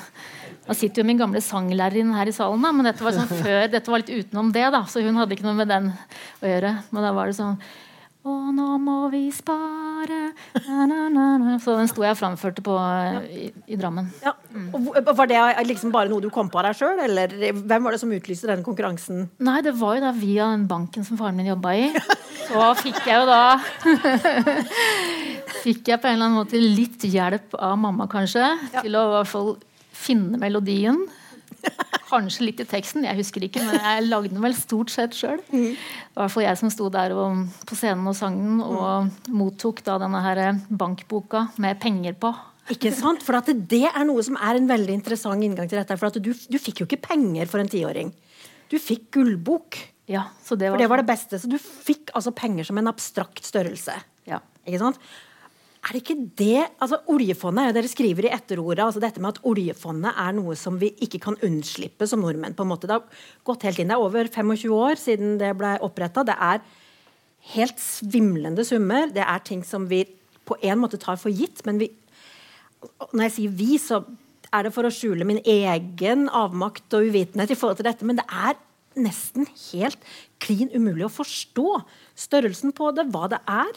Nå 0.69 0.75
sitter 0.77 1.01
jo 1.01 1.07
min 1.09 1.17
gamle 1.17 1.41
sanglærerinne 1.41 2.13
her 2.13 2.29
i 2.29 2.33
salen, 2.35 2.61
da, 2.61 2.69
men 2.69 2.85
dette 2.85 3.01
var, 3.01 3.15
sånn 3.15 3.29
før, 3.41 3.63
dette 3.73 3.89
var 3.89 4.03
litt 4.03 4.11
utenom 4.13 4.51
det. 4.53 4.67
da, 4.69 4.83
Så 4.85 5.01
hun 5.01 5.17
hadde 5.17 5.33
ikke 5.33 5.47
noe 5.47 5.57
med 5.57 5.71
den 5.71 5.87
å 5.89 6.45
gjøre. 6.45 6.73
Men 6.93 7.07
da 7.07 7.13
var 7.15 7.31
det 7.31 7.39
sånn 7.39 7.55
og 8.27 8.49
nå 8.51 8.65
må 8.83 8.97
vi 9.13 9.29
spare 9.31 10.17
na, 10.67 10.85
na, 10.89 11.05
na, 11.39 11.53
Så 11.63 11.77
den 11.79 11.87
sto 11.87 12.03
jeg 12.03 12.11
og 12.11 12.19
framførte 12.19 12.63
på 12.65 12.73
i, 13.31 13.45
i, 13.63 13.77
Drammen. 13.79 14.09
Ja. 14.23 14.33
Mm. 14.51 14.89
Var 15.07 15.29
det 15.31 15.39
liksom 15.69 15.93
bare 15.93 16.11
noe 16.11 16.23
du 16.23 16.27
kom 16.33 16.49
på 16.51 16.63
deg 16.65 16.75
sjøl, 16.75 16.99
eller 17.05 17.31
hvem 17.55 17.85
var 17.85 17.95
det 17.95 18.01
som 18.01 18.11
utlyste 18.11 18.49
denne 18.49 18.65
konkurransen? 18.65 19.29
Nei, 19.39 19.61
det 19.63 19.75
var 19.79 19.95
jo 19.95 20.03
da 20.03 20.11
via 20.17 20.49
den 20.51 20.67
banken 20.67 21.07
som 21.07 21.19
faren 21.19 21.39
min 21.39 21.47
jobba 21.51 21.75
i. 21.79 21.87
Så 22.49 22.67
fikk 22.81 22.99
jeg 23.05 23.13
jo 23.13 23.25
da 23.29 23.59
Fikk 25.63 25.91
jeg 25.91 25.99
på 26.01 26.09
en 26.09 26.15
eller 26.15 26.25
annen 26.25 26.39
måte 26.39 26.59
litt 26.59 27.03
hjelp 27.05 27.55
av 27.55 27.75
mamma, 27.79 28.07
kanskje, 28.11 28.43
ja. 28.73 28.83
til 28.83 28.95
å 28.99 29.05
i 29.07 29.15
hvert 29.15 29.31
fall 29.31 29.51
finne 29.95 30.39
melodien. 30.41 31.01
Kanskje 32.09 32.47
litt 32.47 32.61
i 32.63 32.65
teksten, 32.65 33.05
jeg 33.05 33.19
husker 33.19 33.43
ikke, 33.45 33.61
men 33.61 33.77
jeg 33.77 34.05
lagde 34.07 34.31
den 34.33 34.41
vel 34.41 34.55
stort 34.57 34.89
sett 34.93 35.13
sjøl. 35.13 35.37
Mm. 35.51 35.75
Det 35.75 36.17
var 36.17 36.23
i 36.23 36.25
hvert 36.25 36.33
fall 36.33 36.45
jeg 36.47 36.59
som 36.61 36.71
sto 36.73 36.87
der 36.93 37.13
og, 37.13 37.43
på 37.69 37.77
scenen 37.77 38.09
og 38.09 38.17
sang 38.17 38.39
den, 38.39 38.63
og 38.65 39.09
mm. 39.09 39.33
mottok 39.37 39.83
da 39.85 39.99
denne 40.01 40.21
her 40.25 40.41
bankboka 40.69 41.47
med 41.61 41.77
penger 41.83 42.17
på. 42.17 42.33
Ikke 42.73 42.91
sant? 42.93 43.23
For 43.25 43.37
det 43.53 43.85
er 43.89 44.03
noe 44.05 44.23
som 44.25 44.37
er 44.37 44.59
en 44.59 44.67
veldig 44.69 44.97
interessant 44.99 45.45
inngang 45.45 45.69
til 45.69 45.79
dette. 45.81 45.97
For 45.97 46.21
du, 46.21 46.31
du, 46.33 46.57
fikk 46.61 46.83
jo 46.83 46.89
ikke 46.89 47.01
penger 47.09 47.49
for 47.49 47.61
en 47.61 47.71
tiåring. 47.71 48.11
Du 48.69 48.77
fikk 48.81 49.09
gullbok. 49.17 49.79
Ja, 50.09 50.27
så 50.45 50.57
det 50.57 50.69
var... 50.69 50.77
For 50.77 50.83
det 50.83 50.91
var 50.91 51.01
det 51.01 51.09
beste. 51.09 51.39
Så 51.41 51.49
du 51.49 51.57
fikk 51.61 52.13
altså 52.17 52.33
penger 52.37 52.69
som 52.69 52.77
en 52.81 52.91
abstrakt 52.91 53.45
størrelse. 53.45 53.95
Ja. 54.29 54.41
Ikke 54.65 54.81
sant? 54.81 55.01
Er 55.89 55.95
det 55.95 56.03
ikke 56.03 56.21
det 56.37 56.65
altså 56.77 56.99
Oljefondet 57.09 57.73
dere 57.73 57.89
skriver 57.89 58.27
i 58.27 58.33
etterordet 58.35 58.83
altså 58.83 59.01
dette 59.01 59.21
med 59.23 59.31
at 59.33 59.39
oljefondet 59.49 60.13
er 60.21 60.35
noe 60.37 60.53
som 60.53 60.75
vi 60.77 60.91
ikke 61.01 61.17
kan 61.23 61.37
unnslippe 61.41 62.05
som 62.05 62.21
nordmenn. 62.21 62.53
på 62.53 62.61
en 62.61 62.69
måte. 62.69 62.85
Det 62.85 62.93
har 62.93 63.23
gått 63.43 63.65
helt 63.65 63.79
inn. 63.81 63.89
Det 63.89 63.95
er 63.97 64.03
over 64.05 64.29
25 64.29 64.75
år 64.75 65.01
siden 65.01 65.39
det 65.41 65.49
ble 65.57 65.71
oppretta. 65.81 66.21
Det 66.21 66.35
er 66.37 66.61
helt 67.55 67.81
svimlende 67.81 68.61
summer. 68.61 69.09
Det 69.09 69.25
er 69.25 69.41
ting 69.41 69.63
som 69.65 69.87
vi 69.89 70.03
på 70.45 70.59
en 70.61 70.77
måte 70.77 71.01
tar 71.01 71.17
for 71.17 71.33
gitt. 71.33 71.65
Men 71.65 71.81
vi, 71.81 71.89
når 73.09 73.23
jeg 73.25 73.35
sier 73.39 73.55
vi, 73.57 73.77
så 73.81 74.03
er 74.53 74.67
det 74.67 74.73
for 74.75 74.85
å 74.85 74.93
skjule 74.93 75.25
min 75.25 75.41
egen 75.41 76.27
avmakt 76.29 76.93
og 76.93 77.09
uvitenhet 77.09 77.49
i 77.49 77.57
forhold 77.57 77.81
til 77.81 77.89
dette. 77.89 78.05
Men 78.05 78.21
det 78.21 78.27
er 78.29 78.61
nesten 78.99 79.49
helt 79.71 80.05
klin 80.37 80.69
umulig 80.69 81.07
å 81.07 81.15
forstå 81.17 81.81
størrelsen 82.13 82.77
på 82.77 82.93
det, 82.93 83.09
hva 83.09 83.25
det 83.33 83.41
er. 83.49 83.73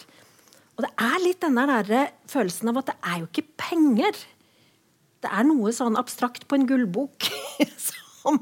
Og 0.83 0.89
det 0.89 0.97
er 0.99 1.21
litt 1.23 1.43
denne 1.45 1.63
der 1.87 2.09
følelsen 2.27 2.73
av 2.73 2.81
at 2.81 2.89
det 2.91 2.95
er 3.07 3.19
jo 3.21 3.29
ikke 3.29 3.45
penger. 3.61 4.17
Det 5.23 5.31
er 5.31 5.45
noe 5.47 5.71
sånn 5.71 5.95
abstrakt 6.01 6.49
på 6.51 6.59
en 6.59 6.67
gullbok 6.67 7.29
som 7.89 8.41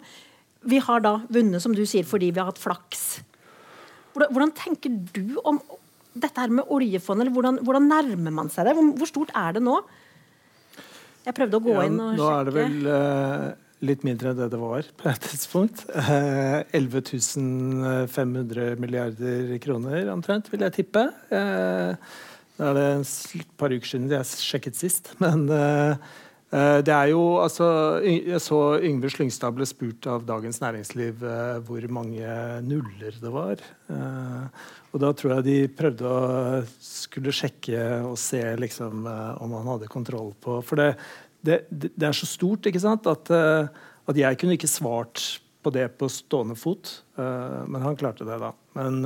vi 0.64 0.78
har 0.80 1.04
da 1.04 1.18
vunnet, 1.28 1.60
som 1.60 1.74
du 1.76 1.82
sier, 1.84 2.06
fordi 2.08 2.30
vi 2.32 2.40
har 2.40 2.48
hatt 2.48 2.60
flaks. 2.60 3.20
Hvordan, 4.14 4.32
hvordan 4.32 4.54
tenker 4.56 4.96
du 5.12 5.36
om 5.44 5.60
dette 6.16 6.40
her 6.40 6.48
med 6.48 6.72
oljefondet? 6.72 7.26
eller 7.26 7.36
hvordan, 7.36 7.60
hvordan, 7.60 7.90
nærmer 7.92 8.36
man 8.38 8.48
seg 8.52 8.70
det? 8.70 8.74
Hvor, 8.78 8.88
hvor, 9.02 9.12
stort 9.12 9.36
er 9.36 9.58
det 9.58 9.64
nå? 9.66 9.76
Jeg 11.26 11.36
prøvde 11.36 11.60
å 11.60 11.64
gå 11.66 11.76
ja, 11.76 11.84
inn 11.90 12.00
og 12.00 12.14
sjekke. 12.14 12.22
Nå 12.22 12.30
er 12.38 12.48
det 12.48 12.56
vel 12.56 12.88
uh, 12.88 13.69
litt 13.84 14.04
mindre 14.04 14.32
enn 14.32 14.40
det 14.40 14.50
det 14.52 14.60
var 14.60 14.88
på 15.00 15.10
et 15.10 15.28
tidspunkt. 15.30 15.84
Uh, 15.94 16.60
11 16.76 18.08
500 18.12 18.80
milliarder 18.80 19.54
kroner 19.62 20.10
omtrent, 20.12 20.50
vil 20.52 20.64
jeg 20.66 20.76
tippe. 20.80 21.06
Uh, 21.32 21.94
det 22.60 22.66
er 22.66 22.76
det 22.76 22.88
et 23.40 23.54
par 23.60 23.72
uker 23.72 23.88
siden 23.88 24.10
jeg 24.12 24.32
sjekket 24.34 24.76
sist. 24.76 25.14
Men 25.22 25.46
uh, 25.48 25.94
det 26.50 26.90
er 26.90 27.12
jo 27.12 27.38
altså 27.38 28.02
Jeg 28.02 28.40
så 28.42 28.56
Yngve 28.82 29.06
Slyngstad 29.14 29.54
ble 29.54 29.68
spurt 29.70 30.08
av 30.10 30.24
Dagens 30.26 30.58
Næringsliv 30.58 31.22
hvor 31.62 31.84
mange 31.94 32.32
nuller 32.66 33.14
det 33.22 33.30
var. 33.30 33.62
Og 34.90 34.96
da 34.98 35.12
tror 35.14 35.36
jeg 35.36 35.46
de 35.46 35.54
prøvde 35.78 36.10
å 36.10 36.64
skulle 36.82 37.30
sjekke 37.30 38.00
og 38.02 38.18
se 38.18 38.42
liksom, 38.58 39.06
om 39.06 39.54
han 39.60 39.70
hadde 39.76 39.92
kontroll 39.94 40.32
på 40.42 40.58
For 40.66 40.82
det, 40.82 40.88
det, 41.46 41.62
det, 41.70 42.04
er 42.04 42.16
så 42.16 42.28
stort 42.28 42.66
ikke 42.68 42.82
sant, 42.82 43.06
at, 43.10 43.30
at, 43.32 44.16
jeg 44.16 44.38
kunne 44.40 44.56
ikke 44.58 44.70
svart 44.70 45.40
på 45.60 45.72
det 45.74 45.86
på 46.00 46.08
stående 46.12 46.56
fot. 46.56 47.02
men 47.16 47.82
han 47.84 47.96
klarte 48.00 48.26
det, 48.28 48.38
da. 48.40 48.52
Men 48.76 49.00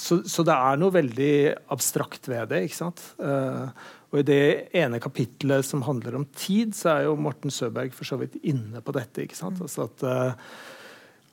så, 0.00 0.20
så, 0.22 0.44
det 0.46 0.54
er 0.54 0.78
noe 0.80 0.94
veldig 0.94 1.34
abstrakt 1.74 2.28
ved 2.30 2.52
det. 2.52 2.62
ikke 2.66 2.78
sant? 2.78 3.02
Og 3.20 4.20
I 4.20 4.26
det 4.28 4.44
ene 4.76 5.00
kapitlet 5.02 5.66
som 5.66 5.84
handler 5.84 6.16
om 6.20 6.28
tid, 6.36 6.72
så 6.76 6.94
er 6.94 7.08
jo 7.08 7.18
Morten 7.20 7.52
Søberg 7.52 7.92
for 7.96 8.08
så 8.08 8.20
vidt 8.20 8.38
inne 8.46 8.80
på 8.84 8.94
dette. 8.96 9.26
ikke 9.26 9.38
sant? 9.38 9.60
Altså 9.64 9.88
at 9.90 10.06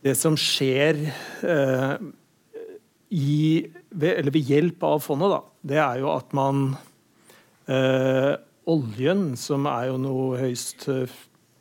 Det 0.03 0.17
som 0.19 0.36
skjer 0.39 1.05
i, 3.13 3.69
ved, 3.93 4.31
ved 4.33 4.41
hjelp 4.49 4.83
av 4.88 5.03
fondet, 5.05 5.31
da, 5.31 5.39
det 5.69 5.79
er 5.83 6.01
jo 6.01 6.09
at 6.13 6.33
man 6.36 6.73
Oljen, 7.67 9.21
som 9.39 9.67
er 9.71 9.88
jo 9.89 9.99
noe 10.02 10.39
høyst 10.41 10.89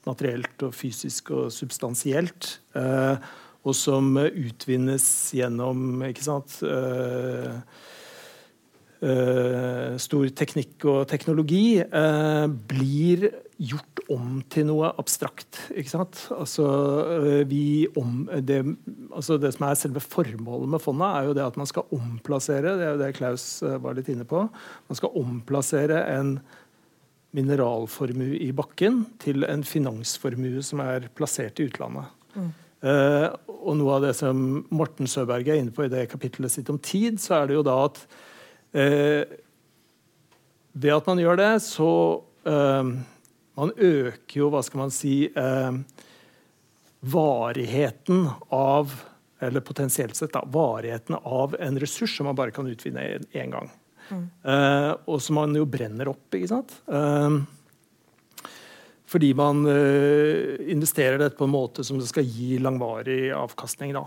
materielt 0.09 0.67
og 0.67 0.75
fysisk 0.75 1.31
og 1.35 1.49
substansielt, 1.55 2.59
eh, 2.79 3.17
og 3.63 3.75
som 3.79 4.17
utvinnes 4.19 5.07
gjennom 5.37 6.03
ikke 6.09 6.25
sant, 6.25 6.57
eh, 6.67 7.61
uh, 9.03 9.95
stor 9.99 10.27
teknikk 10.35 10.85
og 10.91 11.07
teknologi, 11.11 11.79
uh, 11.83 12.47
blir 12.51 13.29
gjort 13.63 14.03
om 14.11 14.41
til 14.51 14.67
noe 14.69 14.91
abstrakt. 14.99 15.61
ikke 15.71 15.93
sant? 15.93 16.25
Altså, 16.35 16.65
vi 17.49 17.87
om, 17.99 18.25
det, 18.43 18.63
altså 19.15 19.39
det 19.41 19.53
som 19.55 19.69
er 19.69 19.79
selve 19.79 20.03
formålet 20.03 20.73
med 20.75 20.83
fondet, 20.83 21.07
er 21.09 21.29
jo 21.29 21.37
det 21.39 21.45
at 21.47 21.59
man 21.61 21.71
skal 21.71 21.87
omplassere 21.95 22.75
det 22.79 22.89
er 22.89 22.97
jo 22.97 23.03
det 23.05 23.13
Klaus 23.19 23.47
var 23.63 23.95
litt 23.97 24.11
inne 24.13 24.27
på, 24.29 24.47
man 24.89 24.99
skal 24.99 25.15
omplassere 25.21 26.03
en 26.17 26.37
mineralformue 27.33 28.37
i 28.45 28.51
bakken 28.57 29.05
til 29.23 29.47
en 29.49 29.63
finansformue 29.65 30.61
som 30.65 30.83
er 30.85 31.09
plassert 31.17 31.63
i 31.63 31.69
utlandet. 31.71 32.11
Mm. 32.35 32.51
Uh, 32.83 33.29
og 33.63 33.77
noe 33.79 33.95
av 33.95 34.05
det 34.09 34.17
som 34.19 34.37
Morten 34.75 35.09
Søberg 35.09 35.47
er 35.49 35.61
inne 35.61 35.73
på 35.75 35.87
i 35.87 35.93
det 35.93 36.09
kapittelet 36.11 36.53
sitt 36.53 36.71
om 36.73 36.81
tid, 36.83 37.21
så 37.23 37.39
er 37.39 37.49
det 37.49 37.57
jo 37.57 37.65
da 37.67 37.77
at 37.87 38.03
uh, 38.75 39.23
ved 40.73 40.95
at 40.97 41.09
man 41.09 41.21
gjør 41.23 41.39
det, 41.39 41.53
så 41.65 41.89
uh, 42.49 42.93
Man 43.59 43.73
øker 43.77 44.39
jo, 44.39 44.49
hva 44.53 44.63
skal 44.65 44.81
man 44.81 44.93
si 44.95 45.17
Varigheten 47.03 48.29
av 48.55 48.95
Eller 49.43 49.61
potensielt 49.67 50.17
sett, 50.17 50.33
da, 50.33 50.45
varigheten 50.47 51.19
av 51.19 51.57
en 51.59 51.81
ressurs 51.83 52.17
som 52.17 52.31
man 52.31 52.39
bare 52.39 52.55
kan 52.55 52.69
utvinne 52.71 53.03
én 53.35 53.53
gang. 53.53 53.69
Uh, 54.13 54.95
og 55.09 55.21
som 55.23 55.39
man 55.41 55.57
jo 55.57 55.67
brenner 55.69 56.11
opp. 56.13 56.27
ikke 56.35 56.51
sant? 56.51 56.75
Uh, 56.91 57.43
fordi 59.13 59.33
man 59.37 59.63
uh, 59.69 60.57
investerer 60.73 61.21
dette 61.21 61.37
på 61.37 61.47
en 61.47 61.53
måte 61.53 61.85
som 61.85 61.99
det 62.01 62.09
skal 62.09 62.27
gi 62.27 62.57
langvarig 62.63 63.31
avkastning. 63.37 63.93
Da. 63.93 64.07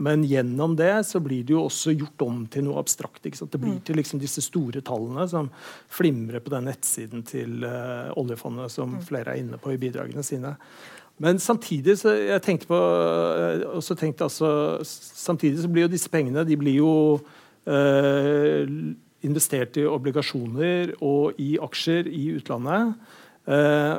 men 0.00 0.22
gjennom 0.24 0.72
det 0.76 1.04
så 1.04 1.20
blir 1.20 1.42
det 1.44 1.52
jo 1.52 1.66
også 1.66 1.92
gjort 1.92 2.22
om 2.24 2.44
til 2.48 2.64
noe 2.64 2.80
abstrakt. 2.80 3.20
Det 3.22 3.60
blir 3.60 3.76
mm. 3.76 3.82
til 3.84 3.98
liksom 4.00 4.22
disse 4.22 4.40
store 4.44 4.80
tallene 4.84 5.26
som 5.28 5.50
flimrer 5.92 6.40
på 6.40 6.52
den 6.54 6.64
nettsiden 6.70 7.26
til 7.28 7.66
oljefondet 8.16 8.72
som 8.72 8.96
mm. 8.96 9.02
flere 9.10 9.34
er 9.34 9.42
inne 9.42 9.60
på 9.60 9.74
i 9.74 9.80
bidragene 9.80 10.24
sine. 10.24 10.54
Men 11.20 11.40
samtidig 11.42 11.98
så 12.00 12.14
jeg 12.14 12.44
tenkte 12.46 12.70
på, 12.70 12.78
også 13.74 13.98
tenkte 13.98 14.30
altså, 14.30 14.50
samtidig 14.86 15.60
så 15.60 15.68
blir 15.68 15.88
jo 15.88 15.92
disse 15.92 16.08
pengene 16.12 16.46
de 16.48 16.56
blir 16.56 16.78
jo 16.78 16.94
Eh, 17.68 18.68
investert 19.26 19.76
i 19.76 19.82
obligasjoner 19.84 20.92
og 21.04 21.40
i 21.42 21.56
aksjer 21.60 22.06
i 22.06 22.28
utlandet. 22.38 22.94
Eh, 23.48 23.94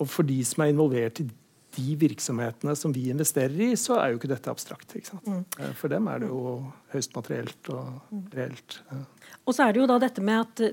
og 0.00 0.08
for 0.08 0.26
de 0.26 0.40
som 0.46 0.64
er 0.64 0.72
involvert 0.72 1.22
i 1.22 1.28
de 1.76 1.94
virksomhetene 2.00 2.74
som 2.74 2.92
vi 2.94 3.06
investerer 3.12 3.54
i, 3.68 3.70
så 3.78 4.00
er 4.00 4.10
jo 4.10 4.18
ikke 4.18 4.32
dette 4.32 4.50
abstrakt. 4.50 4.96
Ikke 4.98 5.20
mm. 5.22 5.42
Eh, 5.60 5.72
for 5.78 5.92
dem 5.92 6.08
er 6.10 6.22
det 6.22 6.30
jo 6.30 6.56
høyst 6.94 7.14
materielt 7.16 7.72
og 7.72 8.00
mm. 8.10 8.24
reelt. 8.34 8.80
Ja. 8.90 9.02
Og 9.44 9.56
så 9.56 9.66
er 9.66 9.74
det 9.74 9.82
jo 9.82 9.90
da 9.90 9.98
dette 10.02 10.24
med 10.24 10.46
at 10.46 10.64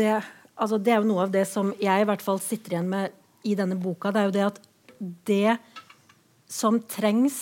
det, 0.00 0.14
altså 0.56 0.80
det 0.80 0.94
er 0.94 1.02
jo 1.02 1.10
noe 1.10 1.26
av 1.26 1.34
det 1.34 1.44
som 1.50 1.74
jeg 1.82 2.04
i 2.04 2.08
hvert 2.08 2.24
fall 2.24 2.40
sitter 2.42 2.76
igjen 2.76 2.92
med 2.92 3.16
i 3.46 3.56
denne 3.58 3.76
boka. 3.78 4.12
Det 4.12 4.22
er 4.22 4.30
jo 4.30 4.36
det 4.36 4.46
at 4.46 4.62
det 5.28 5.58
som 6.48 6.78
trengs 6.88 7.36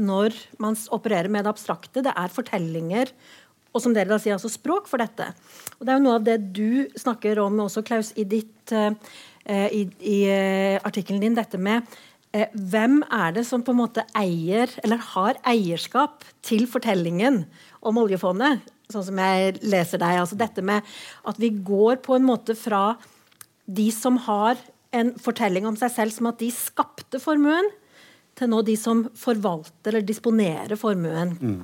når 0.00 0.34
man 0.62 0.78
opererer 0.96 1.28
med 1.30 1.44
det 1.44 1.52
abstrakte, 1.52 2.02
det 2.02 2.12
er 2.16 2.32
fortellinger 2.32 3.12
og 3.70 3.82
som 3.84 3.94
dere 3.94 4.10
da 4.10 4.18
sier, 4.18 4.34
altså 4.34 4.50
språk 4.50 4.88
for 4.90 5.02
dette. 5.02 5.28
Og 5.78 5.86
Det 5.86 5.92
er 5.92 5.98
jo 5.98 6.04
noe 6.06 6.18
av 6.18 6.26
det 6.26 6.38
du 6.56 6.90
snakker 6.98 7.38
om 7.42 7.60
også, 7.66 7.84
Klaus, 7.86 8.10
i, 8.18 8.24
ditt, 8.26 8.74
uh, 8.74 8.90
i, 9.48 9.86
i 10.04 10.18
uh, 10.28 10.76
artikkelen 10.86 11.22
din. 11.22 11.36
Dette 11.38 11.60
med 11.60 11.86
uh, 12.36 12.46
hvem 12.52 13.00
er 13.06 13.36
det 13.38 13.46
som 13.48 13.64
på 13.64 13.74
en 13.74 13.80
måte 13.80 14.04
eier, 14.18 14.72
eller 14.84 15.00
har 15.14 15.40
eierskap 15.48 16.26
til 16.46 16.66
fortellingen 16.70 17.44
om 17.80 18.02
oljefondet? 18.02 18.66
Sånn 18.90 19.06
som 19.06 19.20
jeg 19.22 19.56
leser 19.62 20.02
deg. 20.02 20.18
altså 20.22 20.38
Dette 20.38 20.64
med 20.66 20.86
at 21.28 21.40
vi 21.40 21.52
går 21.54 22.02
på 22.04 22.18
en 22.18 22.26
måte 22.26 22.58
fra 22.58 22.98
de 23.70 23.90
som 23.94 24.18
har 24.26 24.58
en 24.96 25.12
fortelling 25.22 25.68
om 25.68 25.76
seg 25.78 25.92
selv 25.94 26.14
som 26.14 26.30
at 26.30 26.40
de 26.42 26.50
skapte 26.54 27.20
formuen, 27.22 27.68
til 28.38 28.50
nå 28.50 28.62
de 28.64 28.74
som 28.78 29.04
forvalter 29.18 29.92
eller 29.92 30.06
disponerer 30.06 30.78
formuen. 30.80 31.34
Mm. 31.38 31.62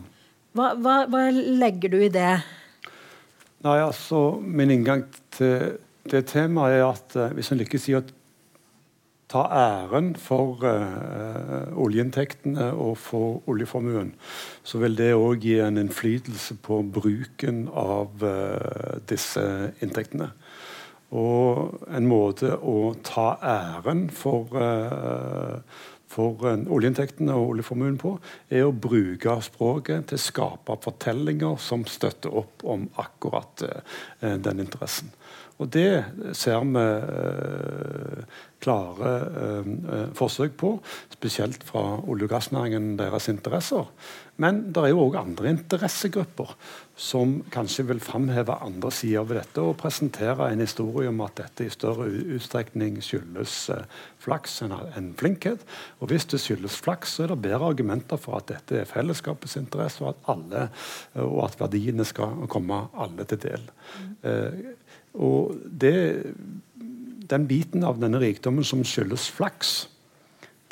Hva, 0.57 0.73
hva, 0.81 0.97
hva, 1.11 1.23
legger 1.33 1.93
du 1.93 1.99
i 2.05 2.13
det? 2.13 2.33
Nei, 3.65 3.79
altså, 3.81 4.39
Min 4.41 4.73
inngang 4.75 5.07
til 5.37 5.79
det 6.13 6.27
temaet 6.33 6.79
er 6.79 6.87
at 6.87 7.17
uh, 7.19 7.33
hvis 7.37 7.53
en 7.53 7.61
lykkes 7.61 7.89
i 7.91 7.97
å 7.99 8.03
ta 9.31 9.43
æren 9.51 10.13
for 10.23 10.63
uh, 10.63 11.73
oljeinntektene 11.83 12.71
og 12.73 12.95
for 13.03 13.41
oljeformuen, 13.51 14.13
så 14.63 14.79
vil 14.83 14.95
det 14.99 15.11
òg 15.17 15.47
gi 15.47 15.59
en 15.65 15.81
innflytelse 15.83 16.59
på 16.63 16.81
bruken 16.95 17.67
av 17.75 18.23
uh, 18.23 19.03
disse 19.11 19.43
inntektene. 19.83 20.31
Og 21.17 21.83
en 21.95 22.09
måte 22.11 22.55
å 22.57 22.95
ta 23.07 23.35
æren 23.47 24.09
for 24.15 24.51
uh, 24.59 25.61
for 26.17 26.47
eh, 26.49 26.65
oljeinntektene 26.73 27.35
og 27.37 27.55
oljeformuen 27.55 27.99
på, 28.01 28.17
er 28.53 28.67
å 28.67 28.75
bruke 28.75 29.37
språket 29.45 30.11
til 30.11 30.19
å 30.19 30.25
skape 30.27 30.79
fortellinger 30.85 31.59
som 31.63 31.87
støtter 31.91 32.35
opp 32.43 32.65
om 32.67 32.89
akkurat 33.03 33.67
eh, 33.67 34.37
den 34.43 34.63
interessen. 34.65 35.13
Og 35.57 35.71
det 35.73 36.05
ser 36.37 36.65
vi 36.69 36.83
eh, 36.83 38.25
klare 38.67 39.13
eh, 39.41 39.73
eh, 39.95 40.07
forsøk 40.17 40.57
på, 40.59 40.77
spesielt 41.13 41.65
fra 41.67 41.99
olje- 42.05 42.27
og 42.27 42.33
gassnæringen 42.35 42.97
deres 42.99 43.29
interesser. 43.33 43.89
Men 44.37 44.67
det 44.75 44.83
er 44.83 44.93
jo 44.93 45.07
òg 45.07 45.17
andre 45.17 45.49
interessegrupper 45.55 46.51
som 46.97 47.39
kanskje 47.53 47.87
vil 47.89 48.03
framheve 48.05 48.53
andre 48.65 48.91
sider 48.93 49.25
ved 49.29 49.39
dette 49.41 49.65
og 49.65 49.79
presentere 49.81 50.51
en 50.53 50.61
historie 50.61 51.09
om 51.09 51.23
at 51.25 51.39
dette 51.41 51.65
i 51.65 51.73
større 51.73 52.09
utstrekning 52.37 52.99
skyldes 53.05 53.57
eh, 53.73 53.85
flaks 54.21 54.59
enn 54.67 54.75
en 54.77 55.13
flinkhet. 55.17 55.65
Og 56.01 56.13
hvis 56.13 56.29
det 56.33 56.43
skyldes 56.43 56.81
flaks, 56.85 57.17
så 57.17 57.27
er 57.27 57.35
det 57.35 57.43
bedre 57.47 57.73
argumenter 57.73 58.21
for 58.21 58.41
at 58.41 58.51
dette 58.53 58.83
er 58.83 58.91
fellesskapets 58.91 59.57
interesse, 59.61 60.05
og 60.05 60.15
at, 60.15 60.25
alle, 60.33 60.67
og 61.23 61.45
at 61.47 61.61
verdiene 61.61 62.05
skal 62.09 62.49
komme 62.53 62.87
alle 62.97 63.29
til 63.29 63.41
del. 63.47 63.71
Og 65.17 65.57
det, 65.67 65.97
den 67.31 67.47
biten 67.49 67.85
av 67.87 68.01
denne 68.03 68.21
rikdommen 68.23 68.67
som 68.67 68.85
skyldes 68.87 69.29
flaks, 69.33 69.87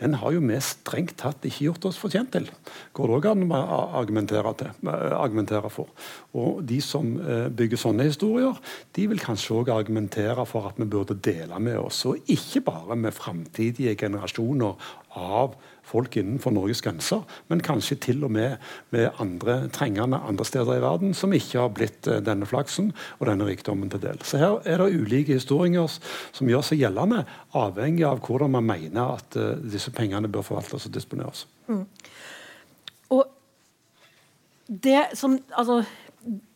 den 0.02 0.16
har 0.18 0.34
jo 0.34 0.42
vi 0.42 0.56
strengt 0.62 1.14
tatt 1.20 1.44
ikke 1.46 1.68
gjort 1.68 1.84
oss 1.90 1.98
fortjent 2.00 2.32
til. 2.34 2.48
Går 2.96 3.10
det 3.10 3.18
òg 3.20 3.28
an 3.30 3.44
å 3.46 3.82
argumentere, 4.00 4.54
argumentere, 5.14 5.70
for. 5.70 5.90
Og 6.34 6.64
de 6.66 6.80
som 6.82 7.14
eh, 7.20 7.46
bygger 7.54 7.78
sånne 7.78 8.08
historier, 8.08 8.56
de 8.96 9.06
vil 9.10 9.22
kanskje 9.22 9.60
òg 9.60 9.70
argumentere 9.74 10.46
for 10.50 10.66
at 10.70 10.80
vi 10.80 10.88
burde 10.90 11.14
dele 11.22 11.60
med 11.62 11.78
oss, 11.78 12.02
og 12.10 12.26
ikke 12.30 12.64
bare 12.66 12.98
med 12.98 13.14
framtidige 13.14 13.94
generasjoner 14.00 14.74
av 15.14 15.54
folk 15.84 16.16
innenfor 16.16 16.54
Norges 16.54 16.80
grenser, 16.82 17.22
men 17.52 17.62
kanskje 17.64 17.98
til 18.06 18.24
og 18.24 18.32
med 18.34 18.56
med 18.94 19.20
andre 19.20 19.68
trengende 19.72 20.18
andre 20.26 20.46
steder 20.48 20.78
i 20.78 20.82
verden 20.82 21.14
som 21.14 21.32
ikke 21.36 21.60
har 21.60 21.72
blitt 21.76 22.08
eh, 22.08 22.22
denne 22.24 22.48
flaksen 22.48 22.92
og 23.18 23.28
denne 23.28 23.46
rikdommen 23.48 23.92
til 23.92 24.02
del. 24.02 24.18
Så 24.24 24.40
her 24.40 24.58
er 24.64 24.82
det 24.82 24.96
ulike 24.96 25.36
historier 25.38 25.86
som 26.32 26.50
gjør 26.50 26.64
seg 26.66 26.82
gjeldende, 26.82 27.24
avhengig 27.54 28.06
av 28.08 28.22
hvordan 28.24 28.56
man 28.56 28.66
mener 28.66 29.18
at 29.18 29.36
uh, 29.38 29.52
disse 29.60 29.92
pengene 29.94 30.30
bør 30.32 30.46
forvaltes 30.46 30.88
og 30.88 30.94
disponeres. 30.94 31.46
Mm. 31.68 31.84
Og 33.14 33.28
det 34.66 35.04
som 35.14 35.38
Altså, 35.52 35.84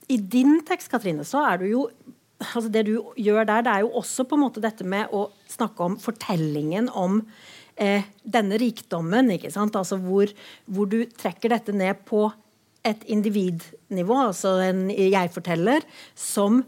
i 0.09 0.17
din 0.19 0.61
tekst, 0.67 0.91
Katrine, 0.93 1.27
så 1.27 1.43
er 1.51 1.61
du 1.61 1.69
jo 1.71 1.89
altså 2.39 2.69
Det 2.71 2.85
du 2.87 2.93
gjør 3.19 3.47
der, 3.49 3.65
det 3.67 3.73
er 3.73 3.83
jo 3.83 3.97
også 3.99 4.23
på 4.29 4.37
en 4.37 4.45
måte 4.45 4.63
dette 4.63 4.85
med 4.87 5.11
å 5.11 5.25
snakke 5.51 5.83
om 5.83 5.97
fortellingen 5.99 6.87
om 6.95 7.17
eh, 7.75 8.07
denne 8.23 8.61
rikdommen, 8.63 9.33
ikke 9.35 9.51
sant? 9.51 9.75
altså 9.75 9.99
hvor, 9.99 10.31
hvor, 10.71 10.87
du 10.87 11.03
trekker 11.19 11.51
dette 11.51 11.75
ned 11.75 12.05
på 12.07 12.29
et 12.87 13.03
individnivå, 13.11 14.21
altså 14.29 14.55
en 14.63 14.87
jeg-forteller, 14.87 15.83
som 16.15 16.63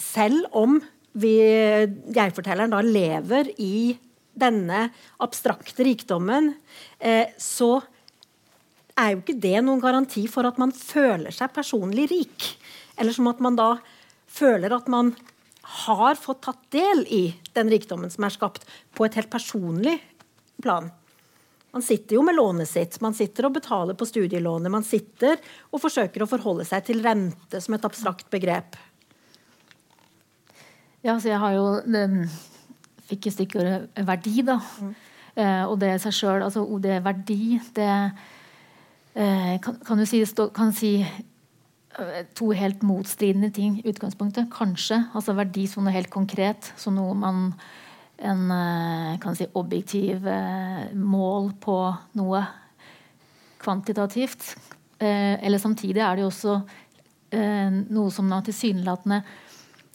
selv 0.00 0.48
om 0.56 0.80
jeg-fortelleren 1.12 2.72
da 2.72 2.80
lever 2.80 3.52
i 3.60 3.98
denne 4.40 4.86
abstrakte 5.20 5.84
rikdommen, 5.84 6.54
eh, 6.96 7.28
så 7.36 7.74
er 9.00 9.14
jo 9.14 9.20
ikke 9.22 9.40
det 9.42 9.58
noen 9.64 9.82
garanti 9.82 10.24
for 10.30 10.48
at 10.48 10.58
man 10.60 10.72
føler 10.72 11.34
seg 11.34 11.52
personlig 11.54 12.08
rik. 12.12 12.50
Eller 13.00 13.16
som 13.16 13.30
at 13.30 13.40
man 13.42 13.56
da 13.58 13.72
føler 14.30 14.72
at 14.76 14.88
man 14.92 15.14
har 15.88 16.18
fått 16.18 16.42
tatt 16.46 16.62
del 16.74 17.04
i 17.08 17.24
den 17.56 17.70
rikdommen 17.72 18.10
som 18.12 18.26
er 18.26 18.34
skapt, 18.34 18.66
på 18.94 19.06
et 19.06 19.16
helt 19.18 19.30
personlig 19.32 19.96
plan. 20.62 20.90
Man 21.70 21.84
sitter 21.86 22.16
jo 22.16 22.22
med 22.26 22.34
lånet 22.34 22.68
sitt, 22.68 22.98
man 23.00 23.14
sitter 23.14 23.46
og 23.46 23.54
betaler 23.54 23.94
på 23.94 24.08
studielånet. 24.08 24.72
Man 24.72 24.86
sitter 24.86 25.38
og 25.70 25.82
forsøker 25.82 26.24
å 26.24 26.30
forholde 26.30 26.66
seg 26.66 26.88
til 26.88 27.02
rente 27.04 27.60
som 27.62 27.76
et 27.76 27.86
abstrakt 27.86 28.26
begrep. 28.32 28.78
Ja, 31.06 31.14
så 31.16 31.30
jeg 31.30 31.40
har 31.40 31.54
jo 31.56 31.68
den, 31.86 32.24
Fikk 33.10 33.30
stikkordet 33.34 34.02
verdi, 34.06 34.42
da. 34.46 34.58
Mm. 34.78 34.90
Eh, 35.34 35.62
og 35.66 35.78
det 35.80 35.94
i 35.96 36.02
seg 36.02 36.14
sjøl, 36.14 36.44
altså 36.46 36.62
ordet 36.62 37.00
verdi, 37.02 37.56
det 37.74 37.88
eh, 37.90 39.56
kan, 39.62 39.80
kan, 39.86 39.98
du 39.98 40.06
si, 40.06 40.20
stå, 40.26 40.46
kan 40.54 40.70
si 40.74 40.92
to 42.38 42.52
helt 42.54 42.84
motstridende 42.86 43.50
ting 43.50 43.80
i 43.80 43.88
utgangspunktet. 43.90 44.50
Kanskje. 44.54 45.02
Altså 45.14 45.34
verdi 45.34 45.66
helt 45.90 46.10
konkret. 46.10 46.72
Som 46.76 46.94
noe 46.94 47.14
man 47.14 47.54
en 48.20 48.50
kan 49.20 49.34
si, 49.34 49.46
objektiv 49.56 50.26
mål 50.92 51.52
på 51.60 51.76
noe 52.20 52.42
kvantitativt. 53.58 54.56
eller 55.00 55.58
samtidig 55.58 56.02
er 56.04 56.16
det 56.16 56.22
jo 56.22 56.28
også 56.28 56.58
noe 57.88 58.10
som 58.12 58.28
tilsynelatende 58.44 59.22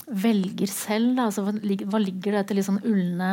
velger 0.05 0.69
selv. 0.69 1.19
Altså, 1.27 1.45
hva 1.45 2.01
ligger 2.01 2.36
det 2.36 2.41
etter 2.43 2.60
litt 2.60 2.67
sånn 2.67 2.84
ulne 2.86 3.31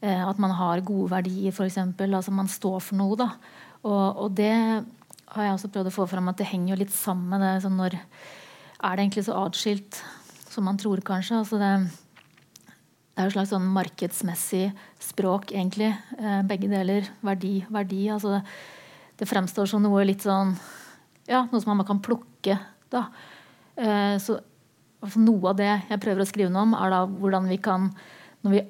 eh, 0.00 0.22
At 0.26 0.40
man 0.42 0.54
har 0.58 0.84
gode 0.86 1.10
verdier, 1.14 1.54
f.eks. 1.54 1.78
Altså 2.06 2.34
man 2.34 2.50
står 2.50 2.80
for 2.84 3.00
noe. 3.00 3.18
da. 3.18 3.30
Og, 3.86 4.24
og, 4.26 4.30
det 4.36 4.52
har 5.36 5.48
jeg 5.48 5.56
også 5.56 5.70
prøvd 5.74 5.90
å 5.90 5.94
få 5.94 6.06
fram 6.10 6.30
at 6.32 6.40
det 6.40 6.48
henger 6.50 6.74
jo 6.74 6.80
litt 6.82 6.94
sammen 6.94 7.42
det. 7.42 7.52
Sånn 7.64 7.78
når 7.78 7.96
Er 7.96 8.96
det 8.96 9.04
egentlig 9.06 9.24
så 9.26 9.36
atskilt 9.40 10.00
som 10.50 10.66
man 10.68 10.78
tror, 10.80 11.00
kanskje? 11.04 11.38
Altså 11.40 11.60
det, 11.60 11.70
det 11.86 13.22
er 13.22 13.26
jo 13.26 13.32
et 13.32 13.36
slags 13.36 13.52
sånn 13.54 13.68
markedsmessig 13.72 14.66
språk, 15.00 15.52
egentlig. 15.52 15.92
Eh, 16.18 16.42
begge 16.48 16.68
deler. 16.72 17.08
Verdi, 17.24 17.54
verdi. 17.72 18.02
Altså 18.12 18.34
det, 18.36 18.42
det, 19.20 19.28
fremstår 19.28 19.70
som 19.70 19.84
noe 19.84 20.04
litt 20.08 20.26
sånn 20.26 20.56
Ja, 21.26 21.46
noe 21.50 21.62
som 21.62 21.72
man 21.74 21.88
kan 21.88 22.02
plukke. 22.04 22.58
da. 22.92 23.08
Eh, 23.76 24.16
så 24.22 24.38
noe 25.16 25.52
av 25.52 25.58
det 25.58 25.68
jeg 25.68 26.02
prøver 26.02 26.22
å 26.22 26.28
skrive 26.28 26.52
noe 26.52 26.66
om, 26.66 26.74
er 26.76 26.92
da 26.92 27.04
hvordan 27.06 27.48
vi 27.50 27.58
kan, 27.62 27.90
når 28.44 28.54
vi 28.54 28.62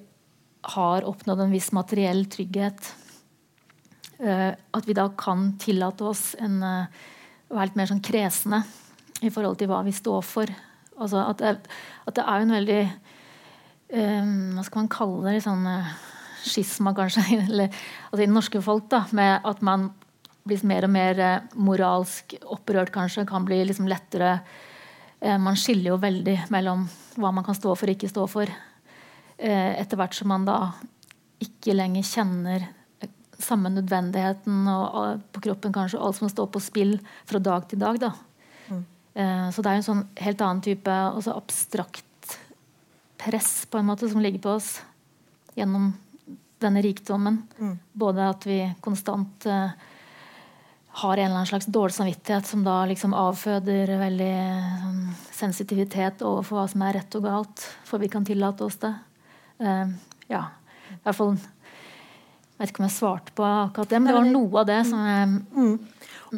har 0.77 1.07
oppnådd 1.07 1.45
en 1.45 1.55
viss 1.55 1.71
materiell 1.77 2.25
trygghet, 2.31 2.91
at 4.17 4.87
vi 4.89 4.95
da 4.97 5.11
kan 5.19 5.51
tillate 5.61 6.05
oss 6.09 6.31
en, 6.41 6.63
uh, 6.65 6.87
å 7.51 7.57
være 7.59 7.69
litt 7.69 7.77
mer 7.77 7.91
sånn 7.91 8.05
kresne 8.05 8.63
i 9.21 9.29
forhold 9.33 9.59
til 9.61 9.69
hva 9.69 9.83
vi 9.85 9.93
står 9.93 10.23
for. 10.25 10.53
Altså 10.97 11.21
at, 11.21 11.43
det, 11.43 11.75
at 12.09 12.17
det 12.17 12.25
er 12.25 12.45
en 12.45 12.55
veldig 12.57 12.79
um, 13.93 14.31
Hva 14.57 14.65
skal 14.65 14.81
man 14.81 14.89
kalle 14.95 15.35
det? 15.35 15.43
Sånn 15.45 15.69
uh, 15.69 15.91
skisma, 16.47 16.95
kanskje. 16.97 17.27
Eller, 17.45 17.77
altså 18.09 18.23
I 18.23 18.25
det 18.25 18.33
norske 18.33 18.63
folk, 18.65 18.89
da, 18.95 19.03
med 19.17 19.45
at 19.45 19.61
man 19.67 19.91
blir 20.47 20.65
mer 20.65 20.87
og 20.87 20.95
mer 20.95 21.21
moralsk 21.59 22.39
opprørt, 22.45 22.95
kanskje. 22.95 23.27
Kan 23.29 23.45
bli 23.45 23.61
liksom 23.69 23.91
lettere 23.91 24.39
Eh, 25.21 25.39
man 25.39 25.57
skiller 25.57 25.95
jo 25.95 26.01
veldig 26.01 26.37
mellom 26.53 26.87
hva 27.17 27.33
man 27.35 27.45
kan 27.47 27.57
stå 27.57 27.73
for 27.75 27.89
og 27.89 27.97
ikke 27.97 28.13
stå 28.13 28.27
for. 28.31 28.53
Eh, 29.37 29.73
etter 29.81 29.99
hvert 29.99 30.17
som 30.17 30.31
man 30.33 30.47
da 30.49 30.59
ikke 31.43 31.77
lenger 31.77 32.07
kjenner 32.07 32.67
samme 33.43 33.71
nødvendigheten 33.73 34.67
og, 34.73 35.23
på 35.33 35.43
kroppen 35.49 35.75
kanskje, 35.75 36.01
og 36.01 36.09
alt 36.09 36.21
som 36.21 36.33
står 36.33 36.49
på 36.53 36.63
spill 36.65 36.97
fra 37.29 37.41
dag 37.43 37.69
til 37.69 37.81
dag. 37.83 38.01
da. 38.01 38.13
Mm. 38.69 38.85
Eh, 39.15 39.47
så 39.53 39.63
det 39.63 39.73
er 39.73 39.81
en 39.81 39.89
sånn 39.91 40.05
helt 40.23 40.45
annen 40.45 40.65
type 40.65 40.99
abstrakt 41.33 42.05
press 43.17 43.67
på 43.71 43.79
en 43.79 43.89
måte 43.89 44.09
som 44.09 44.21
ligger 44.21 44.43
på 44.45 44.57
oss 44.59 44.81
gjennom 45.57 45.93
denne 46.63 46.83
rikdommen. 46.85 47.43
Mm. 47.59 47.77
Både 47.93 48.29
at 48.31 48.47
vi 48.49 48.59
konstant 48.85 49.47
uh, 49.49 49.73
har 51.01 51.17
en 51.17 51.25
eller 51.25 51.35
annen 51.35 51.49
slags 51.49 51.69
dårlig 51.69 51.97
samvittighet 51.97 52.47
som 52.49 52.65
da 52.65 52.79
liksom 52.89 53.17
avføder 53.17 53.93
veldig 54.01 54.35
sånn, 54.83 55.03
sensitivitet 55.37 56.25
overfor 56.25 56.61
hva 56.61 56.69
som 56.73 56.85
er 56.87 56.97
rett 57.01 57.19
og 57.19 57.27
galt. 57.27 57.67
For 57.89 58.01
vi 58.01 58.11
kan 58.13 58.25
tillate 58.25 58.65
oss 58.69 58.79
det. 58.85 58.95
Uh, 59.61 59.93
ja, 60.33 60.47
i 60.93 61.01
hvert 61.05 61.19
fall 61.19 61.37
Jeg 62.57 62.63
vet 62.63 62.73
ikke 62.73 62.81
om 62.81 62.87
jeg 62.89 62.97
svarte 62.97 63.35
på 63.37 63.45
akkurat 63.45 63.91
det, 63.93 63.99
men 64.01 64.09
det 64.09 64.17
var 64.17 64.29
noe 64.33 64.61
av 64.63 64.69
det 64.71 64.79
som 64.89 65.01
jeg, 65.05 65.33
mm. 65.53 65.75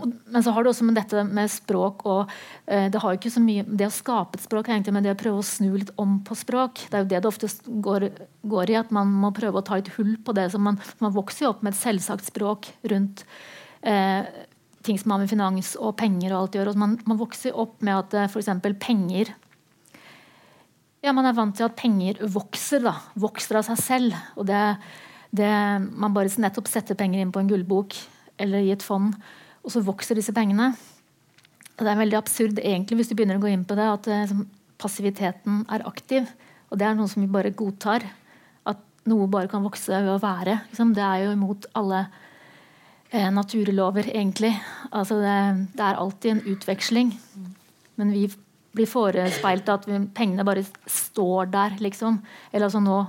Men 0.02 0.44
så 0.44 0.52
har 0.52 0.64
du 0.64 0.68
også 0.68 0.84
med 0.84 0.98
dette 0.98 1.22
med 1.24 1.48
språk 1.48 2.02
og 2.10 2.28
uh, 2.28 2.86
det 2.92 3.00
har 3.00 3.14
jo 3.14 3.18
ikke 3.20 3.32
så 3.32 3.42
mye 3.42 3.64
det 3.64 3.86
å 3.86 3.94
skape 3.94 4.36
et 4.36 4.44
språk 4.44 4.68
egentlig, 4.68 4.92
men 4.96 5.06
det 5.06 5.14
å 5.14 5.20
prøve 5.20 5.40
å 5.40 5.46
snu 5.46 5.70
litt 5.76 5.92
om 6.00 6.18
på 6.26 6.36
språk. 6.38 6.82
Det 6.90 6.98
er 6.98 7.04
jo 7.04 7.10
det 7.12 7.22
det 7.22 7.30
ofte 7.30 7.48
går, 7.86 8.08
går 8.50 8.74
i, 8.74 8.76
at 8.82 8.92
man 8.94 9.14
må 9.22 9.32
prøve 9.36 9.62
å 9.62 9.64
ta 9.64 9.78
et 9.80 9.88
hull 9.96 10.16
på 10.24 10.34
det. 10.36 10.50
Så 10.52 10.60
man, 10.62 10.80
man 11.00 11.14
vokser 11.14 11.46
jo 11.46 11.54
opp 11.54 11.64
med 11.64 11.72
et 11.72 11.80
selvsagt 11.80 12.28
språk 12.28 12.68
rundt 12.92 13.24
eh, 13.80 14.28
ting 14.84 15.00
som 15.00 15.14
har 15.14 15.22
med 15.22 15.30
finans 15.30 15.74
og 15.80 15.96
penger 16.00 16.34
og 16.34 16.40
alt 16.42 16.56
å 16.56 16.62
gjøre. 16.62 16.74
Og 16.74 16.82
man, 16.84 16.96
man 17.08 17.20
vokser 17.20 17.56
opp 17.56 17.78
med 17.84 17.96
at 17.96 18.16
eh, 18.18 18.28
f.eks. 18.28 18.50
penger 18.82 19.32
ja, 21.04 21.12
Man 21.14 21.28
er 21.28 21.36
vant 21.36 21.54
til 21.56 21.68
at 21.68 21.78
penger 21.78 22.18
vokser. 22.26 22.82
da, 22.84 22.96
Vokser 23.18 23.60
av 23.60 23.68
seg 23.68 23.78
selv. 23.80 24.16
og 24.36 24.48
det, 24.50 24.62
det, 25.30 25.50
Man 25.92 26.14
bare 26.14 26.30
nettopp 26.40 26.68
setter 26.70 26.96
penger 26.98 27.20
inn 27.20 27.32
på 27.32 27.42
en 27.42 27.50
gullbok 27.50 27.96
eller 28.40 28.62
i 28.64 28.72
et 28.72 28.84
fond, 28.84 29.12
og 29.64 29.72
så 29.74 29.82
vokser 29.84 30.16
disse 30.16 30.32
pengene. 30.32 30.72
Det 31.78 31.86
er 31.86 31.98
veldig 31.98 32.18
absurd 32.18 32.60
egentlig 32.62 33.00
hvis 33.00 33.10
du 33.10 33.16
begynner 33.18 33.38
å 33.38 33.42
gå 33.42 33.50
inn 33.52 33.66
på 33.68 33.76
det, 33.78 33.86
at 33.86 34.08
liksom, 34.08 34.46
passiviteten 34.80 35.64
er 35.74 35.84
aktiv. 35.86 36.26
Og 36.70 36.80
det 36.80 36.86
er 36.86 36.96
noe 36.98 37.10
som 37.10 37.22
vi 37.22 37.30
bare 37.30 37.54
godtar. 37.56 38.06
At 38.68 38.80
noe 39.10 39.28
bare 39.30 39.50
kan 39.50 39.64
vokse 39.66 39.92
ved 39.92 40.10
å 40.14 40.22
være. 40.22 40.58
Liksom. 40.70 40.94
Det 40.96 41.04
er 41.04 41.24
jo 41.24 41.36
imot 41.36 41.68
alle 41.78 42.02
eh, 43.10 43.30
naturlover, 43.34 44.10
egentlig. 44.14 44.52
Altså 44.90 45.20
det, 45.22 45.38
det, 45.74 45.84
er 45.84 46.02
alltid 46.02 46.34
en 46.34 46.44
utveksling. 46.54 47.14
Men 47.98 48.14
vi 48.14 48.26
blir 48.78 48.90
forespeilt 48.90 49.70
at 49.72 49.86
vi, 49.88 50.00
pengene 50.14 50.46
bare 50.46 50.66
står 50.90 51.52
der, 51.54 51.78
liksom. 51.82 52.20
Eller 52.52 52.68
altså 52.68 52.82
nå 52.84 53.00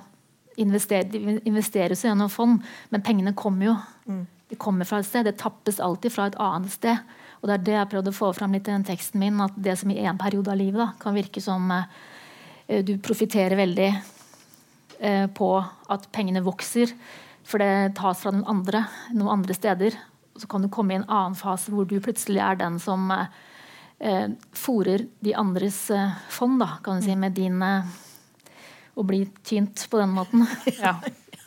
investerer, 0.60 1.40
investeres 1.48 2.04
jo 2.04 2.12
gjennom 2.12 2.30
fond, 2.32 2.60
men 2.92 3.06
pengene 3.06 3.36
kommer 3.38 3.72
jo. 3.72 3.78
Mm. 4.10 4.28
De 4.50 4.58
kommer 4.58 4.88
fra 4.90 5.00
et 5.00 5.08
sted. 5.08 5.28
Det 5.28 5.38
tappes 5.40 5.80
alltid 5.84 6.14
fra 6.14 6.28
et 6.30 6.38
annet 6.42 6.74
sted. 6.74 7.02
Og 7.40 7.48
det 7.48 7.56
er 7.56 7.66
det 7.66 7.76
jeg 7.78 7.90
prøvde 7.94 8.12
å 8.12 8.18
få 8.18 8.32
fram 8.36 8.56
litt 8.56 8.68
i 8.68 8.74
den 8.74 8.86
teksten 8.88 9.22
min, 9.22 9.40
at 9.44 9.56
det 9.56 9.78
som 9.80 9.92
i 9.94 10.00
en 10.04 10.20
periode 10.20 10.52
av 10.52 10.60
livet 10.60 10.82
da, 10.82 10.90
kan 11.00 11.16
virke 11.16 11.42
som 11.44 11.70
eh, 11.72 12.82
du 12.84 12.98
profitterer 13.04 13.56
veldig 13.60 13.90
eh, 13.94 15.28
på 15.32 15.50
at 15.94 16.10
pengene 16.16 16.44
vokser, 16.44 16.92
for 17.48 17.64
det 17.64 17.96
tas 17.98 18.20
fra 18.22 18.34
den 18.36 18.44
andre 18.50 18.84
noen 19.14 19.40
andre 19.40 19.56
steder. 19.56 19.96
Så 20.40 20.50
kan 20.52 20.64
du 20.64 20.72
komme 20.72 20.94
i 20.96 21.00
en 21.00 21.08
annen 21.08 21.38
fase 21.38 21.72
hvor 21.72 21.88
du 21.88 21.98
plutselig 22.04 22.42
er 22.44 22.60
den 22.60 22.82
som 22.84 23.08
eh, 23.14 24.28
fòrer 24.56 25.08
de 25.24 25.38
andres 25.38 25.86
eh, 25.96 26.20
fond, 26.34 26.60
da, 26.62 26.76
kan 26.84 27.00
du 27.00 27.08
si, 27.08 27.16
med 27.16 27.38
din 27.40 27.62
eh, 27.64 27.88
Å 29.00 29.08
bli 29.08 29.24
tynt 29.48 29.86
på 29.90 30.02
den 30.02 30.12
måten. 30.12 30.46
ja. 30.84 30.98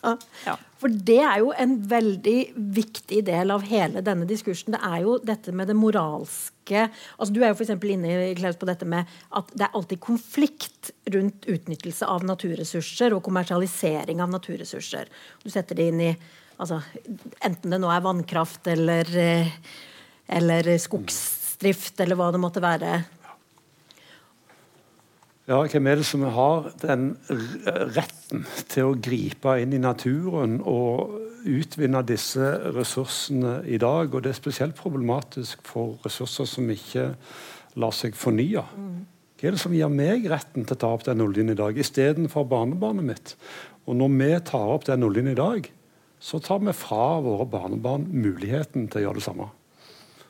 Ja. 0.03 0.57
For 0.83 0.91
det 0.91 1.21
er 1.23 1.39
jo 1.45 1.53
en 1.55 1.77
veldig 1.87 2.39
viktig 2.75 3.21
del 3.29 3.53
av 3.55 3.63
hele 3.69 4.03
denne 4.03 4.27
diskursen. 4.27 4.75
Det 4.75 4.81
er 4.83 5.05
jo 5.05 5.15
dette 5.23 5.55
med 5.55 5.71
det 5.71 5.77
moralske 5.79 6.49
altså 6.63 7.35
Du 7.35 7.41
er 7.43 7.51
jo 7.51 7.57
f.eks. 7.59 7.73
inne 7.91 8.33
Klaus, 8.39 8.57
på 8.59 8.67
dette 8.69 8.87
med 8.89 9.11
at 9.35 9.51
det 9.55 9.67
er 9.67 9.79
alltid 9.79 10.01
konflikt 10.03 10.93
rundt 11.11 11.47
utnyttelse 11.51 12.07
av 12.07 12.27
naturressurser 12.27 13.15
og 13.15 13.25
kommersialisering 13.27 14.23
av 14.23 14.31
naturressurser. 14.31 15.11
Du 15.43 15.51
setter 15.51 15.79
det 15.79 15.89
inn 15.91 16.05
i 16.07 16.13
altså, 16.57 16.81
Enten 17.43 17.75
det 17.75 17.81
nå 17.83 17.91
er 17.91 18.05
vannkraft 18.07 18.71
eller, 18.73 19.11
eh, 19.19 19.51
eller 20.39 20.71
skogsdrift 20.83 22.01
eller 22.03 22.19
hva 22.19 22.31
det 22.35 22.43
måtte 22.43 22.63
være. 22.63 23.03
Ja, 25.51 25.59
hvem 25.67 25.89
er 25.91 25.99
det 25.99 26.07
som 26.07 26.23
har 26.23 26.69
den 26.79 27.17
retten 27.97 28.45
til 28.71 28.93
å 28.93 28.99
gripe 29.03 29.57
inn 29.59 29.73
i 29.75 29.81
naturen 29.83 30.61
og 30.63 31.17
utvinne 31.43 32.05
disse 32.07 32.53
ressursene 32.77 33.57
i 33.67 33.81
dag? 33.83 34.15
Og 34.15 34.23
det 34.23 34.31
er 34.31 34.39
spesielt 34.39 34.79
problematisk 34.79 35.65
for 35.67 35.97
ressurser 36.07 36.47
som 36.47 36.71
ikke 36.71 37.09
lar 37.83 37.97
seg 37.97 38.15
fornye. 38.15 38.63
Hva 38.63 39.51
er 39.51 39.57
det 39.57 39.63
som 39.65 39.75
gir 39.75 39.91
meg 39.91 40.29
retten 40.31 40.63
til 40.63 40.77
å 40.77 40.83
ta 40.85 40.93
opp 40.95 41.09
den 41.09 41.25
oljen 41.25 41.51
i 41.51 41.59
dag, 41.59 41.75
istedenfor 41.75 42.47
barnebarnet 42.47 43.09
mitt? 43.09 43.35
Og 43.91 43.99
når 43.99 44.15
vi 44.21 44.31
tar 44.47 44.71
opp 44.77 44.87
den 44.87 45.03
oljen 45.03 45.33
i 45.33 45.35
dag, 45.35 45.67
så 46.23 46.39
tar 46.39 46.63
vi 46.63 46.77
fra 46.77 47.17
våre 47.19 47.49
barnebarn 47.51 48.07
muligheten 48.15 48.87
til 48.87 49.03
å 49.03 49.05
gjøre 49.09 49.19
det 49.19 49.27
samme. 49.27 49.51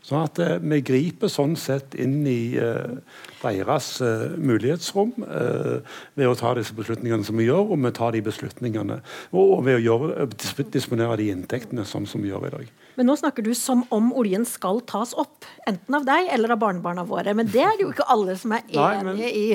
Sånn 0.02 0.24
at 0.26 0.38
eh, 0.42 0.56
Vi 0.58 0.80
griper 0.82 1.30
sånn 1.30 1.54
sett 1.58 1.94
inn 1.94 2.22
i 2.26 2.54
eh, 2.58 2.96
deres 3.42 3.94
eh, 4.02 4.34
mulighetsrom 4.34 5.14
eh, 5.22 5.98
ved 6.18 6.30
å 6.30 6.36
ta 6.38 6.54
disse 6.58 6.74
beslutningene 6.76 7.26
som 7.26 7.38
vi 7.38 7.46
gjør, 7.46 7.70
og 7.70 7.82
vi 7.84 7.94
tar 7.94 8.16
de 8.16 8.24
beslutningene, 8.26 8.98
og, 9.30 9.42
og 9.44 9.60
ved 9.68 9.78
å 9.78 9.84
gjøre, 9.86 10.28
disponere 10.74 11.20
de 11.20 11.30
inntektene 11.34 11.86
sånn 11.88 12.08
som 12.10 12.24
vi 12.24 12.32
gjør 12.32 12.48
i 12.48 12.54
dag. 12.56 12.72
Men 12.98 13.08
nå 13.08 13.16
snakker 13.16 13.44
du 13.44 13.52
som 13.56 13.84
om 13.94 14.10
oljen 14.18 14.44
skal 14.48 14.82
tas 14.88 15.14
opp. 15.18 15.46
Enten 15.68 15.96
av 15.96 16.04
deg 16.06 16.28
eller 16.34 16.54
av 16.54 16.60
barnebarna 16.60 17.04
våre. 17.08 17.34
Men 17.36 17.48
det 17.50 17.62
er 17.64 17.76
det 17.78 17.86
jo 17.86 17.92
ikke 17.94 18.08
alle 18.12 18.36
som 18.40 18.54
er 18.56 18.66
enige 18.68 19.30
i. 19.32 19.46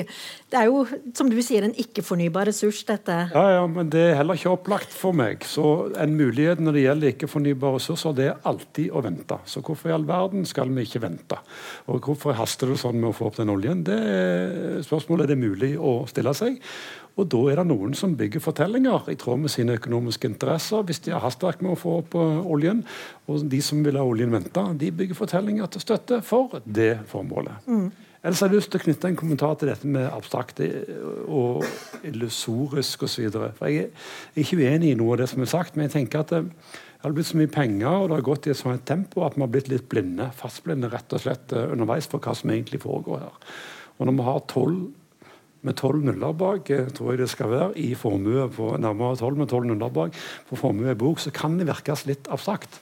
Det 0.48 0.58
er 0.58 0.68
jo, 0.70 0.82
som 1.16 1.30
du 1.30 1.38
sier, 1.44 1.66
en 1.66 1.76
ikke-fornybar 1.78 2.48
ressurs, 2.50 2.80
dette. 2.88 3.16
Ja, 3.34 3.44
ja, 3.58 3.64
men 3.70 3.90
det 3.92 4.04
er 4.08 4.18
heller 4.20 4.38
ikke 4.38 4.54
opplagt 4.56 4.94
for 4.94 5.16
meg. 5.16 5.46
Så 5.46 5.64
en 6.00 6.16
mulighet 6.18 6.62
når 6.62 6.78
det 6.78 6.84
gjelder 6.86 7.12
ikke-fornybare 7.14 7.78
ressurser, 7.78 8.16
det 8.18 8.30
er 8.32 8.38
alltid 8.48 8.90
å 8.90 9.04
vente. 9.04 9.40
Så 9.48 9.62
hvorfor 9.64 9.92
i 9.92 9.96
all 9.96 10.08
verden 10.08 10.46
skal 10.48 10.72
vi 10.74 10.86
ikke 10.88 11.04
vente? 11.04 11.38
Og 11.92 12.08
hvorfor 12.08 12.36
haster 12.38 12.72
det 12.72 12.80
sånn 12.82 12.98
med 12.98 13.12
å 13.12 13.16
få 13.16 13.30
opp 13.30 13.38
den 13.38 13.52
oljen? 13.52 13.84
Det 13.86 13.98
er 13.98 14.80
spørsmålet 14.86 15.28
er 15.28 15.34
det 15.34 15.42
mulig 15.42 15.74
å 15.78 16.00
stille 16.10 16.34
seg. 16.36 16.58
Og 17.18 17.26
da 17.32 17.40
er 17.50 17.60
det 17.60 17.66
noen 17.66 17.96
som 17.98 18.14
bygger 18.18 18.42
fortellinger 18.42 19.08
i 19.10 19.16
tråd 19.18 19.42
med 19.42 19.52
sine 19.52 19.74
økonomiske 19.78 20.30
interesser, 20.30 20.84
hvis 20.86 21.02
de 21.04 21.14
har 21.14 21.24
hastverk 21.24 21.64
med 21.64 21.74
å 21.74 21.78
få 21.80 21.96
opp 22.04 22.14
uh, 22.18 22.44
oljen. 22.46 22.84
Og 23.26 23.46
de 23.50 23.58
som 23.64 23.80
vil 23.82 23.98
ha 23.98 24.04
oljen 24.06 24.34
venta, 24.34 24.68
de 24.78 24.92
bygger 24.94 25.18
fortellinger 25.18 25.72
til 25.74 25.82
støtte 25.82 26.20
for 26.26 26.60
det 26.64 26.92
formålet. 27.10 27.66
Mm. 27.66 27.88
Ellers 28.18 28.42
har 28.42 28.50
jeg 28.50 28.58
lyst 28.58 28.72
til 28.72 28.80
å 28.80 28.82
knytte 28.82 29.10
en 29.12 29.18
kommentar 29.18 29.54
til 29.58 29.70
dette 29.70 29.88
med 29.88 30.08
abstrakt 30.10 30.58
og 31.30 31.62
illusorisk 32.06 33.04
osv. 33.06 33.28
Jeg 33.28 33.84
er 33.86 34.42
ikke 34.42 34.58
uenig 34.58 34.90
i 34.90 34.98
noe 34.98 35.14
av 35.14 35.22
det 35.22 35.28
som 35.30 35.44
er 35.44 35.50
sagt, 35.50 35.76
men 35.76 35.86
jeg 35.86 35.94
tenker 35.94 36.24
at 36.24 36.34
det, 36.34 36.42
har 37.04 37.14
blitt 37.14 37.28
så 37.28 37.38
mye 37.38 37.50
penger 37.50 37.92
og 37.92 38.08
det 38.08 38.16
har 38.16 38.24
gått 38.26 38.48
i 38.48 38.50
et 38.50 38.58
sånt 38.58 38.82
tempo 38.88 39.22
at 39.22 39.36
vi 39.36 39.44
har 39.44 39.50
blitt 39.54 39.68
litt 39.70 39.84
blinde, 39.90 40.32
fastblinde 40.34 40.90
rett 40.90 41.14
og 41.14 41.22
slett 41.22 41.54
eh, 41.54 41.70
underveis 41.70 42.10
for 42.10 42.18
hva 42.18 42.34
som 42.34 42.50
egentlig 42.50 42.80
foregår 42.82 43.22
her. 43.22 43.52
Og 43.98 44.08
når 44.08 44.16
vi 44.18 44.26
har 44.26 44.42
tolv 44.50 44.80
med 45.68 45.78
tolv 45.78 46.02
nuller 46.08 46.34
bak, 46.36 46.72
eh, 46.74 46.88
tror 46.96 47.12
jeg 47.12 47.22
det 47.22 47.30
skal 47.30 47.52
være, 47.52 47.70
i 47.76 47.92
formue 47.98 48.48
på 48.52 48.72
nærmere 48.80 49.20
tolv 49.20 49.38
med 49.38 49.52
tolv 49.52 49.68
nuller 49.68 49.92
bak 49.92 50.16
på 50.48 50.58
formue 50.58 50.92
i 50.92 50.98
bok, 50.98 51.20
så 51.20 51.32
kan 51.34 51.60
det 51.60 51.68
virkes 51.68 52.06
litt 52.08 52.30
abstrakt. 52.32 52.80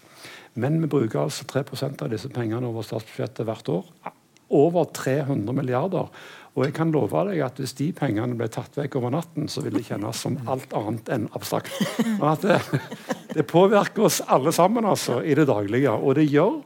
Men 0.56 0.78
vi 0.80 0.88
bruker 0.88 1.26
altså 1.26 1.44
3% 1.44 2.06
av 2.06 2.14
disse 2.14 2.30
pengene 2.32 2.70
over 2.70 2.86
statsbudsjettet 2.86 3.44
hvert 3.44 3.68
år 3.68 4.14
over 4.48 4.84
300 4.94 5.52
milliarder. 5.52 6.10
Og 6.56 6.64
jeg 6.64 6.74
kan 6.76 6.92
love 6.94 7.24
deg 7.28 7.42
at 7.44 7.58
Hvis 7.60 7.74
de 7.76 7.90
pengene 7.92 8.36
ble 8.38 8.48
tatt 8.48 8.76
vekk 8.78 8.96
over 8.96 9.12
natten, 9.12 9.48
så 9.48 9.60
ville 9.64 9.82
det 9.82 9.90
kjennes 9.90 10.16
som 10.16 10.38
alt 10.48 10.72
annet 10.76 11.10
enn 11.12 11.28
abstrakt. 11.36 11.74
Det, 12.40 12.60
det, 13.34 13.44
påvirker 13.50 14.06
oss 14.08 14.22
alle 14.26 14.52
sammen 14.52 14.86
altså, 14.88 15.20
i 15.22 15.34
det 15.36 15.48
daglige. 15.50 15.92
Og 15.92 16.16
det 16.16 16.28
gjør 16.30 16.62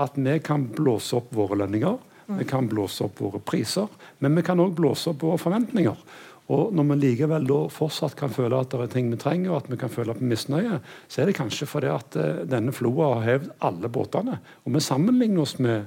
at 0.00 0.16
vi 0.16 0.38
kan 0.40 0.64
blåse 0.72 1.18
opp 1.18 1.34
våre 1.36 1.58
lønninger, 1.60 1.98
vi 2.38 2.46
kan 2.48 2.68
blåse 2.70 3.04
opp 3.06 3.20
våre 3.20 3.40
priser, 3.42 3.88
men 4.18 4.36
vi 4.38 4.44
kan 4.46 4.60
òg 4.62 4.74
blåse 4.78 5.10
opp 5.12 5.24
våre 5.26 5.40
forventninger. 5.40 6.02
Og 6.50 6.72
Når 6.74 6.86
vi 6.88 6.96
likevel 7.04 7.46
da 7.46 7.60
fortsatt 7.70 8.16
kan 8.18 8.32
føle 8.34 8.58
at 8.58 8.72
det 8.72 8.80
er 8.82 8.90
ting 8.90 9.10
vi 9.12 9.18
trenger, 9.20 9.52
og 9.52 9.60
at 9.60 9.70
vi 9.70 9.78
kan 9.78 9.92
føle 9.92 10.16
på 10.16 10.26
misnøye, 10.26 10.80
så 11.06 11.22
er 11.22 11.30
det 11.30 11.38
kanskje 11.38 11.68
fordi 11.70 11.90
at 11.92 12.18
uh, 12.18 12.42
denne 12.42 12.74
floa 12.74 13.14
har 13.14 13.26
hevd 13.28 13.52
alle 13.68 13.90
båtene. 13.92 14.40
Og 14.66 14.74
vi 14.74 14.82
sammenligner 14.82 15.44
oss 15.44 15.58
med 15.62 15.86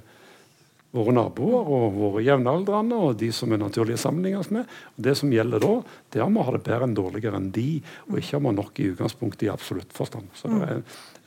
våre 0.94 1.14
naboer 1.16 1.70
og 1.74 1.96
våre 1.98 2.22
jevnaldrende 2.24 3.00
og 3.02 3.16
de 3.18 3.32
som 3.34 3.52
er 3.52 3.60
naturlige 3.60 4.00
sammenligner 4.00 4.44
oss 4.44 4.52
med. 4.54 4.70
Og 4.94 5.08
det 5.08 5.16
som 5.20 5.32
gjelder 5.34 5.64
da, 5.64 5.74
det 6.14 6.22
er 6.22 6.28
om 6.28 6.38
vi 6.38 6.46
har 6.46 6.56
det 6.56 6.66
bedre 6.68 6.88
enn 6.88 6.96
dårligere 6.98 7.42
enn 7.42 7.50
de, 7.56 7.70
og 8.12 8.20
ikke 8.22 8.38
om 8.38 8.46
vi 8.46 8.52
har 8.52 8.60
nok 8.60 8.80
i 8.80 8.92
utgangspunktet 8.94 9.48
i 9.48 9.52
absolutt 9.52 9.96
forstand. 9.96 10.30
Så 10.38 10.54
det 10.54 10.70
er 10.70 10.84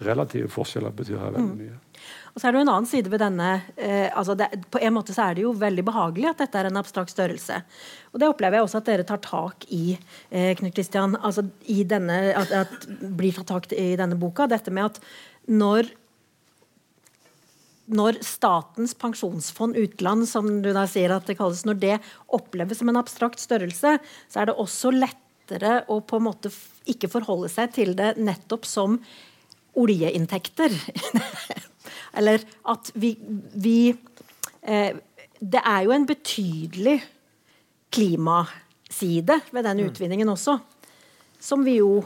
relative 0.07 0.53
forskjeller 0.55 0.95
betyr 0.97 1.19
her 1.19 1.35
veldig 1.35 1.59
mye. 1.59 1.81
Og 2.37 2.41
så 2.43 2.51
er 2.51 2.53
det 2.53 2.59
jo 2.61 2.65
en 2.67 2.71
annen 2.75 2.89
side 2.89 3.09
ved 3.09 3.23
denne 3.25 3.51
eh, 3.81 4.11
altså 4.13 4.35
det, 4.37 4.51
På 4.69 4.81
en 4.85 4.93
måte 4.93 5.15
så 5.17 5.31
er 5.31 5.39
det 5.39 5.47
jo 5.47 5.55
veldig 5.57 5.85
behagelig 5.89 6.29
at 6.29 6.43
dette 6.43 6.61
er 6.61 6.69
en 6.69 6.77
abstrakt 6.77 7.15
størrelse. 7.15 7.63
Og 8.13 8.21
det 8.21 8.29
opplever 8.29 8.59
jeg 8.59 8.67
også 8.67 8.83
at 8.83 8.91
dere 8.91 9.07
tar 9.09 9.23
tak 9.25 9.65
i, 9.73 9.97
eh, 10.29 10.51
Knut 10.59 10.77
Kristian. 10.77 11.17
Altså 11.25 11.47
i 11.73 11.81
denne, 11.89 12.19
at, 12.37 12.53
at 12.53 12.85
blir 13.17 13.33
tatt 13.39 13.49
tak 13.55 13.71
i 13.73 13.95
denne 13.97 14.19
boka. 14.21 14.45
Dette 14.53 14.75
med 14.75 14.91
at 14.91 15.01
når 15.49 15.89
når 17.87 18.19
Statens 18.27 18.97
pensjonsfond 18.99 19.77
utland, 19.79 20.27
som 20.29 20.49
du 20.63 20.73
da 20.75 20.83
sier 20.91 21.13
at 21.15 21.29
det 21.29 21.37
kalles, 21.39 21.63
når 21.67 21.79
det 21.79 21.95
oppleves 22.35 22.81
som 22.83 22.91
en 22.91 22.99
abstrakt 22.99 23.39
størrelse, 23.39 23.93
så 24.03 24.43
er 24.43 24.51
det 24.51 24.57
også 24.59 24.91
lettere 24.91 25.79
å 25.87 26.01
på 26.03 26.19
en 26.19 26.27
måte 26.27 26.51
ikke 26.91 27.11
forholde 27.13 27.51
seg 27.53 27.73
til 27.79 27.95
det 27.99 28.17
nettopp 28.19 28.67
som 28.67 28.99
oljeinntekter. 29.77 30.73
Eller 32.17 32.45
at 32.73 32.91
vi, 32.95 33.13
vi 33.55 33.79
eh, 34.63 34.97
Det 35.41 35.61
er 35.61 35.83
jo 35.85 35.93
en 35.93 36.07
betydelig 36.09 36.97
klimaside 37.93 39.41
ved 39.53 39.65
den 39.65 39.83
mm. 39.83 39.91
utvinningen 39.91 40.29
også, 40.33 40.59
som 41.41 41.65
vi 41.65 41.77
jo 41.79 42.01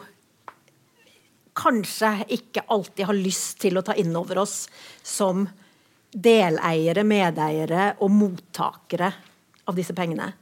kanskje 1.60 2.12
ikke 2.36 2.64
alltid 2.72 3.06
har 3.06 3.18
lyst 3.18 3.60
til 3.62 3.78
å 3.78 3.84
ta 3.86 3.94
inn 3.98 4.14
over 4.16 4.42
oss 4.42 4.64
som 5.02 5.46
deleiere, 6.10 7.04
medeiere 7.06 7.92
og 8.02 8.10
mottakere 8.14 9.12
av 9.70 9.78
disse 9.78 9.94
pengene. 9.94 10.32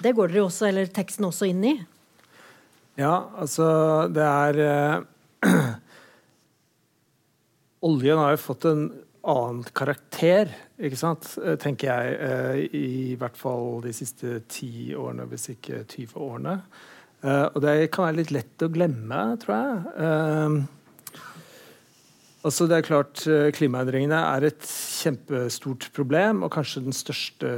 Det 0.00 0.12
går 0.16 0.32
dere 0.32 0.46
også, 0.46 0.68
eller 0.68 0.88
teksten 0.92 1.28
også 1.28 1.48
inn 1.50 1.64
i? 1.64 1.74
Ja, 3.00 3.28
altså 3.36 3.66
det 4.12 4.24
er 4.24 4.60
eh, 4.64 5.52
Oljen 7.86 8.18
har 8.18 8.34
jo 8.34 8.42
fått 8.42 8.66
en 8.66 8.86
annen 9.26 9.64
karakter, 9.76 10.50
ikke 10.78 10.98
sant? 10.98 11.28
Eh, 11.42 11.56
tenker 11.60 11.90
jeg. 11.90 12.14
Eh, 12.22 12.60
I 12.78 13.16
hvert 13.18 13.38
fall 13.38 13.80
de 13.84 13.94
siste 13.96 14.40
ti 14.50 14.94
årene, 14.96 15.26
hvis 15.30 15.50
ikke 15.56 15.82
20 15.84 16.16
årene. 16.28 16.56
Eh, 17.22 17.46
og 17.48 17.60
det 17.64 17.76
kan 17.94 18.08
være 18.08 18.20
litt 18.20 18.32
lett 18.34 18.64
å 18.66 18.72
glemme, 18.72 19.22
tror 19.42 19.56
jeg. 19.58 20.64
Altså 22.46 22.68
det 22.70 22.76
er 22.76 22.84
klart 22.86 23.20
Klimaendringene 23.56 24.18
er 24.36 24.44
et 24.46 24.66
kjempestort 24.70 25.88
problem, 25.96 26.44
og 26.46 26.52
kanskje 26.54 26.84
den 26.84 26.94
største 26.94 27.48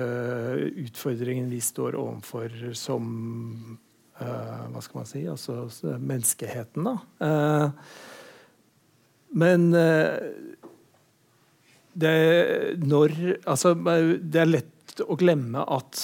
utfordringen 0.80 1.50
vi 1.52 1.58
står 1.60 1.98
overfor 1.98 2.54
som 2.72 3.10
Hva 4.16 4.80
skal 4.80 5.02
man 5.02 5.10
si? 5.10 5.26
Altså 5.28 5.68
menneskeheten, 6.00 6.88
da. 6.88 7.74
Men 9.36 9.68
uh, 9.74 10.16
det, 11.92 12.16
når, 12.84 13.14
altså, 13.44 13.74
det 13.74 14.42
er 14.42 14.52
lett 14.52 15.02
å 15.04 15.16
glemme 15.18 15.62
at 15.62 16.00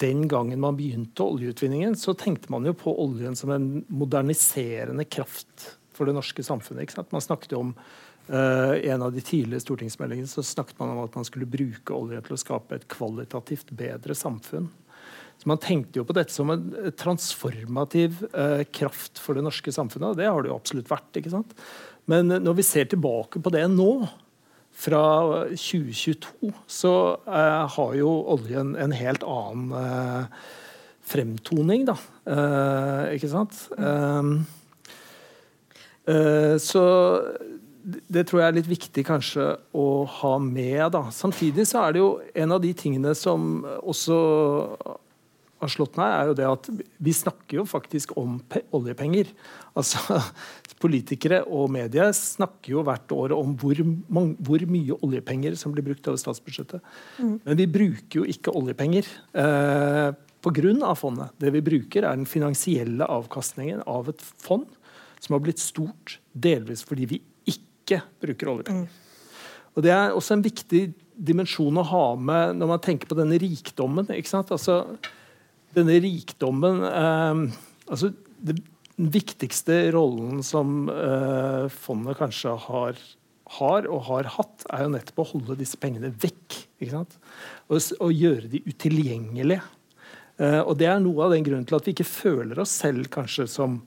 den 0.00 0.28
gangen 0.28 0.60
man 0.60 0.76
begynte 0.76 1.24
oljeutvinningen, 1.24 1.96
så 1.96 2.14
tenkte 2.16 2.52
man 2.52 2.66
jo 2.68 2.74
på 2.76 2.92
oljen 3.00 3.36
som 3.36 3.52
en 3.52 3.68
moderniserende 3.88 5.06
kraft 5.08 5.76
for 5.96 6.08
det 6.08 6.16
norske 6.16 6.44
samfunnet. 6.44 6.96
Man 7.12 7.24
snakket 7.24 7.56
om 7.56 7.72
uh, 8.28 8.74
en 8.76 9.02
av 9.02 9.14
de 9.14 9.24
tidlige 9.24 9.64
stortingsmeldingene 9.64 10.28
så 10.28 10.44
snakket 10.44 10.78
man 10.82 10.92
om 10.94 11.04
at 11.06 11.16
man 11.16 11.28
skulle 11.28 11.48
bruke 11.48 11.96
olje 11.96 12.20
til 12.26 12.36
å 12.36 12.42
skape 12.42 12.76
et 12.76 12.88
kvalitativt 12.92 13.72
bedre 13.76 14.16
samfunn. 14.16 14.68
Så 15.36 15.48
Man 15.48 15.60
tenkte 15.60 16.00
jo 16.00 16.06
på 16.08 16.16
dette 16.16 16.32
som 16.32 16.52
en 16.52 16.70
transformativ 16.96 18.22
uh, 18.36 18.64
kraft 18.72 19.20
for 19.20 19.36
det 19.36 19.44
norske 19.44 19.72
samfunnet. 19.72 20.12
og 20.12 20.20
Det 20.20 20.28
har 20.28 20.42
det 20.42 20.52
jo 20.52 20.60
absolutt 20.60 20.92
vært. 20.92 21.12
ikke 21.16 21.32
sant? 21.32 21.56
Men 22.06 22.30
når 22.42 22.60
vi 22.60 22.66
ser 22.66 22.88
tilbake 22.90 23.42
på 23.42 23.52
det 23.54 23.64
nå, 23.72 24.06
fra 24.76 25.02
2022, 25.56 26.50
så 26.68 26.92
uh, 27.24 27.64
har 27.72 27.94
jo 27.96 28.10
oljen 28.34 28.74
en 28.76 28.92
helt 28.92 29.24
annen 29.24 30.28
fremtoning, 31.06 31.86
da. 31.88 31.94
ikke 33.14 33.30
sant? 33.30 33.56
Um, 33.78 34.42
Eh, 36.06 36.54
så 36.62 36.82
det 37.76 38.26
tror 38.26 38.42
jeg 38.42 38.50
er 38.50 38.58
litt 38.58 38.70
viktig 38.70 39.04
kanskje 39.06 39.48
å 39.76 40.04
ha 40.20 40.36
med. 40.42 40.92
da. 40.94 41.06
Samtidig 41.14 41.66
så 41.70 41.86
er 41.86 41.94
det 41.94 42.02
jo 42.02 42.12
en 42.34 42.54
av 42.54 42.62
de 42.62 42.72
tingene 42.74 43.14
som 43.18 43.64
også 43.82 44.16
har 45.62 45.72
slått 45.72 45.96
meg, 45.96 46.10
er 46.12 46.30
jo 46.30 46.36
det 46.36 46.48
at 46.50 46.66
vi 47.00 47.14
snakker 47.16 47.62
jo 47.62 47.68
faktisk 47.68 48.12
om 48.18 48.40
oljepenger. 48.76 49.30
Altså, 49.78 50.20
Politikere 50.76 51.40
og 51.48 51.70
medier 51.72 52.10
snakker 52.12 52.74
jo 52.74 52.82
hvert 52.84 53.12
år 53.14 53.32
om 53.36 53.54
hvor, 53.56 53.78
hvor 54.44 54.64
mye 54.68 54.98
oljepenger 55.06 55.56
som 55.56 55.72
blir 55.72 55.86
brukt 55.86 56.08
over 56.10 56.20
statsbudsjettet. 56.20 56.84
Mm. 57.16 57.38
Men 57.46 57.60
vi 57.62 57.68
bruker 57.78 58.20
jo 58.20 58.26
ikke 58.28 58.52
oljepenger 58.52 59.08
eh, 59.40 60.10
pga. 60.44 60.92
fondet. 60.94 61.32
Det 61.40 61.52
vi 61.54 61.64
bruker, 61.64 62.04
er 62.04 62.16
den 62.16 62.28
finansielle 62.28 63.08
avkastningen 63.08 63.82
av 63.86 64.12
et 64.12 64.20
fond 64.20 64.68
som 65.20 65.34
har 65.34 65.42
blitt 65.46 65.62
stort, 65.62 66.18
delvis 66.32 66.84
fordi 66.84 67.08
vi 67.08 67.22
ikke 67.48 68.02
bruker 68.20 68.52
oljepenger. 68.52 68.86
Mm. 68.86 69.02
Og 69.76 69.82
Det 69.82 69.92
er 69.92 70.12
også 70.12 70.36
en 70.36 70.44
viktig 70.44 70.82
dimensjon 71.16 71.80
å 71.80 71.88
ha 71.88 72.06
med 72.16 72.56
når 72.60 72.68
man 72.74 72.84
tenker 72.84 73.08
på 73.08 73.16
denne 73.16 73.38
rikdommen. 73.40 74.08
Altså, 74.12 74.82
denne 75.76 75.98
rikdommen 76.04 76.84
eh, 76.84 77.42
altså, 77.88 78.12
det, 78.40 78.60
Den 78.96 79.12
viktigste 79.12 79.78
rollen 79.92 80.40
som 80.46 80.88
eh, 80.88 81.66
fondet 81.72 82.16
kanskje 82.16 82.54
har, 82.64 83.00
har, 83.58 83.88
og 83.92 84.06
har 84.08 84.30
hatt, 84.38 84.64
er 84.72 84.86
jo 84.86 84.92
nettopp 84.94 85.20
å 85.20 85.30
holde 85.34 85.58
disse 85.60 85.76
pengene 85.80 86.12
vekk. 86.16 86.62
ikke 86.80 86.94
sant? 86.94 87.18
Og, 87.68 87.82
og 88.00 88.14
gjøre 88.14 88.48
de 88.52 88.62
utilgjengelige. 88.64 89.60
Eh, 90.40 90.62
og 90.62 90.78
Det 90.80 90.88
er 90.88 91.04
noe 91.04 91.26
av 91.26 91.36
den 91.36 91.44
grunnen 91.44 91.68
til 91.68 91.76
at 91.76 91.86
vi 91.86 91.96
ikke 91.96 92.08
føler 92.08 92.64
oss 92.64 92.72
selv 92.80 93.10
kanskje 93.12 93.48
som 93.52 93.78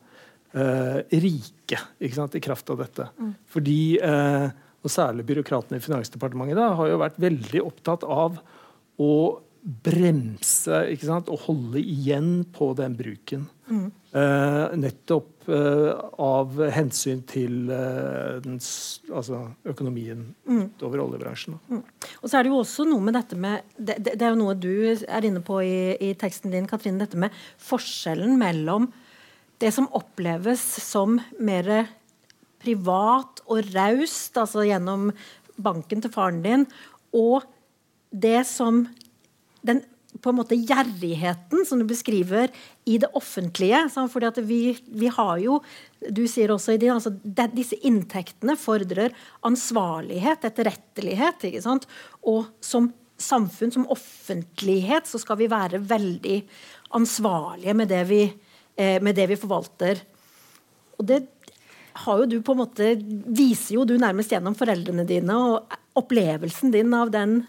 eh, 0.54 1.02
rike 1.26 1.82
sant, 2.13 2.38
i 2.38 2.43
kraft 2.43 2.69
av 2.69 2.82
dette. 2.82 3.10
Mm. 3.17 3.34
Fordi, 3.50 3.82
eh, 4.06 4.48
og 4.80 4.93
særlig 4.93 5.26
byråkratene 5.30 5.82
i 5.82 5.84
Finansdepartementet 5.84 6.58
da, 6.58 6.72
har 6.78 6.93
jo 6.93 7.02
vært 7.02 7.22
veldig 7.22 7.65
opptatt 7.65 8.06
av 8.06 8.39
å 9.00 9.13
bremse 9.60 10.82
sant, 11.04 11.30
og 11.30 11.41
holde 11.48 11.82
igjen 11.82 12.45
på 12.56 12.72
den 12.78 12.95
bruken. 13.00 13.48
Mm. 13.70 13.89
Uh, 14.10 14.72
nettopp 14.80 15.45
uh, 15.51 15.91
av 16.18 16.55
hensyn 16.74 17.20
til 17.30 17.68
uh, 17.70 18.39
den, 18.41 18.57
altså 19.14 19.43
økonomien 19.70 20.24
mm. 20.47 20.64
utover 20.80 21.03
oljebransjen. 21.03 21.60
Mm. 21.70 21.84
Og 22.22 22.26
så 22.26 22.39
er 22.39 22.47
det 22.47 22.53
jo 22.53 22.62
også 22.64 22.88
noe 22.89 23.05
med 23.05 23.20
dette 23.20 23.38
med 23.38 23.68
Det, 23.76 23.99
det, 23.99 24.16
det 24.16 24.26
er 24.26 24.34
jo 24.34 24.41
noe 24.41 24.57
du 24.57 24.74
er 24.95 25.28
inne 25.28 25.43
på 25.45 25.60
i, 25.62 25.93
i 26.01 26.16
teksten 26.18 26.55
din, 26.55 26.70
Katrine. 26.70 27.03
Dette 27.03 27.20
med 27.20 27.36
forskjellen 27.62 28.39
mellom 28.41 28.89
det 29.60 29.74
som 29.76 29.89
oppleves 29.93 30.64
som 30.82 31.20
mer 31.38 31.70
privat 32.64 33.43
og 33.47 33.70
raust, 33.76 34.38
altså 34.39 34.66
gjennom 34.68 35.10
banken 35.60 36.01
til 36.03 36.14
faren 36.14 36.41
din, 36.43 36.66
og 37.16 37.43
det 38.10 38.47
som 38.47 38.86
den 39.66 39.84
på 40.24 40.32
en 40.32 40.39
måte 40.39 40.57
gjerrigheten 40.57 41.66
som 41.68 41.80
du 41.80 41.86
beskriver 41.88 42.49
i 42.89 42.97
det 42.97 43.12
offentlige. 43.14 43.84
fordi 44.10 44.26
at 44.26 44.38
vi, 44.38 44.78
vi, 44.88 45.07
har 45.07 45.38
jo 45.38 45.60
du 46.10 46.26
sier 46.28 46.51
også 46.51 46.74
i 46.74 46.82
din, 46.82 46.93
altså, 46.95 47.14
de, 47.24 47.47
Disse 47.53 47.78
inntektene 47.86 48.57
fordrer 48.57 49.14
ansvarlighet, 49.45 50.45
etterrettelighet. 50.49 51.43
ikke 51.43 51.62
sant? 51.62 51.88
Og 52.24 52.49
som 52.62 52.91
samfunn, 53.20 53.72
som 53.72 53.88
offentlighet, 53.91 55.07
så 55.07 55.20
skal 55.20 55.38
vi 55.38 55.51
være 55.51 55.82
veldig 55.84 56.41
ansvarlige 56.97 57.76
med 57.76 57.91
det 57.91 58.03
vi, 58.10 58.24
eh, 58.76 59.01
med 59.01 59.16
det 59.16 59.28
vi 59.30 59.36
forvalter. 59.39 60.01
Og 60.97 61.05
det 61.05 61.28
har 61.93 62.18
jo 62.20 62.26
du 62.26 62.41
på 62.41 62.55
en 62.55 62.64
måte, 62.64 62.95
viser 63.28 63.76
jo 63.76 63.86
du 63.86 63.97
nærmest 63.99 64.32
gjennom 64.32 64.55
foreldrene 64.55 65.05
dine 65.07 65.36
og 65.36 65.80
opplevelsen 65.99 66.72
din 66.72 66.93
av 66.95 67.12
den 67.12 67.41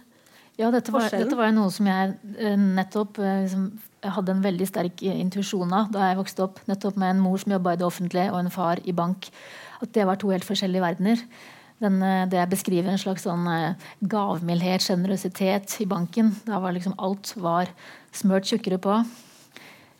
ja, 0.61 0.69
dette 0.75 0.93
var, 0.93 1.09
dette 1.13 1.37
var 1.39 1.53
noe 1.57 1.71
som 1.73 1.89
jeg 1.89 2.17
eh, 2.37 2.57
nettopp 2.59 3.21
eh, 3.23 3.45
liksom, 3.47 3.71
jeg 4.01 4.15
hadde 4.17 4.35
en 4.35 4.43
veldig 4.45 4.67
sterk 4.69 5.03
intuisjon 5.05 5.73
av 5.77 5.89
da 5.93 6.11
jeg 6.11 6.19
vokste 6.21 6.45
opp. 6.47 6.61
Nettopp 6.69 6.99
med 7.01 7.15
en 7.15 7.23
mor 7.25 7.41
som 7.41 7.55
jobba 7.55 7.75
i 7.75 7.81
det 7.81 7.87
offentlige, 7.87 8.29
og 8.33 8.43
en 8.43 8.53
far 8.53 8.81
i 8.85 8.95
bank. 8.97 9.31
At 9.81 9.95
det 9.97 10.07
var 10.09 10.21
to 10.21 10.33
helt 10.33 10.47
forskjellige 10.47 10.85
verdener. 10.85 11.25
Den, 11.81 11.97
eh, 12.05 12.27
det 12.29 12.41
jeg 12.41 12.53
beskriver 12.53 12.93
en 12.93 13.01
slags 13.01 13.25
sånn 13.29 13.49
gavmildhet, 14.01 14.85
sjenerøsitet 14.85 15.81
i 15.85 15.89
banken. 15.89 16.35
Da 16.45 16.61
var 16.61 16.77
liksom 16.77 16.97
alt 17.01 17.35
var 17.41 17.73
smørt 18.13 18.49
tjukkere 18.49 18.81
på. 18.81 19.01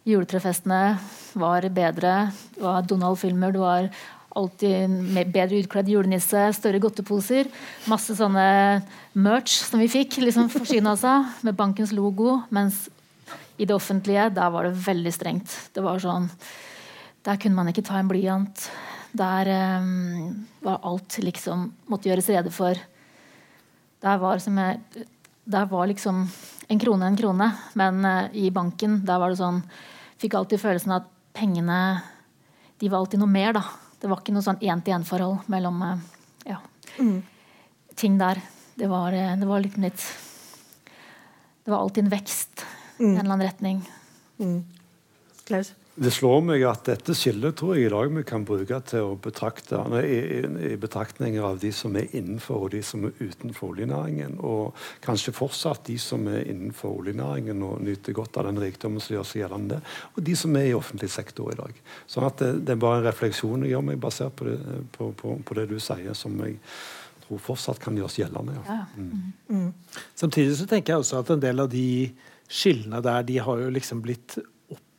Juletrefestene 0.09 0.99
var 1.37 1.69
bedre. 1.73 2.15
Det 2.57 2.65
var 2.65 2.89
Donald-filmer. 2.89 3.53
Det 3.53 3.61
var 3.61 3.91
alltid 4.37 4.95
bedre 5.33 5.61
utkledd 5.61 5.91
julenisse, 5.91 6.43
større 6.57 6.81
godteposer. 6.83 7.49
Masse 7.91 8.14
sånne 8.18 8.47
merch 9.18 9.57
som 9.64 9.83
vi 9.83 9.89
fikk 9.91 10.20
liksom 10.22 10.51
forsyna 10.53 10.95
av, 10.95 11.31
med 11.47 11.59
bankens 11.59 11.95
logo. 11.97 12.39
Mens 12.55 12.89
i 13.61 13.66
det 13.66 13.74
offentlige, 13.76 14.31
der 14.35 14.53
var 14.55 14.68
det 14.68 14.78
veldig 14.87 15.12
strengt. 15.14 15.57
Det 15.74 15.85
var 15.85 16.01
sånn 16.03 16.31
Der 17.20 17.37
kunne 17.37 17.59
man 17.59 17.68
ikke 17.68 17.85
ta 17.85 17.99
en 18.01 18.09
blyant. 18.09 18.62
Der 19.12 19.49
um, 19.83 20.47
var 20.64 20.81
alt 20.89 21.18
liksom 21.20 21.66
måtte 21.91 22.09
gjøres 22.09 22.31
rede 22.33 22.53
for. 22.55 22.78
Der 24.01 24.16
var, 24.22 24.41
jeg, 24.41 25.05
der 25.45 25.66
var 25.68 25.91
liksom 25.91 26.22
en 26.70 26.81
krone 26.81 27.11
en 27.11 27.18
krone. 27.20 27.51
Men 27.76 28.01
uh, 28.07 28.33
i 28.33 28.49
banken, 28.51 29.03
der 29.05 29.20
var 29.20 29.31
det 29.31 29.43
sånn 29.43 29.61
Fikk 30.20 30.35
alltid 30.37 30.61
følelsen 30.61 30.93
at 30.93 31.07
pengene 31.33 31.76
de 32.81 32.89
var 32.89 33.01
alltid 33.01 33.20
noe 33.22 33.28
mer, 33.28 33.55
da. 33.57 33.62
Det 34.01 34.09
var 34.09 34.23
ikke 34.23 34.33
noe 34.33 34.45
sånn 34.45 34.61
én-til-én-forhold 34.65 35.51
mellom 35.53 35.83
eh, 35.85 36.05
ja, 36.53 36.59
mm. 36.99 37.19
ting 38.01 38.17
der. 38.21 38.41
Det 38.81 38.89
var, 38.89 39.13
eh, 39.13 39.35
det 39.37 39.49
var 39.49 39.61
litt 39.61 39.77
litt 39.81 40.05
Det 41.65 41.69
var 41.69 41.83
alltid 41.83 42.07
en 42.07 42.15
vekst 42.15 42.65
mm. 42.99 43.05
i 43.05 43.11
en 43.11 43.19
eller 43.19 43.35
annen 43.35 43.47
retning. 43.47 43.83
Mm. 44.41 44.63
Klaus? 45.45 45.75
Det 45.95 46.11
slår 46.14 46.45
meg 46.47 46.62
at 46.70 46.84
dette 46.86 47.14
skillet 47.18 47.57
tror 47.59 47.74
jeg 47.74 47.88
i 47.88 47.91
dag 47.91 48.12
vi 48.14 48.22
kan 48.26 48.45
bruke 48.47 48.78
til 48.86 49.09
å 49.09 49.16
betrakte 49.20 49.80
i, 49.99 50.18
i, 50.70 50.76
betraktninger 50.80 51.43
av 51.45 51.59
de 51.61 51.72
som 51.74 51.97
er 51.99 52.12
innenfor 52.14 52.66
og 52.66 52.70
de 52.76 52.80
som 52.86 53.09
er 53.09 53.16
utenfor 53.18 53.72
oljenæringen. 53.72 54.36
Og 54.47 54.78
kanskje 55.05 55.34
fortsatt 55.34 55.82
de 55.91 55.99
som 56.01 56.28
er 56.30 56.47
innenfor 56.47 57.03
oljenæringen 57.03 57.64
og 57.66 57.82
nyter 57.84 58.14
godt 58.16 58.38
av 58.38 58.47
den 58.49 58.62
rikdommen 58.62 59.03
som 59.03 59.16
gjør 59.16 59.26
seg 59.28 59.43
gjeldende, 59.43 59.80
og 60.14 60.22
de 60.30 60.38
som 60.38 60.57
er 60.61 60.70
i 60.70 60.78
offentlig 60.78 61.11
sektor 61.12 61.51
i 61.51 61.59
dag. 61.59 61.82
Sånn 62.07 62.28
at 62.28 62.38
det, 62.38 62.53
det 62.68 62.76
er 62.76 62.82
bare 62.86 63.03
en 63.03 63.09
refleksjon 63.11 63.66
jeg 63.66 63.74
gjør 63.74 63.84
meg 63.91 64.01
basert 64.01 64.38
på 64.38 64.47
det, 64.47 64.59
på, 64.95 65.11
på, 65.18 65.36
på 65.43 65.59
det 65.59 65.66
du 65.74 65.76
sier, 65.82 66.14
som 66.14 66.38
jeg 66.47 66.61
tror 67.26 67.43
fortsatt 67.51 67.82
kan 67.82 67.99
gjøres 67.99 68.20
gjeldende. 68.22 68.57
Ja. 68.70 68.78
Mm. 68.95 69.34
Mm. 69.51 70.01
Samtidig 70.14 70.55
så 70.62 70.70
tenker 70.70 70.95
jeg 70.95 71.05
også 71.05 71.24
at 71.24 71.34
en 71.34 71.43
del 71.43 71.66
av 71.66 71.68
de 71.74 71.88
skillene 72.51 73.03
der, 73.05 73.26
de 73.26 73.36
har 73.43 73.61
jo 73.62 73.68
liksom 73.74 74.01
blitt 74.03 74.38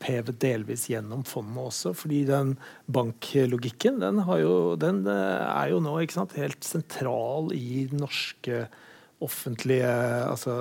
opphevet 0.02 0.40
delvis 0.42 0.88
gjennom 0.90 1.24
fondet 1.28 1.62
også. 1.70 1.94
fordi 1.94 2.24
den 2.26 2.56
banklogikken 2.92 4.02
den, 4.02 4.24
jo, 4.42 4.76
den 4.76 5.06
eh, 5.06 5.46
er 5.46 5.70
jo 5.70 5.82
nå 5.84 6.00
sant, 6.10 6.34
helt 6.38 6.64
sentral 6.66 7.54
i 7.54 7.86
den 7.92 8.02
norske 8.02 8.66
offentlige 9.22 9.86
altså, 10.26 10.56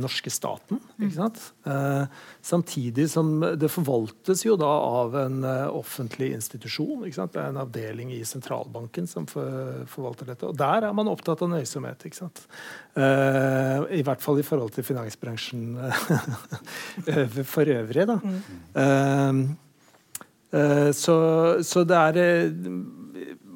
norske 0.00 0.30
staten. 0.32 0.80
ikke? 1.02 1.26
Eh, 1.68 2.04
samtidig 2.40 3.10
som 3.10 3.40
det 3.60 3.68
forvaltes 3.68 4.44
jo 4.46 4.56
da 4.56 4.70
av 4.70 5.16
en 5.20 5.42
uh, 5.44 5.68
offentlig 5.76 6.30
institusjon. 6.32 7.04
ikke 7.04 7.18
sant? 7.18 7.34
Det 7.34 7.42
er 7.42 7.50
en 7.52 7.60
avdeling 7.60 8.12
i 8.14 8.22
sentralbanken 8.24 9.08
som 9.10 9.26
for, 9.28 9.84
forvalter 9.92 10.32
dette. 10.32 10.48
Og 10.48 10.56
der 10.56 10.88
er 10.88 10.96
man 10.96 11.10
opptatt 11.12 11.44
av 11.44 11.52
nøysomhet. 11.52 12.06
ikke? 12.08 12.30
Eh, 12.96 13.84
I 14.00 14.06
hvert 14.06 14.24
fall 14.24 14.40
i 14.40 14.46
forhold 14.46 14.72
til 14.78 14.86
finansbransjen 14.86 15.76
for 17.52 17.76
øvrig. 17.76 18.08
da. 18.08 18.18
Mm. 18.22 19.46
Så, 20.92 21.14
så 21.64 21.84
det 21.88 21.96
er 21.96 22.18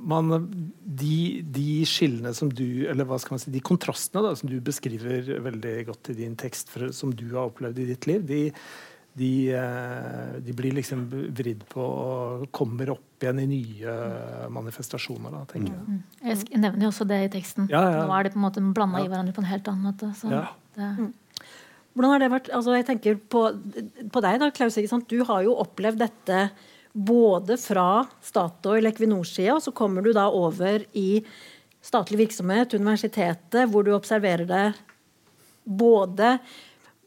man, 0.06 0.46
de, 0.80 1.42
de, 1.42 1.70
skillene 1.88 2.32
som 2.36 2.50
du 2.52 2.86
Eller 2.86 3.06
hva 3.08 3.18
skal 3.20 3.36
man 3.36 3.42
si, 3.42 3.52
de 3.54 3.62
kontrastene 3.64 4.22
da, 4.24 4.34
som 4.38 4.50
du 4.50 4.58
beskriver 4.64 5.32
veldig 5.44 5.76
godt 5.90 6.12
i 6.12 6.18
din 6.22 6.36
tekst, 6.38 6.70
for, 6.72 6.90
som 6.94 7.14
du 7.14 7.26
har 7.34 7.50
opplevd 7.50 7.82
i 7.82 7.88
ditt 7.90 8.06
liv, 8.08 8.22
de, 8.28 8.40
de, 9.18 9.30
eh, 9.56 10.36
de, 10.44 10.54
blir 10.56 10.76
liksom 10.76 11.06
vridd 11.10 11.66
på 11.72 11.82
og 11.82 12.46
kommer 12.54 12.94
opp 12.94 13.24
igjen 13.24 13.42
i 13.42 13.48
nye 13.50 13.96
manifestasjoner. 14.52 15.32
Da, 15.32 15.44
tenker 15.50 15.72
jeg. 15.72 15.84
Mm. 15.86 16.00
Jeg 16.30 16.62
nevner 16.62 16.86
jo 16.86 16.92
også 16.92 17.08
det 17.08 17.22
i 17.24 17.30
teksten. 17.38 17.70
Ja, 17.72 17.82
ja. 17.96 18.02
Nå 18.06 18.16
er 18.16 18.26
det 18.26 18.34
på 18.36 18.40
en 18.40 18.46
måte 18.46 18.64
blanda 18.76 19.02
ja. 19.02 19.08
i 19.08 19.12
hverandre 19.12 19.36
på 19.36 19.44
en 19.44 19.50
helt 19.50 19.70
annen 19.72 19.90
måte. 19.90 20.12
Så 20.18 20.30
det... 20.76 20.90
Mm. 21.00 21.14
Hvordan 21.96 22.12
har 22.12 22.20
det 22.20 22.28
vært, 22.28 22.48
altså 22.52 22.74
jeg 22.76 22.84
tenker 22.90 23.14
på, 23.32 23.42
på 24.12 24.20
deg 24.20 24.40
da, 24.42 24.50
Klaus. 24.52 24.76
Du 25.08 25.16
har 25.24 25.46
jo 25.46 25.54
opplevd 25.62 26.02
dette 26.02 26.40
både 26.96 27.58
fra 27.60 28.06
Statoil, 28.24 28.88
Equinor-sida, 28.88 29.58
så 29.60 29.72
kommer 29.76 30.02
du 30.02 30.14
da 30.16 30.30
over 30.32 30.86
i 30.96 31.20
statlig 31.84 32.22
virksomhet, 32.24 32.74
universitetet, 32.74 33.68
hvor 33.70 33.84
du 33.84 33.92
observerer 33.94 34.48
det 34.48 34.66
både 35.66 36.36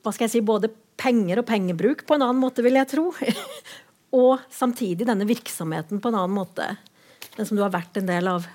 hva 0.04 0.14
skal 0.14 0.28
jeg 0.28 0.36
si, 0.36 0.44
både 0.46 0.70
penger 1.00 1.42
og 1.42 1.48
pengebruk 1.48 2.06
på 2.08 2.16
en 2.16 2.26
annen 2.28 2.42
måte, 2.42 2.64
vil 2.64 2.78
jeg 2.78 2.92
tro. 2.92 3.10
og 4.22 4.46
samtidig 4.54 5.08
denne 5.08 5.28
virksomheten 5.28 6.04
på 6.04 6.12
en 6.12 6.20
annen 6.22 6.38
måte. 6.38 6.70
Den 7.36 7.48
som 7.48 7.58
du 7.58 7.64
har 7.64 7.74
vært 7.74 7.98
en 8.00 8.10
del 8.10 8.30
av. 8.30 8.48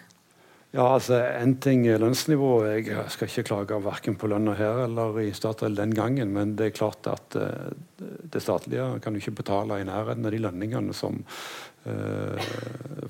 Ja, 0.75 0.89
altså 0.97 1.21
En 1.39 1.55
ting 1.63 1.85
er 1.87 2.01
lønnsnivået. 2.03 2.89
Jeg 2.89 3.11
skal 3.15 3.29
ikke 3.31 3.47
klage 3.47 3.77
verken 3.85 4.17
på 4.19 4.27
lønna 4.27 4.57
her 4.59 4.81
eller 4.89 5.21
i 5.23 5.29
Statoil 5.33 5.77
den 5.79 5.95
gangen, 5.95 6.33
men 6.35 6.57
det 6.59 6.67
er 6.67 6.75
klart 6.75 7.07
at 7.07 7.37
uh, 7.39 7.71
det 8.03 8.43
statlige 8.43 8.89
kan 9.05 9.15
jo 9.15 9.23
ikke 9.23 9.39
betale 9.45 9.79
i 9.79 9.87
nærheten 9.87 10.27
av 10.27 10.35
de 10.35 10.43
lønningene 10.43 10.97
som 10.97 11.23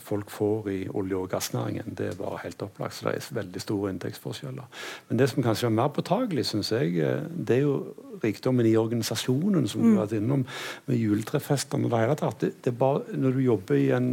folk 0.05 0.31
får 0.31 0.69
i 0.71 0.89
olje- 0.89 1.17
og 1.17 1.29
gassnæringen. 1.31 1.95
Det 1.99 2.09
er 2.09 2.17
bare 2.19 2.39
helt 2.43 2.63
opplagt. 2.63 2.95
Så 2.95 3.09
det 3.09 3.17
er 3.17 3.35
veldig 3.41 3.61
store 3.61 3.91
inntektsforskjeller. 3.91 4.65
Men 5.09 5.19
det 5.19 5.31
som 5.31 5.43
kanskje 5.43 5.67
er 5.67 5.77
mer 5.77 5.93
påtagelig, 5.95 6.47
syns 6.47 6.73
jeg, 6.73 6.99
eh, 6.99 7.23
det 7.47 7.57
er 7.57 7.63
jo 7.63 7.95
rikdommen 8.25 8.67
i 8.67 8.77
organisasjonen, 8.77 9.69
som 9.69 9.81
mm. 9.81 9.87
du 9.87 9.97
har 9.97 10.07
vært 10.07 10.17
innom, 10.19 10.45
med 10.87 10.99
juletrefestene. 10.99 11.91
Det, 11.91 12.31
det, 12.41 12.53
det 12.65 12.73
er 12.73 12.79
bare, 12.79 13.03
når 13.13 13.37
du 13.37 13.41
jobber 13.45 13.79
i 13.79 13.91
en 13.97 14.11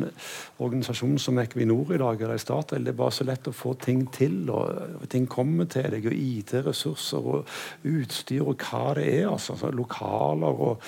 organisasjon 0.60 1.18
som 1.22 1.40
Equinor 1.40 1.94
i 1.94 2.00
dag, 2.02 2.22
eller 2.22 2.40
i 2.40 2.44
Statoil, 2.44 2.86
det 2.86 2.94
er 2.94 3.00
bare 3.02 3.16
så 3.16 3.28
lett 3.28 3.48
å 3.48 3.56
få 3.56 3.74
ting 3.82 4.06
til. 4.14 4.50
og 4.50 5.06
Ting 5.12 5.28
kommer 5.32 5.70
til 5.72 5.90
deg, 5.94 6.08
og 6.10 6.18
IT-ressurser 6.18 7.30
og 7.36 7.52
utstyr 7.88 8.46
og 8.46 8.66
hva 8.68 8.96
det 8.98 9.08
er. 9.22 9.30
altså, 9.32 9.58
Lokaler. 9.72 10.62
og 10.70 10.82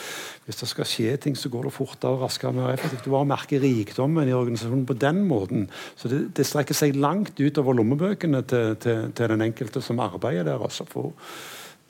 Hvis 0.46 0.62
det 0.64 0.72
skal 0.72 0.90
skje 0.90 1.18
ting, 1.18 1.38
så 1.38 1.50
går 1.54 1.70
det 1.70 1.76
fortere, 1.78 2.18
raskere, 2.24 2.54
mer 2.54 2.74
effektivt. 2.74 3.06
Du 3.06 3.14
bare 3.14 3.30
merker 3.30 3.63
rikdommen 3.64 4.30
i 4.30 4.36
organisasjonen 4.36 4.86
på 4.90 4.98
den 5.00 5.24
måten. 5.30 5.66
Så 6.00 6.12
det, 6.12 6.22
det 6.38 6.46
strekker 6.48 6.78
seg 6.78 6.98
langt 7.00 7.40
utover 7.40 7.78
lommebøkene 7.80 8.44
til, 8.50 8.78
til, 8.84 9.10
til, 9.16 9.34
den 9.34 9.46
enkelte 9.48 9.82
som 9.84 10.02
arbeider 10.04 10.48
der. 10.48 10.64
altså 10.64 10.88
for 10.90 11.14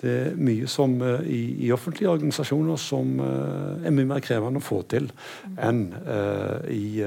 det 0.04 0.14
er 0.20 0.34
mye 0.36 0.68
som 0.68 0.98
uh, 1.00 1.22
i, 1.24 1.42
i, 1.64 1.72
offentlige 1.72 2.12
organisasjoner 2.12 2.80
som 2.82 3.14
uh, 3.24 3.86
er 3.86 3.94
mye 3.96 4.10
mer 4.10 4.24
krevende 4.24 4.60
å 4.60 4.66
få 4.66 4.82
til 4.92 5.08
enn 5.56 5.86
uh, 5.96 6.60
i 6.68 7.04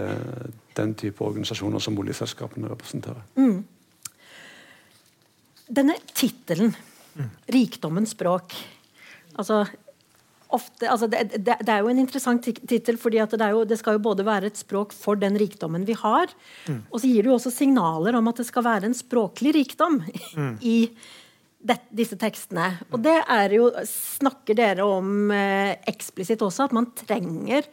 den 0.76 0.94
type 0.96 1.24
organisasjoner 1.24 1.80
som 1.80 1.98
oljeselskapene 2.00 2.70
representerer. 2.72 3.20
Mm. 3.36 3.60
Denne 5.76 5.96
tittelen, 6.14 6.72
mm. 7.16 7.30
'Rikdommens 7.48 8.12
språk' 8.16 8.56
altså, 9.36 9.64
ofte, 10.54 10.86
altså 10.90 11.08
det, 11.10 11.24
det, 11.34 11.56
det, 11.58 11.72
er 11.72 11.82
jo 11.82 11.90
en 11.90 12.00
interessant 12.00 12.44
tittel, 12.44 12.98
fordi 13.00 13.22
det, 13.32 13.50
det, 13.70 13.78
skal 13.80 13.96
jo 13.96 14.04
både 14.04 14.26
være 14.26 14.50
et 14.50 14.60
språk 14.60 14.94
for 14.94 15.18
den 15.18 15.38
rikdommen 15.40 15.86
vi 15.88 15.96
har, 15.98 16.30
mm. 16.68 16.84
og 16.90 17.00
så 17.00 17.10
gir 17.10 17.26
det 17.26 17.32
jo 17.32 17.36
også 17.38 17.54
signaler 17.54 18.18
om 18.18 18.30
at 18.30 18.42
det 18.42 18.46
skal 18.48 18.66
være 18.66 18.90
en 18.90 18.96
språklig 18.96 19.56
rikdom 19.58 20.00
mm. 20.36 20.52
i 20.74 20.78
disse 21.90 22.18
tekstene. 22.20 22.68
Og 22.94 23.00
det 23.02 23.16
er 23.18 23.56
jo, 23.56 23.72
snakker 23.90 24.54
dere 24.58 24.86
om 24.86 25.32
eh, 25.34 25.74
eksplisitt 25.90 26.44
også, 26.46 26.68
at 26.68 26.76
man 26.76 26.92
trenger 26.94 27.66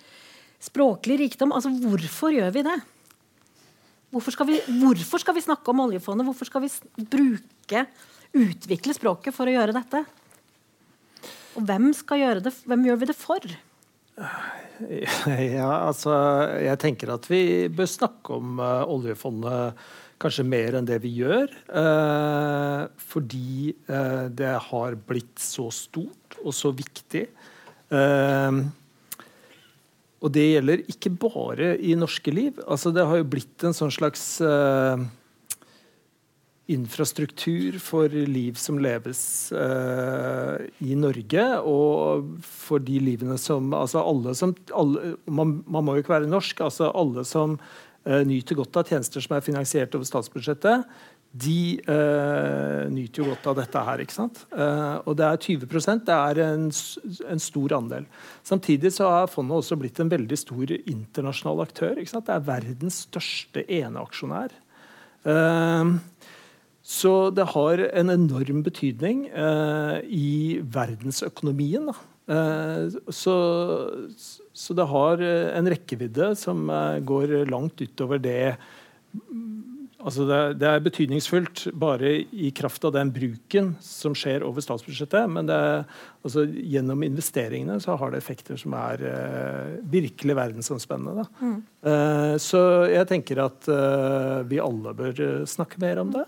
språklig 0.63 1.19
rikdom. 1.19 1.53
Altså, 1.53 1.69
hvorfor 1.84 2.34
gjør 2.34 2.49
vi 2.55 2.65
det? 2.65 2.80
Hvorfor 4.13 4.34
skal 4.36 4.49
vi, 4.49 4.59
hvorfor 4.82 5.21
skal 5.21 5.38
vi 5.38 5.45
snakke 5.45 5.74
om 5.74 5.86
oljefondet? 5.86 6.26
Hvorfor 6.26 6.49
skal 6.49 6.65
vi 6.65 6.71
bruke 6.97 7.86
utvikle 8.34 8.97
språket 8.97 9.36
for 9.36 9.49
å 9.49 9.53
gjøre 9.53 9.76
dette? 9.76 10.03
Og 11.57 11.65
hvem 11.67 11.91
skal 11.95 12.21
gjøre 12.21 12.43
det? 12.47 12.53
Hvem 12.69 12.85
gjør 12.87 12.99
vi 13.01 13.09
det 13.11 13.17
for? 13.17 13.53
Ja, 15.57 15.87
altså 15.87 16.13
Jeg 16.61 16.79
tenker 16.81 17.13
at 17.13 17.27
vi 17.31 17.69
bør 17.73 17.87
snakke 17.89 18.35
om 18.35 18.59
uh, 18.61 18.83
oljefondet 18.89 19.79
kanskje 20.21 20.45
mer 20.47 20.77
enn 20.77 20.87
det 20.87 20.99
vi 21.03 21.11
gjør. 21.21 21.51
Uh, 21.69 22.89
fordi 23.11 23.73
uh, 23.89 24.29
det 24.33 24.53
har 24.69 24.97
blitt 25.07 25.39
så 25.41 25.69
stort 25.73 26.37
og 26.43 26.53
så 26.55 26.73
viktig. 26.75 27.27
og 30.23 30.31
det 30.33 30.45
gjelder 30.49 30.81
ikke 30.89 31.11
bare 31.21 31.67
i 31.77 31.93
norske 31.95 32.31
liv. 32.33 32.57
Altså, 32.65 32.91
det 32.91 33.05
har 33.05 33.21
jo 33.21 33.27
blitt 33.35 33.63
en 33.63 33.75
sånn 33.77 33.93
slags 33.93 34.41
infrastruktur 36.72 37.76
for 37.84 38.07
liv 38.09 38.55
som 38.55 38.78
leves 38.80 39.51
uh, 39.51 40.55
i 40.80 40.95
Norge, 40.95 41.47
og 41.59 42.30
for 42.47 42.84
de 42.84 43.01
livene 43.03 43.36
som 43.41 43.74
Altså 43.76 43.99
alle 43.99 44.36
som 44.38 44.53
alle, 44.72 45.16
man, 45.28 45.57
man, 45.68 45.84
må 45.84 45.97
jo 45.97 46.03
ikke 46.03 46.16
være 46.16 46.30
norsk. 46.32 46.61
altså 46.64 46.91
Alle 46.95 47.26
som 47.28 47.57
uh, 47.59 48.22
nyter 48.24 48.55
godt 48.55 48.80
av 48.80 48.88
tjenester 48.88 49.24
som 49.24 49.36
er 49.36 49.43
finansiert 49.43 49.95
over 49.97 50.07
statsbudsjettet, 50.07 50.88
de 51.34 51.82
uh, 51.89 52.88
nyter 52.93 53.24
jo 53.24 53.28
godt 53.34 53.49
av 53.51 53.59
dette 53.59 53.84
her. 53.89 54.03
ikke 54.05 54.16
sant? 54.16 54.45
og 54.53 55.18
det 55.20 55.28
er 55.28 55.43
20% 55.43 56.05
det 56.07 56.16
er 56.16 56.41
en, 56.45 56.68
en, 57.34 57.41
stor 57.43 57.76
andel. 57.76 58.07
Samtidig 58.45 58.93
så 58.95 59.09
har 59.09 59.32
fondet 59.34 59.57
også 59.57 59.76
blitt 59.82 59.99
en 59.99 60.14
veldig 60.14 60.39
stor 60.39 60.72
internasjonal 60.78 61.66
aktør. 61.66 61.97
ikke 61.97 62.14
sant? 62.14 62.30
Det 62.30 62.38
er 62.38 62.47
verdens 62.53 63.01
største 63.09 63.66
eneaksjonær. 63.68 64.55
Uh, 65.28 65.99
så 66.84 67.31
det 67.31 67.45
har 67.53 67.79
en 67.95 68.11
enorm 68.11 68.59
betydning 68.65 69.29
eh, 69.31 70.01
i 70.03 70.59
verdensøkonomien. 70.59 71.88
Eh, 72.27 72.97
så, 73.07 73.36
så, 74.51 74.75
det 74.75 74.89
har 74.91 75.23
en 75.23 75.69
rekkevidde 75.71 76.34
som 76.39 76.67
eh, 76.67 76.99
går 77.07 77.38
langt 77.47 77.79
utover 77.79 78.19
det 78.19 78.57
Altså 80.03 80.25
det, 80.27 80.39
det, 80.59 80.67
er 80.67 80.83
betydningsfullt 80.83 81.67
bare 81.79 82.09
i 82.35 82.49
kraft 82.55 82.83
av 82.83 82.93
den 82.97 83.11
bruken 83.15 83.73
som 83.83 84.15
skjer 84.17 84.43
over 84.43 84.63
statsbudsjettet. 84.63 85.29
Men 85.31 85.47
det, 85.47 85.59
altså 86.25 86.43
gjennom 86.47 87.05
investeringene 87.07 87.79
så 87.83 87.95
har 87.99 88.11
det 88.11 88.19
effekter 88.19 88.59
som 88.59 88.75
er 88.75 89.05
eh, 89.07 89.77
virkelig 89.93 90.35
verdensomspennende. 90.39 91.25
Mm. 91.39 91.55
Eh, 91.87 92.33
så 92.43 92.63
jeg 92.91 93.07
tenker 93.13 93.45
at 93.45 93.69
eh, 93.71 94.41
vi 94.51 94.59
alle 94.63 94.95
bør 94.97 95.23
snakke 95.49 95.79
mer 95.83 96.03
om 96.03 96.11
det. 96.17 96.27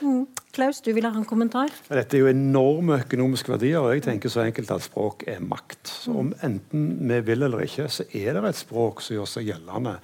Mm. 0.00 0.24
Klaus, 0.56 0.80
du 0.80 0.88
vil 0.96 1.04
ha 1.04 1.12
en 1.12 1.28
kommentar? 1.28 1.72
Dette 1.92 2.16
er 2.16 2.24
jo 2.24 2.30
enorme 2.32 3.02
økonomiske 3.02 3.52
verdier. 3.52 3.82
og 3.82 3.92
Jeg 3.92 4.06
tenker 4.06 4.32
så 4.32 4.46
enkelt 4.46 4.72
at 4.72 4.84
språk 4.86 5.26
er 5.28 5.44
makt. 5.44 5.82
Så 6.06 6.14
om 6.24 6.32
enten 6.46 6.88
vi 7.04 7.20
vil 7.28 7.44
eller 7.44 7.66
ikke, 7.66 7.90
så 7.92 8.08
er 8.16 8.32
det 8.32 8.44
et 8.48 8.60
språk 8.64 9.04
som 9.04 9.18
gjør 9.18 9.28
seg 9.28 9.50
gjeldende 9.50 9.98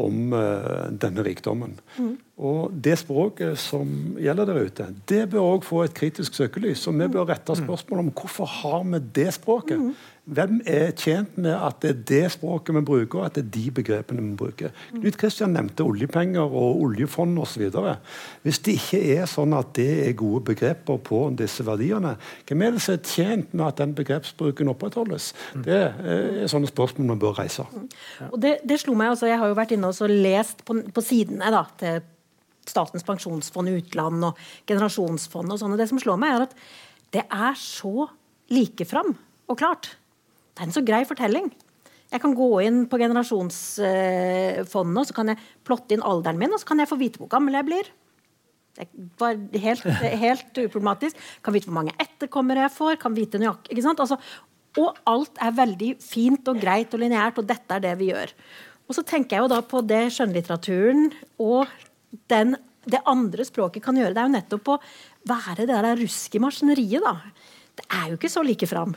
om 0.00 0.32
uh, 0.32 0.88
denne 0.96 1.24
rikdommen. 1.24 1.74
Mm. 1.98 2.14
Og 2.42 2.72
Det 2.84 2.94
språket 2.98 3.58
som 3.60 4.16
gjelder 4.20 4.48
der 4.48 4.62
ute, 4.66 4.86
det 5.08 5.26
bør 5.30 5.56
òg 5.56 5.66
få 5.66 5.82
et 5.84 5.94
kritisk 5.94 6.34
søkelys. 6.38 6.86
Og 6.88 6.96
vi 6.98 7.10
bør 7.12 7.28
rette 7.28 7.56
spørsmål 7.58 8.06
om 8.06 8.10
hvorfor 8.16 8.48
har 8.48 8.82
vi 8.88 9.02
det 9.20 9.28
språket. 9.36 9.78
Mm. 9.78 9.92
Hvem 10.22 10.60
er 10.70 10.92
tjent 10.94 11.34
med 11.34 11.50
at 11.50 11.80
det 11.82 11.88
er 11.90 12.02
det 12.06 12.26
språket 12.36 12.76
vi 12.76 12.80
bruker, 12.86 13.18
og 13.18 13.24
at 13.26 13.34
det 13.34 13.42
er 13.42 13.48
de 13.56 13.70
begrepene 13.74 14.22
vi 14.22 14.36
bruker? 14.38 14.74
Knut 14.92 15.16
Kristian 15.18 15.50
nevnte 15.50 15.82
oljepenger 15.82 16.44
og 16.46 16.82
oljefond 16.84 17.40
osv. 17.42 17.64
Hvis 18.44 18.60
det 18.62 18.76
ikke 18.78 19.00
er 19.16 19.24
sånn 19.26 19.56
at 19.58 19.72
det 19.74 19.88
er 20.04 20.12
gode 20.20 20.44
begreper 20.52 21.00
på 21.02 21.24
disse 21.40 21.66
verdiene, 21.66 22.12
hvem 22.46 22.62
er 22.62 22.76
det 22.76 22.82
som 22.84 22.94
er 22.94 23.00
tjent 23.02 23.56
med 23.56 23.64
at 23.66 23.80
den 23.82 23.96
begrepsbruken 23.98 24.70
opprettholdes? 24.70 25.32
Det 25.66 25.80
er 25.90 26.46
sånne 26.52 26.70
spørsmål 26.70 27.08
man 27.10 27.22
bør 27.24 27.40
reise. 27.40 27.66
Og 28.30 28.38
det, 28.44 28.60
det, 28.62 28.78
slo 28.78 28.94
meg 28.94 29.16
også, 29.16 29.26
Jeg 29.26 29.40
har 29.42 29.50
jo 29.50 29.58
vært 29.58 29.74
inne 29.74 29.90
og 29.90 30.12
lest 30.12 30.62
på, 30.68 30.76
på 30.86 31.02
sidene 31.02 31.50
da, 31.50 31.64
til 31.82 31.98
Statens 32.70 33.02
pensjonsfond 33.02 33.72
utland 33.72 34.28
og 34.28 34.38
generasjonsfond 34.70 35.50
og 35.50 35.58
sånn. 35.58 35.74
Det 35.80 35.88
som 35.90 35.98
slår 35.98 36.22
meg, 36.22 36.36
er 36.36 36.46
at 36.46 36.54
det 37.18 37.26
er 37.26 37.58
så 37.58 38.06
likefram 38.54 39.16
og 39.50 39.58
klart. 39.58 39.96
Det 40.52 40.62
er 40.62 40.68
en 40.68 40.74
så 40.74 40.84
grei 40.84 41.04
fortelling. 41.08 41.48
Jeg 42.12 42.20
kan 42.20 42.34
gå 42.36 42.48
inn 42.66 42.82
på 42.92 42.98
generasjonsfondet 43.00 45.00
og 45.00 45.06
så 45.08 45.14
kan 45.16 45.32
jeg 45.32 45.40
plotte 45.64 45.96
inn 45.96 46.04
alderen 46.04 46.40
min, 46.40 46.52
og 46.52 46.60
så 46.60 46.68
kan 46.68 46.82
jeg 46.82 46.90
få 46.90 47.00
vite 47.00 47.22
hvor 47.22 47.30
gammel 47.32 47.56
jeg 47.56 47.68
blir. 47.70 47.86
Det 48.76 48.86
var 49.20 49.36
helt, 49.62 49.84
helt 50.20 50.58
uproblematisk. 50.64 51.16
Kan 51.44 51.54
vite 51.56 51.68
hvor 51.68 51.78
mange 51.80 51.96
etterkommere 52.00 52.66
jeg 52.66 52.76
får. 52.76 52.94
kan 53.00 53.16
vite 53.16 53.40
nøyaktig, 53.40 53.72
ikke 53.72 53.84
sant? 53.84 54.02
Altså, 54.04 54.16
og 54.80 55.00
alt 55.08 55.40
er 55.44 55.56
veldig 55.56 55.90
fint 56.00 56.48
og 56.48 56.60
greit 56.60 56.92
og 56.96 57.00
lineært, 57.00 57.40
og 57.40 57.48
dette 57.48 57.76
er 57.76 57.84
det 57.84 57.94
vi 58.00 58.10
gjør. 58.12 58.32
Og 58.88 58.96
så 58.96 59.04
tenker 59.08 59.36
jeg 59.36 59.44
jo 59.44 59.52
da 59.52 59.60
på 59.64 59.80
det 59.84 60.02
skjønnlitteraturen 60.12 61.12
og 61.40 61.68
den, 62.32 62.56
det 62.84 63.00
andre 63.08 63.44
språket 63.48 63.84
kan 63.84 63.96
gjøre. 63.96 64.12
Det 64.12 64.20
er 64.20 64.28
jo 64.28 64.36
nettopp 64.36 64.66
å 64.74 64.80
være 65.28 65.64
det 65.64 65.72
der 65.72 66.00
rusk 66.00 66.36
i 66.36 66.42
maskineriet, 66.42 67.04
da. 67.04 67.14
Det 67.78 67.86
er 67.88 68.10
jo 68.10 68.18
ikke 68.18 68.32
så 68.32 68.42
like 68.44 68.68
fram. 68.68 68.92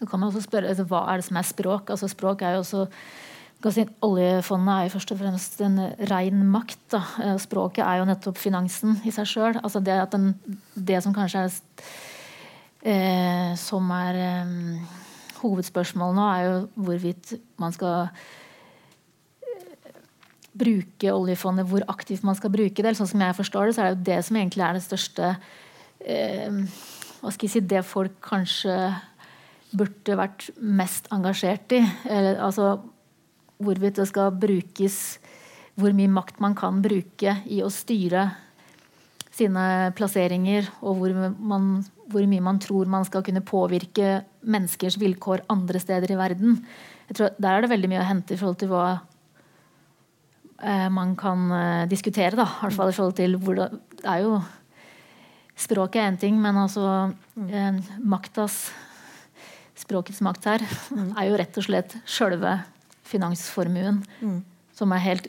Så 0.00 0.06
kan 0.08 0.20
man 0.20 0.30
også 0.30 0.40
spørre 0.46 0.70
altså, 0.72 0.86
hva 0.88 1.04
er 1.12 1.20
det 1.20 1.26
som 1.26 1.36
er 1.36 1.44
språk. 1.44 1.90
Altså 1.92 2.08
Språk 2.08 2.42
er 2.42 2.56
jo 2.56 2.62
også 2.64 2.86
si, 3.68 3.84
Oljefondet 4.06 4.72
er 4.72 4.86
jo 4.86 4.94
først 4.94 5.12
og 5.12 5.18
fremst 5.20 5.60
en 5.60 5.76
ren 6.08 6.46
makt. 6.48 6.80
Da. 6.94 7.02
Eh, 7.20 7.36
språket 7.42 7.84
er 7.84 8.00
jo 8.00 8.08
nettopp 8.08 8.40
finansen 8.40 8.96
i 9.04 9.12
seg 9.12 9.28
sjøl. 9.28 9.60
Altså 9.60 9.82
det, 9.84 9.98
det, 10.74 11.02
som 11.04 11.12
kanskje 11.12 11.44
er 11.44 11.58
eh, 12.82 13.52
som 13.60 13.90
er 13.92 14.20
eh, 14.24 14.54
hovedspørsmålet 15.42 16.16
nå, 16.16 16.28
er 16.30 16.46
jo 16.46 16.84
hvorvidt 16.86 17.34
man 17.60 17.76
skal 17.76 18.08
eh, 19.44 19.98
bruke 20.64 21.12
oljefondet, 21.12 21.68
hvor 21.68 21.84
aktivt 21.92 22.24
man 22.24 22.40
skal 22.40 22.56
bruke 22.56 22.86
det. 22.86 22.96
Sånn 22.96 23.12
som 23.12 23.26
jeg 23.26 23.36
forstår 23.36 23.68
det, 23.68 23.76
så 23.76 23.84
er 23.84 23.92
det 23.92 23.98
jo 23.98 24.08
det 24.08 24.24
som 24.24 24.40
egentlig 24.40 24.64
er 24.64 24.80
det 24.80 24.86
største 24.88 25.34
eh, 26.00 26.64
hva 27.20 27.28
skal 27.34 27.46
jeg 27.46 27.52
si, 27.52 27.60
Det 27.68 27.84
folk 27.84 28.16
kanskje 28.24 28.74
burde 29.76 30.16
vært 30.18 30.48
mest 30.58 31.08
engasjert 31.14 31.76
i. 31.76 31.80
Eller, 32.10 32.40
altså 32.42 32.78
hvorvidt 33.60 34.00
det 34.00 34.08
skal 34.08 34.32
brukes 34.40 35.18
Hvor 35.80 35.92
mye 35.96 36.10
makt 36.12 36.40
man 36.42 36.54
kan 36.58 36.80
bruke 36.84 37.38
i 37.48 37.60
å 37.64 37.70
styre 37.72 38.26
sine 39.40 39.62
plasseringer, 39.96 40.66
og 40.84 40.98
hvor, 40.98 41.14
man, 41.38 41.68
hvor 42.10 42.26
mye 42.28 42.44
man 42.44 42.58
tror 42.60 42.90
man 42.90 43.06
skal 43.08 43.22
kunne 43.24 43.44
påvirke 43.46 44.18
menneskers 44.42 44.98
vilkår 45.00 45.46
andre 45.52 45.80
steder 45.80 46.12
i 46.12 46.18
verden. 46.18 46.58
Tror 47.14 47.32
Der 47.38 47.54
er 47.54 47.64
det 47.64 47.70
veldig 47.72 47.90
mye 47.92 48.02
å 48.02 48.08
hente 48.10 48.34
i 48.34 48.40
forhold 48.40 48.58
til 48.60 48.72
hva 48.74 48.84
eh, 50.60 50.88
man 50.92 51.14
kan 51.16 51.46
eh, 51.56 51.88
diskutere. 51.88 52.36
Da. 52.36 52.48
I 52.66 52.74
forhold 52.74 53.16
til 53.22 53.38
hvor 53.40 53.56
det, 53.62 53.70
det 54.02 54.08
er 54.10 54.26
jo 54.26 54.40
Språket 55.60 56.00
er 56.00 56.06
én 56.08 56.16
ting, 56.16 56.38
men 56.40 56.56
altså 56.56 57.12
eh, 57.36 57.80
maktas 58.00 58.70
språkets 59.80 60.20
makt 60.24 60.48
her, 60.50 60.64
mm. 60.94 61.12
er 61.18 61.28
jo 61.28 61.38
rett 61.40 61.58
og 61.60 61.66
slett 61.66 61.96
sjølve 62.08 62.58
finansformuen. 63.10 64.02
Mm. 64.20 64.40
Som 64.76 64.94
er 64.94 65.04
helt 65.04 65.28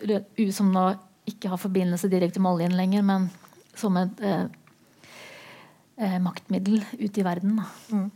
som 0.55 0.71
nå 0.73 0.91
ikke 1.29 1.51
har 1.51 1.61
forbindelse 1.61 2.09
direkte 2.11 2.41
med 2.43 2.55
oljen 2.55 2.75
lenger, 2.77 3.05
men 3.05 3.29
som 3.77 3.97
et 3.99 4.23
eh, 4.25 4.47
eh, 6.01 6.17
maktmiddel 6.23 6.81
ute 6.99 7.21
i 7.21 7.25
verden. 7.25 7.61
Mm. 7.91 8.09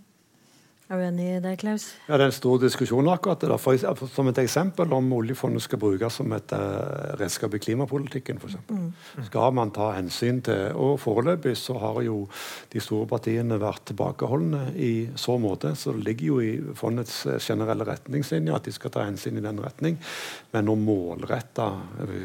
Er 0.85 0.99
du 0.99 1.01
enig 1.01 1.23
i 1.25 1.37
det, 1.41 1.55
Klaus? 1.63 1.87
Ja, 2.05 2.13
Det 2.19 2.27
er 2.27 2.29
en 2.29 2.35
stor 2.35 2.59
diskusjon 2.61 3.07
akkurat 3.09 3.41
det. 3.41 3.55
For, 3.57 4.05
som 4.13 4.27
et 4.29 4.37
eksempel 4.37 4.91
om 4.93 5.07
oljefondet 5.17 5.63
skal 5.65 5.79
brukes 5.81 6.19
som 6.19 6.29
et 6.37 6.51
uh, 6.53 7.15
redskap 7.17 7.55
i 7.57 7.59
klimapolitikken. 7.63 8.37
For 8.37 8.53
mm. 8.69 8.91
Skal 9.25 9.55
man 9.57 9.73
ta 9.73 9.87
hensyn 9.95 10.43
til 10.45 10.77
Og 10.77 10.99
foreløpig 11.01 11.55
så 11.57 11.79
har 11.81 11.97
jo 12.05 12.27
de 12.69 12.83
store 12.83 13.07
partiene 13.09 13.57
vært 13.57 13.87
tilbakeholdne 13.89 14.75
i 14.77 15.09
så 15.17 15.39
måte. 15.41 15.73
Så 15.73 15.95
det 15.95 16.05
ligger 16.05 16.27
jo 16.27 16.37
i 16.43 16.53
fondets 16.77 17.17
eh, 17.25 17.39
generelle 17.41 17.87
retningslinjer 17.89 18.53
at 18.53 18.69
de 18.69 18.75
skal 18.75 18.93
ta 18.93 19.07
hensyn 19.07 19.41
i 19.41 19.45
den 19.45 19.63
retning. 19.65 19.97
Men 20.53 20.69
å 20.69 20.77
målrette 20.77 21.65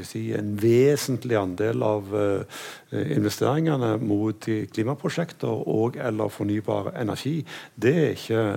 si, 0.05 0.35
en 0.37 0.53
vesentlig 0.61 1.41
andel 1.41 1.81
av 1.87 2.13
uh, 2.13 2.61
investeringene 2.93 3.95
mot 4.05 4.45
klimaprosjekter 4.45 5.65
og 5.65 5.97
eller 5.97 6.29
fornybar 6.29 6.93
energi, 7.01 7.39
det 7.81 7.97
er 7.97 8.17
ikke 8.19 8.50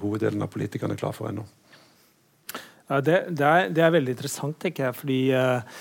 hoveddelen 0.00 0.42
av 0.44 0.50
politikerne 0.52 0.98
klar 0.98 1.14
for 1.16 1.30
ennå. 1.30 1.44
Ja, 2.86 3.00
det, 3.02 3.16
det, 3.34 3.46
er, 3.46 3.70
det, 3.74 3.82
er, 3.82 3.94
veldig 3.96 4.14
interessant, 4.14 4.58
tenker 4.62 4.88
jeg. 4.88 4.96
fordi 5.00 5.18
eh, 5.34 5.78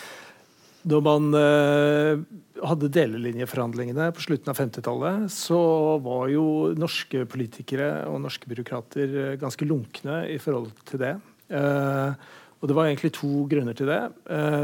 da 0.86 1.01
man 1.05 1.28
eh, 1.38 2.24
hadde 2.66 2.89
delelinjeforhandlingene 2.93 4.07
på 4.16 4.26
slutten 4.26 4.49
av 4.49 4.57
50-tallet, 4.57 5.28
så 5.34 5.59
var 6.05 6.30
jo 6.34 6.45
norske 6.78 7.26
politikere 7.30 8.07
og 8.09 8.24
norske 8.26 8.49
byråkrater 8.49 9.36
ganske 9.41 9.70
lunkne 9.70 10.24
i 10.34 10.39
forhold 10.41 10.72
til 10.89 11.01
det. 11.03 11.13
og 11.51 12.70
Det 12.70 12.78
var 12.78 12.88
egentlig 12.88 13.11
to 13.18 13.43
grunner 13.51 13.78
til 13.78 13.91
det. 13.91 13.99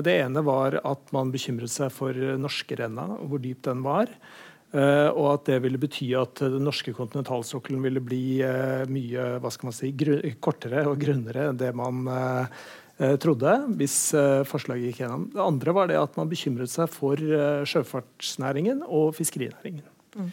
det 0.08 0.16
ene 0.24 0.42
var 0.46 0.80
at 0.80 1.12
man 1.14 1.34
bekymret 1.34 1.74
seg 1.74 1.92
for 1.94 2.16
norskerenna 2.16 3.10
og 3.20 3.34
hvor 3.34 3.44
dyp 3.44 3.62
den 3.68 3.84
var. 3.86 4.10
Uh, 4.72 5.12
og 5.20 5.26
at 5.34 5.50
det 5.50 5.58
ville 5.66 5.80
bety 5.80 6.14
at 6.16 6.40
den 6.48 6.64
norske 6.64 6.94
kontinentalsokkelen 6.96 7.82
ville 7.84 8.00
bli 8.04 8.40
uh, 8.40 8.86
mye 8.88 9.26
hva 9.44 9.50
skal 9.52 9.68
man 9.68 9.76
si, 9.76 9.90
kortere 10.40 10.86
og 10.88 11.02
grunnere 11.02 11.50
enn 11.50 11.60
det 11.60 11.74
man 11.76 12.06
uh, 12.08 12.70
trodde 13.20 13.52
hvis 13.80 13.96
forslaget 14.46 14.92
gikk 14.92 15.02
gjennom. 15.02 15.26
Det 15.34 15.42
andre 15.44 15.74
var 15.76 15.90
det 15.90 15.98
at 16.00 16.16
man 16.20 16.30
bekymret 16.30 16.70
seg 16.70 16.86
for 16.94 17.18
sjøfartsnæringen 17.66 18.84
og 18.86 19.16
fiskerinæringen. 19.18 19.88
Mm. 20.14 20.28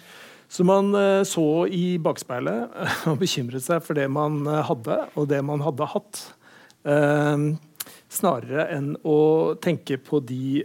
Så 0.52 0.66
man 0.68 0.92
så 1.24 1.46
i 1.72 1.96
bakspeilet 2.04 2.76
og 3.08 3.16
bekymret 3.22 3.64
seg 3.64 3.80
for 3.86 3.96
det 3.96 4.04
man 4.12 4.42
hadde, 4.44 4.98
og 5.16 5.30
det 5.32 5.40
man 5.48 5.64
hadde 5.64 5.88
hatt. 5.94 6.20
Snarere 8.18 8.68
enn 8.76 8.92
å 9.00 9.18
tenke 9.64 9.96
på 10.04 10.20
de 10.28 10.60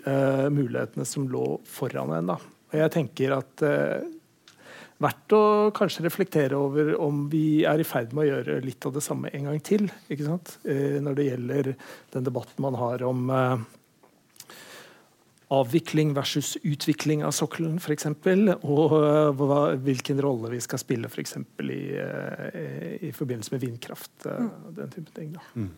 mulighetene 0.52 1.08
som 1.08 1.32
lå 1.32 1.54
foran 1.64 2.12
en. 2.20 2.34
da. 2.36 2.42
Og 2.74 2.82
jeg 2.82 2.94
tenker 2.96 3.36
at 3.38 3.64
eh, 3.68 4.08
verdt 5.04 5.36
å 5.38 5.44
kanskje 5.76 6.08
reflektere 6.08 6.58
over 6.58 6.96
om 7.02 7.28
vi 7.30 7.62
er 7.70 7.82
i 7.82 7.86
ferd 7.86 8.16
med 8.16 8.26
å 8.26 8.30
gjøre 8.32 8.58
litt 8.66 8.88
av 8.90 8.96
det 8.96 9.04
samme 9.06 9.30
en 9.30 9.48
gang 9.52 9.62
til. 9.62 9.86
ikke 10.10 10.26
sant? 10.26 10.58
Eh, 10.66 10.98
når 11.04 11.20
det 11.20 11.30
gjelder 11.30 11.72
den 12.16 12.28
debatten 12.28 12.66
man 12.66 12.80
har 12.82 13.06
om 13.06 13.30
eh, 13.30 13.64
avvikling 15.54 16.16
versus 16.18 16.56
utvikling 16.66 17.22
av 17.28 17.36
sokkelen, 17.38 17.78
f.eks. 17.78 18.10
Og 18.66 18.98
hva, 19.38 19.62
hvilken 19.78 20.22
rolle 20.26 20.50
vi 20.56 20.64
skal 20.66 20.82
spille 20.82 21.12
f.eks. 21.12 21.38
I, 21.62 21.80
i 23.06 23.14
forbindelse 23.14 23.54
med 23.54 23.62
vindkraft. 23.68 24.16
Mm. 24.26 24.52
den 24.82 24.94
type 24.98 25.14
ting. 25.14 25.36
Da. 25.38 25.46
Mm. 25.54 25.70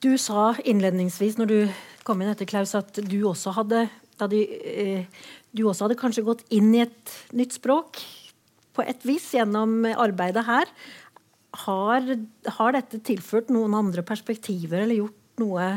Du 0.00 0.12
sa 0.16 0.54
innledningsvis 0.64 1.36
når 1.36 1.50
du 1.50 1.58
kom 2.08 2.22
inn 2.22 2.32
etter 2.32 2.48
Klaus, 2.48 2.72
at 2.78 3.02
du 3.04 3.18
også 3.28 3.52
hadde 3.58 3.84
da 4.18 4.26
de, 4.30 4.40
eh, 4.42 5.04
du 5.56 5.64
også 5.66 5.86
hadde 5.86 5.98
kanskje 6.00 6.26
gått 6.26 6.44
inn 6.54 6.70
i 6.76 6.84
et 6.84 7.14
nytt 7.36 7.56
språk 7.56 8.00
på 8.76 8.84
et 8.86 9.04
vis 9.06 9.26
gjennom 9.34 9.82
arbeidet 9.96 10.44
her. 10.46 10.70
Har, 11.64 12.04
har 12.58 12.74
dette 12.76 13.00
tilført 13.06 13.48
noen 13.52 13.74
andre 13.74 14.04
perspektiver 14.06 14.84
eller 14.84 15.00
gjort 15.00 15.42
noe, 15.42 15.68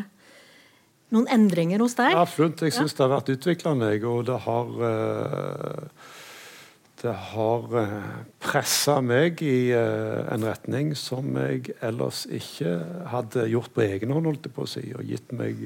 noen 1.16 1.30
endringer 1.32 1.82
hos 1.82 1.96
deg? 1.98 2.16
Absolutt. 2.18 2.66
Jeg 2.66 2.76
syns 2.76 2.94
ja. 2.94 2.98
det 2.98 3.06
har 3.06 3.14
vært 3.16 3.32
utviklende, 3.36 3.94
og 4.12 4.26
det 4.28 4.40
har 4.46 4.74
uh, 4.84 6.10
det 7.02 7.14
har 7.32 7.72
uh, 7.74 8.10
pressa 8.44 9.00
meg 9.02 9.42
i 9.46 9.72
uh, 9.74 10.28
en 10.36 10.46
retning 10.46 10.92
som 11.00 11.32
jeg 11.40 11.74
ellers 11.82 12.28
ikke 12.30 12.76
hadde 13.14 13.48
gjort 13.50 13.74
på 13.74 13.88
egen 13.88 14.14
hånd, 14.14 14.30
holdt 14.30 14.52
jeg 14.52 14.58
på 14.58 14.68
å 14.68 14.70
si, 14.70 14.86
og 14.94 15.08
gitt 15.08 15.34
meg 15.34 15.64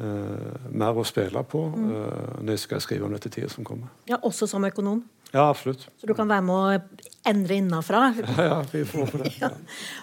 mer 0.00 0.96
å 0.96 1.04
spille 1.04 1.42
på 1.44 1.62
mm. 1.74 1.88
uh, 1.92 2.36
når 2.40 2.54
jeg 2.54 2.62
skal 2.64 2.82
skrive 2.84 3.06
om 3.08 3.14
dette 3.16 3.32
tida 3.32 3.50
som 3.52 3.66
kommer. 3.66 3.90
Ja, 4.08 4.20
Også 4.26 4.48
som 4.50 4.64
økonom? 4.64 5.02
Ja, 5.30 5.46
absolutt. 5.46 5.84
Så 6.00 6.08
du 6.10 6.14
kan 6.18 6.28
være 6.30 6.42
med 6.42 6.56
å 6.56 7.00
endre 7.30 7.60
innafra? 7.60 8.10
Ja, 8.24 8.46
ja, 8.48 8.58
vi 8.72 8.82
får 8.88 9.10
på 9.12 9.22
det. 9.22 9.32
Ja. 9.42 9.52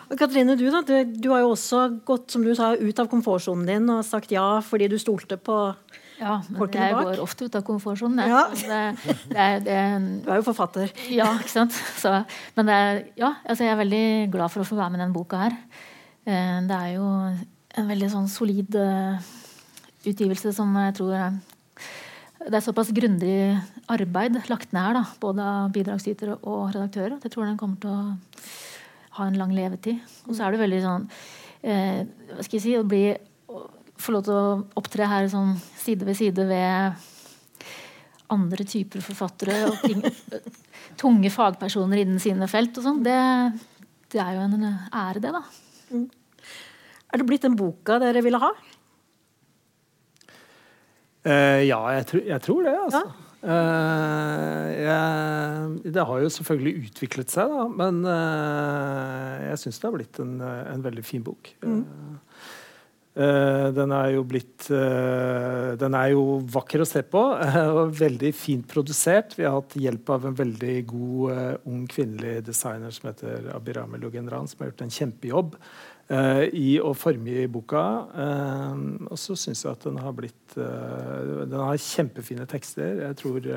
Og 0.08 0.16
Katrine, 0.20 0.56
du, 0.60 0.68
da, 0.72 0.82
du, 0.88 0.96
du, 1.18 1.30
har 1.34 1.44
jo 1.44 1.54
også 1.56 1.88
gått 2.08 2.32
som 2.32 2.46
du 2.46 2.54
sa, 2.56 2.74
ut 2.78 3.02
av 3.04 3.10
komfortsonen 3.12 3.68
din 3.68 3.90
og 3.92 4.06
sagt 4.08 4.32
ja 4.32 4.46
fordi 4.64 4.90
du 4.92 4.98
stolte 5.02 5.40
på 5.40 5.58
ja, 6.18 6.40
men 6.50 6.72
jeg 6.74 6.96
bak. 6.96 7.04
går 7.06 7.20
ofte 7.22 7.46
ut 7.46 7.56
av 7.60 7.62
komfortsonen. 7.68 8.24
Ja. 8.26 8.48
Det, 8.50 9.12
det, 9.30 9.50
det, 9.68 9.82
du 10.26 10.32
er 10.32 10.40
jo 10.40 10.48
forfatter. 10.48 10.90
Ja, 11.14 11.28
ikke 11.38 11.54
sant. 11.54 11.76
Så, 12.00 12.14
men 12.58 12.72
ja, 13.20 13.36
altså 13.44 13.68
jeg 13.68 13.76
er 13.76 13.84
veldig 13.84 14.08
glad 14.34 14.54
for 14.54 14.64
å 14.64 14.70
få 14.70 14.80
være 14.80 14.96
med 14.96 15.02
i 15.02 15.04
denne 15.04 15.18
boka 15.18 15.44
her. 15.44 15.60
Eh, 16.26 16.56
det 16.66 16.80
er 16.80 16.96
jo 16.96 17.12
en 17.78 17.92
veldig 17.92 18.10
sånn 18.16 18.32
solid 18.32 18.80
utgivelse 20.08 20.54
som 20.56 20.74
jeg 20.80 20.96
tror 20.98 21.14
Det 22.48 22.56
er 22.56 22.64
såpass 22.64 22.94
grundig 22.96 23.58
arbeid 23.92 24.38
lagt 24.48 24.74
ned 24.74 24.84
her, 24.84 25.00
da, 25.00 25.04
både 25.20 25.44
av 25.44 25.72
bidragsytere 25.76 26.38
og 26.44 26.74
redaktører, 26.76 27.18
at 27.18 27.26
jeg 27.26 27.34
tror 27.34 27.48
den 27.48 27.58
kommer 27.60 27.82
til 27.82 27.92
å 27.92 28.16
ha 29.18 29.28
en 29.28 29.40
lang 29.40 29.52
levetid. 29.56 30.00
Og 30.28 30.36
så 30.38 30.46
er 30.46 30.54
det 30.54 30.62
veldig 30.62 30.84
sånn 30.84 31.08
eh, 31.66 32.06
Hva 32.36 32.46
skal 32.46 32.60
jeg 32.60 32.66
si 32.68 32.76
Å 32.78 32.86
bli 32.86 33.06
få 33.98 34.14
lov 34.14 34.26
til 34.28 34.38
å 34.38 34.58
opptre 34.78 35.08
her 35.10 35.28
sånn 35.32 35.56
side 35.80 36.06
ved 36.08 36.18
side 36.20 36.46
ved 36.50 37.06
andre 38.34 38.66
typer 38.68 39.04
forfattere 39.04 39.56
og 39.70 39.82
ting, 39.86 40.04
tunge 41.02 41.32
fagpersoner 41.34 42.04
innen 42.04 42.22
sine 42.22 42.50
felt 42.52 42.78
og 42.78 42.86
sånn, 42.86 43.04
det, 43.06 43.18
det, 44.12 44.20
er 44.22 44.36
jo 44.36 44.44
en 44.44 44.68
ære, 44.68 45.24
det, 45.24 45.32
da. 45.34 45.44
Mm. 45.94 46.08
Er 47.08 47.22
det 47.22 47.28
blitt 47.30 47.46
den 47.48 47.56
boka 47.58 47.98
dere 48.04 48.24
ville 48.26 48.42
ha? 48.44 48.52
Uh, 51.28 51.62
ja, 51.68 51.80
jeg, 51.98 52.06
tr 52.08 52.22
jeg, 52.24 52.44
tror 52.46 52.68
det, 52.68 52.76
altså. 52.88 53.04
Ja. 53.08 53.24
Uh, 53.48 54.68
jeg, 54.74 55.94
det 55.94 56.06
har 56.10 56.22
jo 56.24 56.30
selvfølgelig 56.34 56.88
utviklet 56.88 57.34
seg, 57.34 57.52
da, 57.52 57.66
men 57.70 58.00
uh, 58.08 59.50
jeg 59.50 59.60
syns 59.62 59.82
det 59.82 59.90
har 59.90 59.98
blitt 59.98 60.22
en, 60.24 60.38
en, 60.42 60.86
veldig 60.88 61.04
fin 61.06 61.26
bok. 61.26 61.52
Mm. 61.66 61.84
den 63.74 63.92
er 63.98 64.12
jo 64.14 64.22
blitt 64.30 64.68
Den 64.70 65.96
er 65.98 66.12
jo 66.12 66.36
vakker 66.54 66.84
å 66.84 66.86
se 66.86 67.02
på 67.02 67.22
og 67.80 67.96
veldig 67.98 68.30
fint 68.38 68.68
produsert. 68.70 69.34
Vi 69.40 69.46
har 69.48 69.56
hatt 69.56 69.74
hjelp 69.74 70.12
av 70.14 70.28
en 70.30 70.38
veldig 70.38 70.76
god 70.92 71.66
ung 71.66 71.88
kvinnelig 71.90 72.44
designer 72.46 72.94
som 72.94 73.10
heter 73.10 73.50
Abirame 73.58 73.98
Lugendran, 73.98 74.46
som 74.48 74.62
har 74.62 74.70
gjort 74.70 74.86
en 74.86 74.94
kjempejobb 75.00 75.58
i 76.08 76.78
å 76.80 76.94
forme 76.96 77.48
boka. 77.52 77.84
Uh, 78.16 79.10
og 79.10 79.18
så 79.20 79.36
syns 79.36 79.66
jeg 79.66 79.74
at 79.74 79.88
den 79.90 80.00
har 80.00 80.14
blitt 80.16 80.56
uh, 80.56 81.44
Den 81.44 81.60
har 81.60 81.82
kjempefine 81.84 82.48
tekster. 82.48 83.02
Jeg 83.04 83.18
tror 83.20 83.50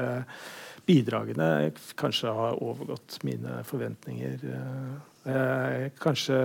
bidragene 0.89 1.71
kanskje 2.01 2.35
har 2.35 2.59
overgått 2.65 3.21
mine 3.23 3.61
forventninger. 3.69 4.43
Jeg 5.29 5.93
kanskje 6.01 6.39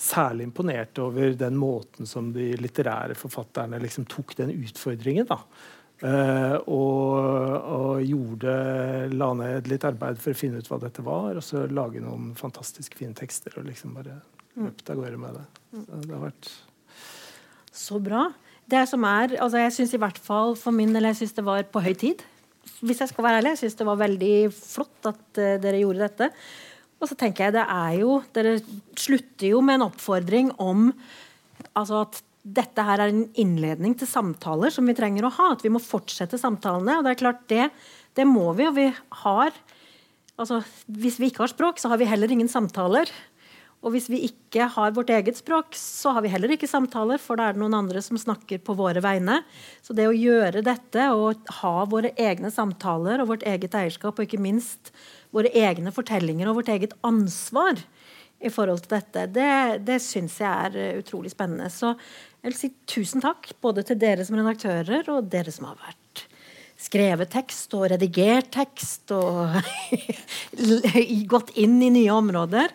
særlig 0.00 0.48
imponert 0.48 0.98
over 0.98 1.34
den 1.38 1.58
måten 1.60 2.08
som 2.08 2.32
de 2.32 2.54
litterære 2.58 3.14
forfatterne 3.18 3.78
liksom 3.82 4.08
tok 4.10 4.34
den 4.38 4.54
utfordringen. 4.56 5.28
da. 5.28 5.38
Uh, 6.00 6.56
og, 6.72 7.39
la 9.20 9.30
ned 9.36 9.68
litt 9.70 9.84
arbeid 9.86 10.18
for 10.20 10.32
å 10.32 10.38
finne 10.38 10.60
ut 10.60 10.68
hva 10.70 10.80
dette 10.82 11.04
var, 11.06 11.36
og 11.36 11.44
så 11.44 11.66
lage 11.70 12.02
noen 12.02 12.32
fantastisk 12.38 12.96
fine 12.98 13.16
tekster. 13.16 13.54
og 13.58 13.68
liksom 13.68 13.94
bare 13.98 14.18
løpt 14.58 14.90
av 14.90 15.00
gårde 15.00 15.20
med 15.20 15.38
det. 15.38 15.46
Så 15.70 16.00
Det 16.00 16.14
har 16.14 16.24
vært 16.24 16.50
Så 17.72 18.00
bra. 18.02 18.32
Det 18.66 18.88
som 18.88 19.04
er, 19.04 19.36
altså 19.38 19.58
Jeg 19.58 19.72
syns 19.72 19.94
i 19.94 20.00
hvert 20.02 20.18
fall 20.18 20.56
for 20.56 20.74
min 20.74 20.92
del 20.92 21.04
jeg 21.10 21.16
synes 21.16 21.34
det 21.34 21.44
var 21.44 21.62
på 21.62 21.82
høy 21.82 21.94
tid. 21.94 22.22
Hvis 22.80 23.00
jeg 23.00 23.08
skal 23.08 23.24
være 23.24 23.40
ærlig, 23.40 23.54
jeg 23.54 23.62
syns 23.64 23.78
det 23.78 23.86
var 23.86 24.00
veldig 24.00 24.34
flott 24.52 25.06
at 25.10 25.22
uh, 25.38 25.56
dere 25.62 25.80
gjorde 25.80 26.04
dette. 26.04 26.30
Og 27.00 27.08
så 27.08 27.16
tenker 27.16 27.46
jeg 27.46 27.56
det 27.56 27.64
er 27.64 27.94
jo 28.02 28.20
Dere 28.34 28.58
slutter 28.98 29.46
jo 29.54 29.62
med 29.64 29.78
en 29.78 29.88
oppfordring 29.88 30.52
om 30.60 30.90
altså 31.78 32.04
at 32.04 32.20
dette 32.40 32.82
her 32.84 33.02
er 33.02 33.12
en 33.12 33.26
innledning 33.38 33.94
til 33.98 34.08
samtaler 34.08 34.72
som 34.72 34.86
vi 34.88 34.96
trenger 34.96 35.26
å 35.26 35.32
ha. 35.34 35.50
At 35.54 35.64
vi 35.64 35.72
må 35.72 35.80
fortsette 35.82 36.40
samtalene. 36.40 36.98
Og 36.98 37.04
det 37.04 37.12
er 37.12 37.20
klart, 37.20 37.42
det, 37.52 37.68
det 38.20 38.28
må 38.28 38.52
vi. 38.58 38.68
Og 38.68 38.76
vi 38.76 38.86
har 39.24 39.50
altså, 40.36 40.62
Hvis 40.86 41.18
vi 41.20 41.30
ikke 41.30 41.46
har 41.46 41.54
språk, 41.54 41.80
så 41.80 41.90
har 41.92 42.00
vi 42.00 42.08
heller 42.08 42.32
ingen 42.32 42.50
samtaler. 42.50 43.10
Og 43.80 43.94
hvis 43.94 44.10
vi 44.12 44.18
ikke 44.26 44.66
har 44.74 44.92
vårt 44.92 45.08
eget 45.12 45.38
språk, 45.38 45.72
så 45.78 46.12
har 46.12 46.24
vi 46.24 46.28
heller 46.28 46.52
ikke 46.52 46.68
samtaler, 46.68 47.20
for 47.20 47.40
da 47.40 47.48
er 47.48 47.56
det 47.56 47.62
noen 47.62 47.78
andre 47.78 48.02
som 48.04 48.18
snakker 48.20 48.60
på 48.60 48.74
våre 48.76 49.00
vegne. 49.00 49.38
Så 49.80 49.96
det 49.96 50.04
å 50.08 50.16
gjøre 50.16 50.60
dette 50.66 51.06
og 51.16 51.48
ha 51.62 51.86
våre 51.88 52.12
egne 52.20 52.52
samtaler 52.52 53.22
og 53.22 53.30
vårt 53.32 53.46
eget 53.48 53.76
eierskap, 53.80 54.20
og 54.20 54.28
ikke 54.28 54.42
minst 54.42 54.92
våre 55.32 55.52
egne 55.56 55.94
fortellinger 55.96 56.50
og 56.50 56.60
vårt 56.60 56.72
eget 56.74 56.92
ansvar 57.06 57.80
i 58.40 58.52
forhold 58.52 58.84
til 58.84 58.98
dette, 58.98 59.24
det, 59.32 59.50
det 59.88 59.98
syns 60.04 60.38
jeg 60.40 60.68
er 60.68 60.76
eh, 60.80 61.00
utrolig 61.00 61.32
spennende. 61.32 61.68
Så 61.72 61.94
jeg 62.40 62.50
vil 62.50 62.56
si 62.56 62.70
tusen 62.88 63.24
takk 63.24 63.52
både 63.64 63.84
til 63.88 64.00
dere 64.00 64.24
som 64.24 64.38
redaktører 64.40 65.08
og 65.12 65.28
dere 65.32 65.52
som 65.52 65.68
har 65.68 65.80
vært 65.80 66.00
skrevet 66.80 67.30
tekst 67.32 67.74
og 67.76 67.88
redigert 67.92 68.50
tekst 68.54 69.12
og 69.14 69.58
gått 71.34 71.52
inn 71.60 71.76
i 71.84 71.92
nye 71.92 72.16
områder. 72.16 72.72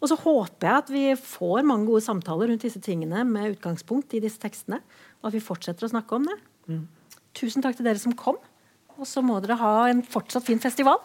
Og 0.00 0.10
så 0.10 0.18
håper 0.20 0.68
jeg 0.68 0.82
at 0.82 0.90
vi 0.92 1.04
får 1.16 1.64
mange 1.64 1.88
gode 1.88 2.04
samtaler 2.04 2.50
rundt 2.50 2.66
disse 2.66 2.82
tingene 2.84 3.22
med 3.24 3.54
utgangspunkt 3.54 4.12
i 4.12 4.20
disse 4.20 4.42
tekstene, 4.42 4.82
og 5.22 5.30
at 5.30 5.36
vi 5.38 5.44
fortsetter 5.44 5.86
å 5.86 5.94
snakke 5.94 6.18
om 6.18 6.26
det. 6.28 6.36
Mm. 6.68 6.82
Tusen 7.34 7.64
takk 7.64 7.78
til 7.78 7.88
dere 7.88 8.02
som 8.02 8.12
kom. 8.18 8.36
Og 8.94 9.08
så 9.10 9.24
må 9.26 9.40
dere 9.42 9.56
ha 9.58 9.72
en 9.90 10.04
fortsatt 10.06 10.44
fin 10.46 10.60
festival. 10.62 11.00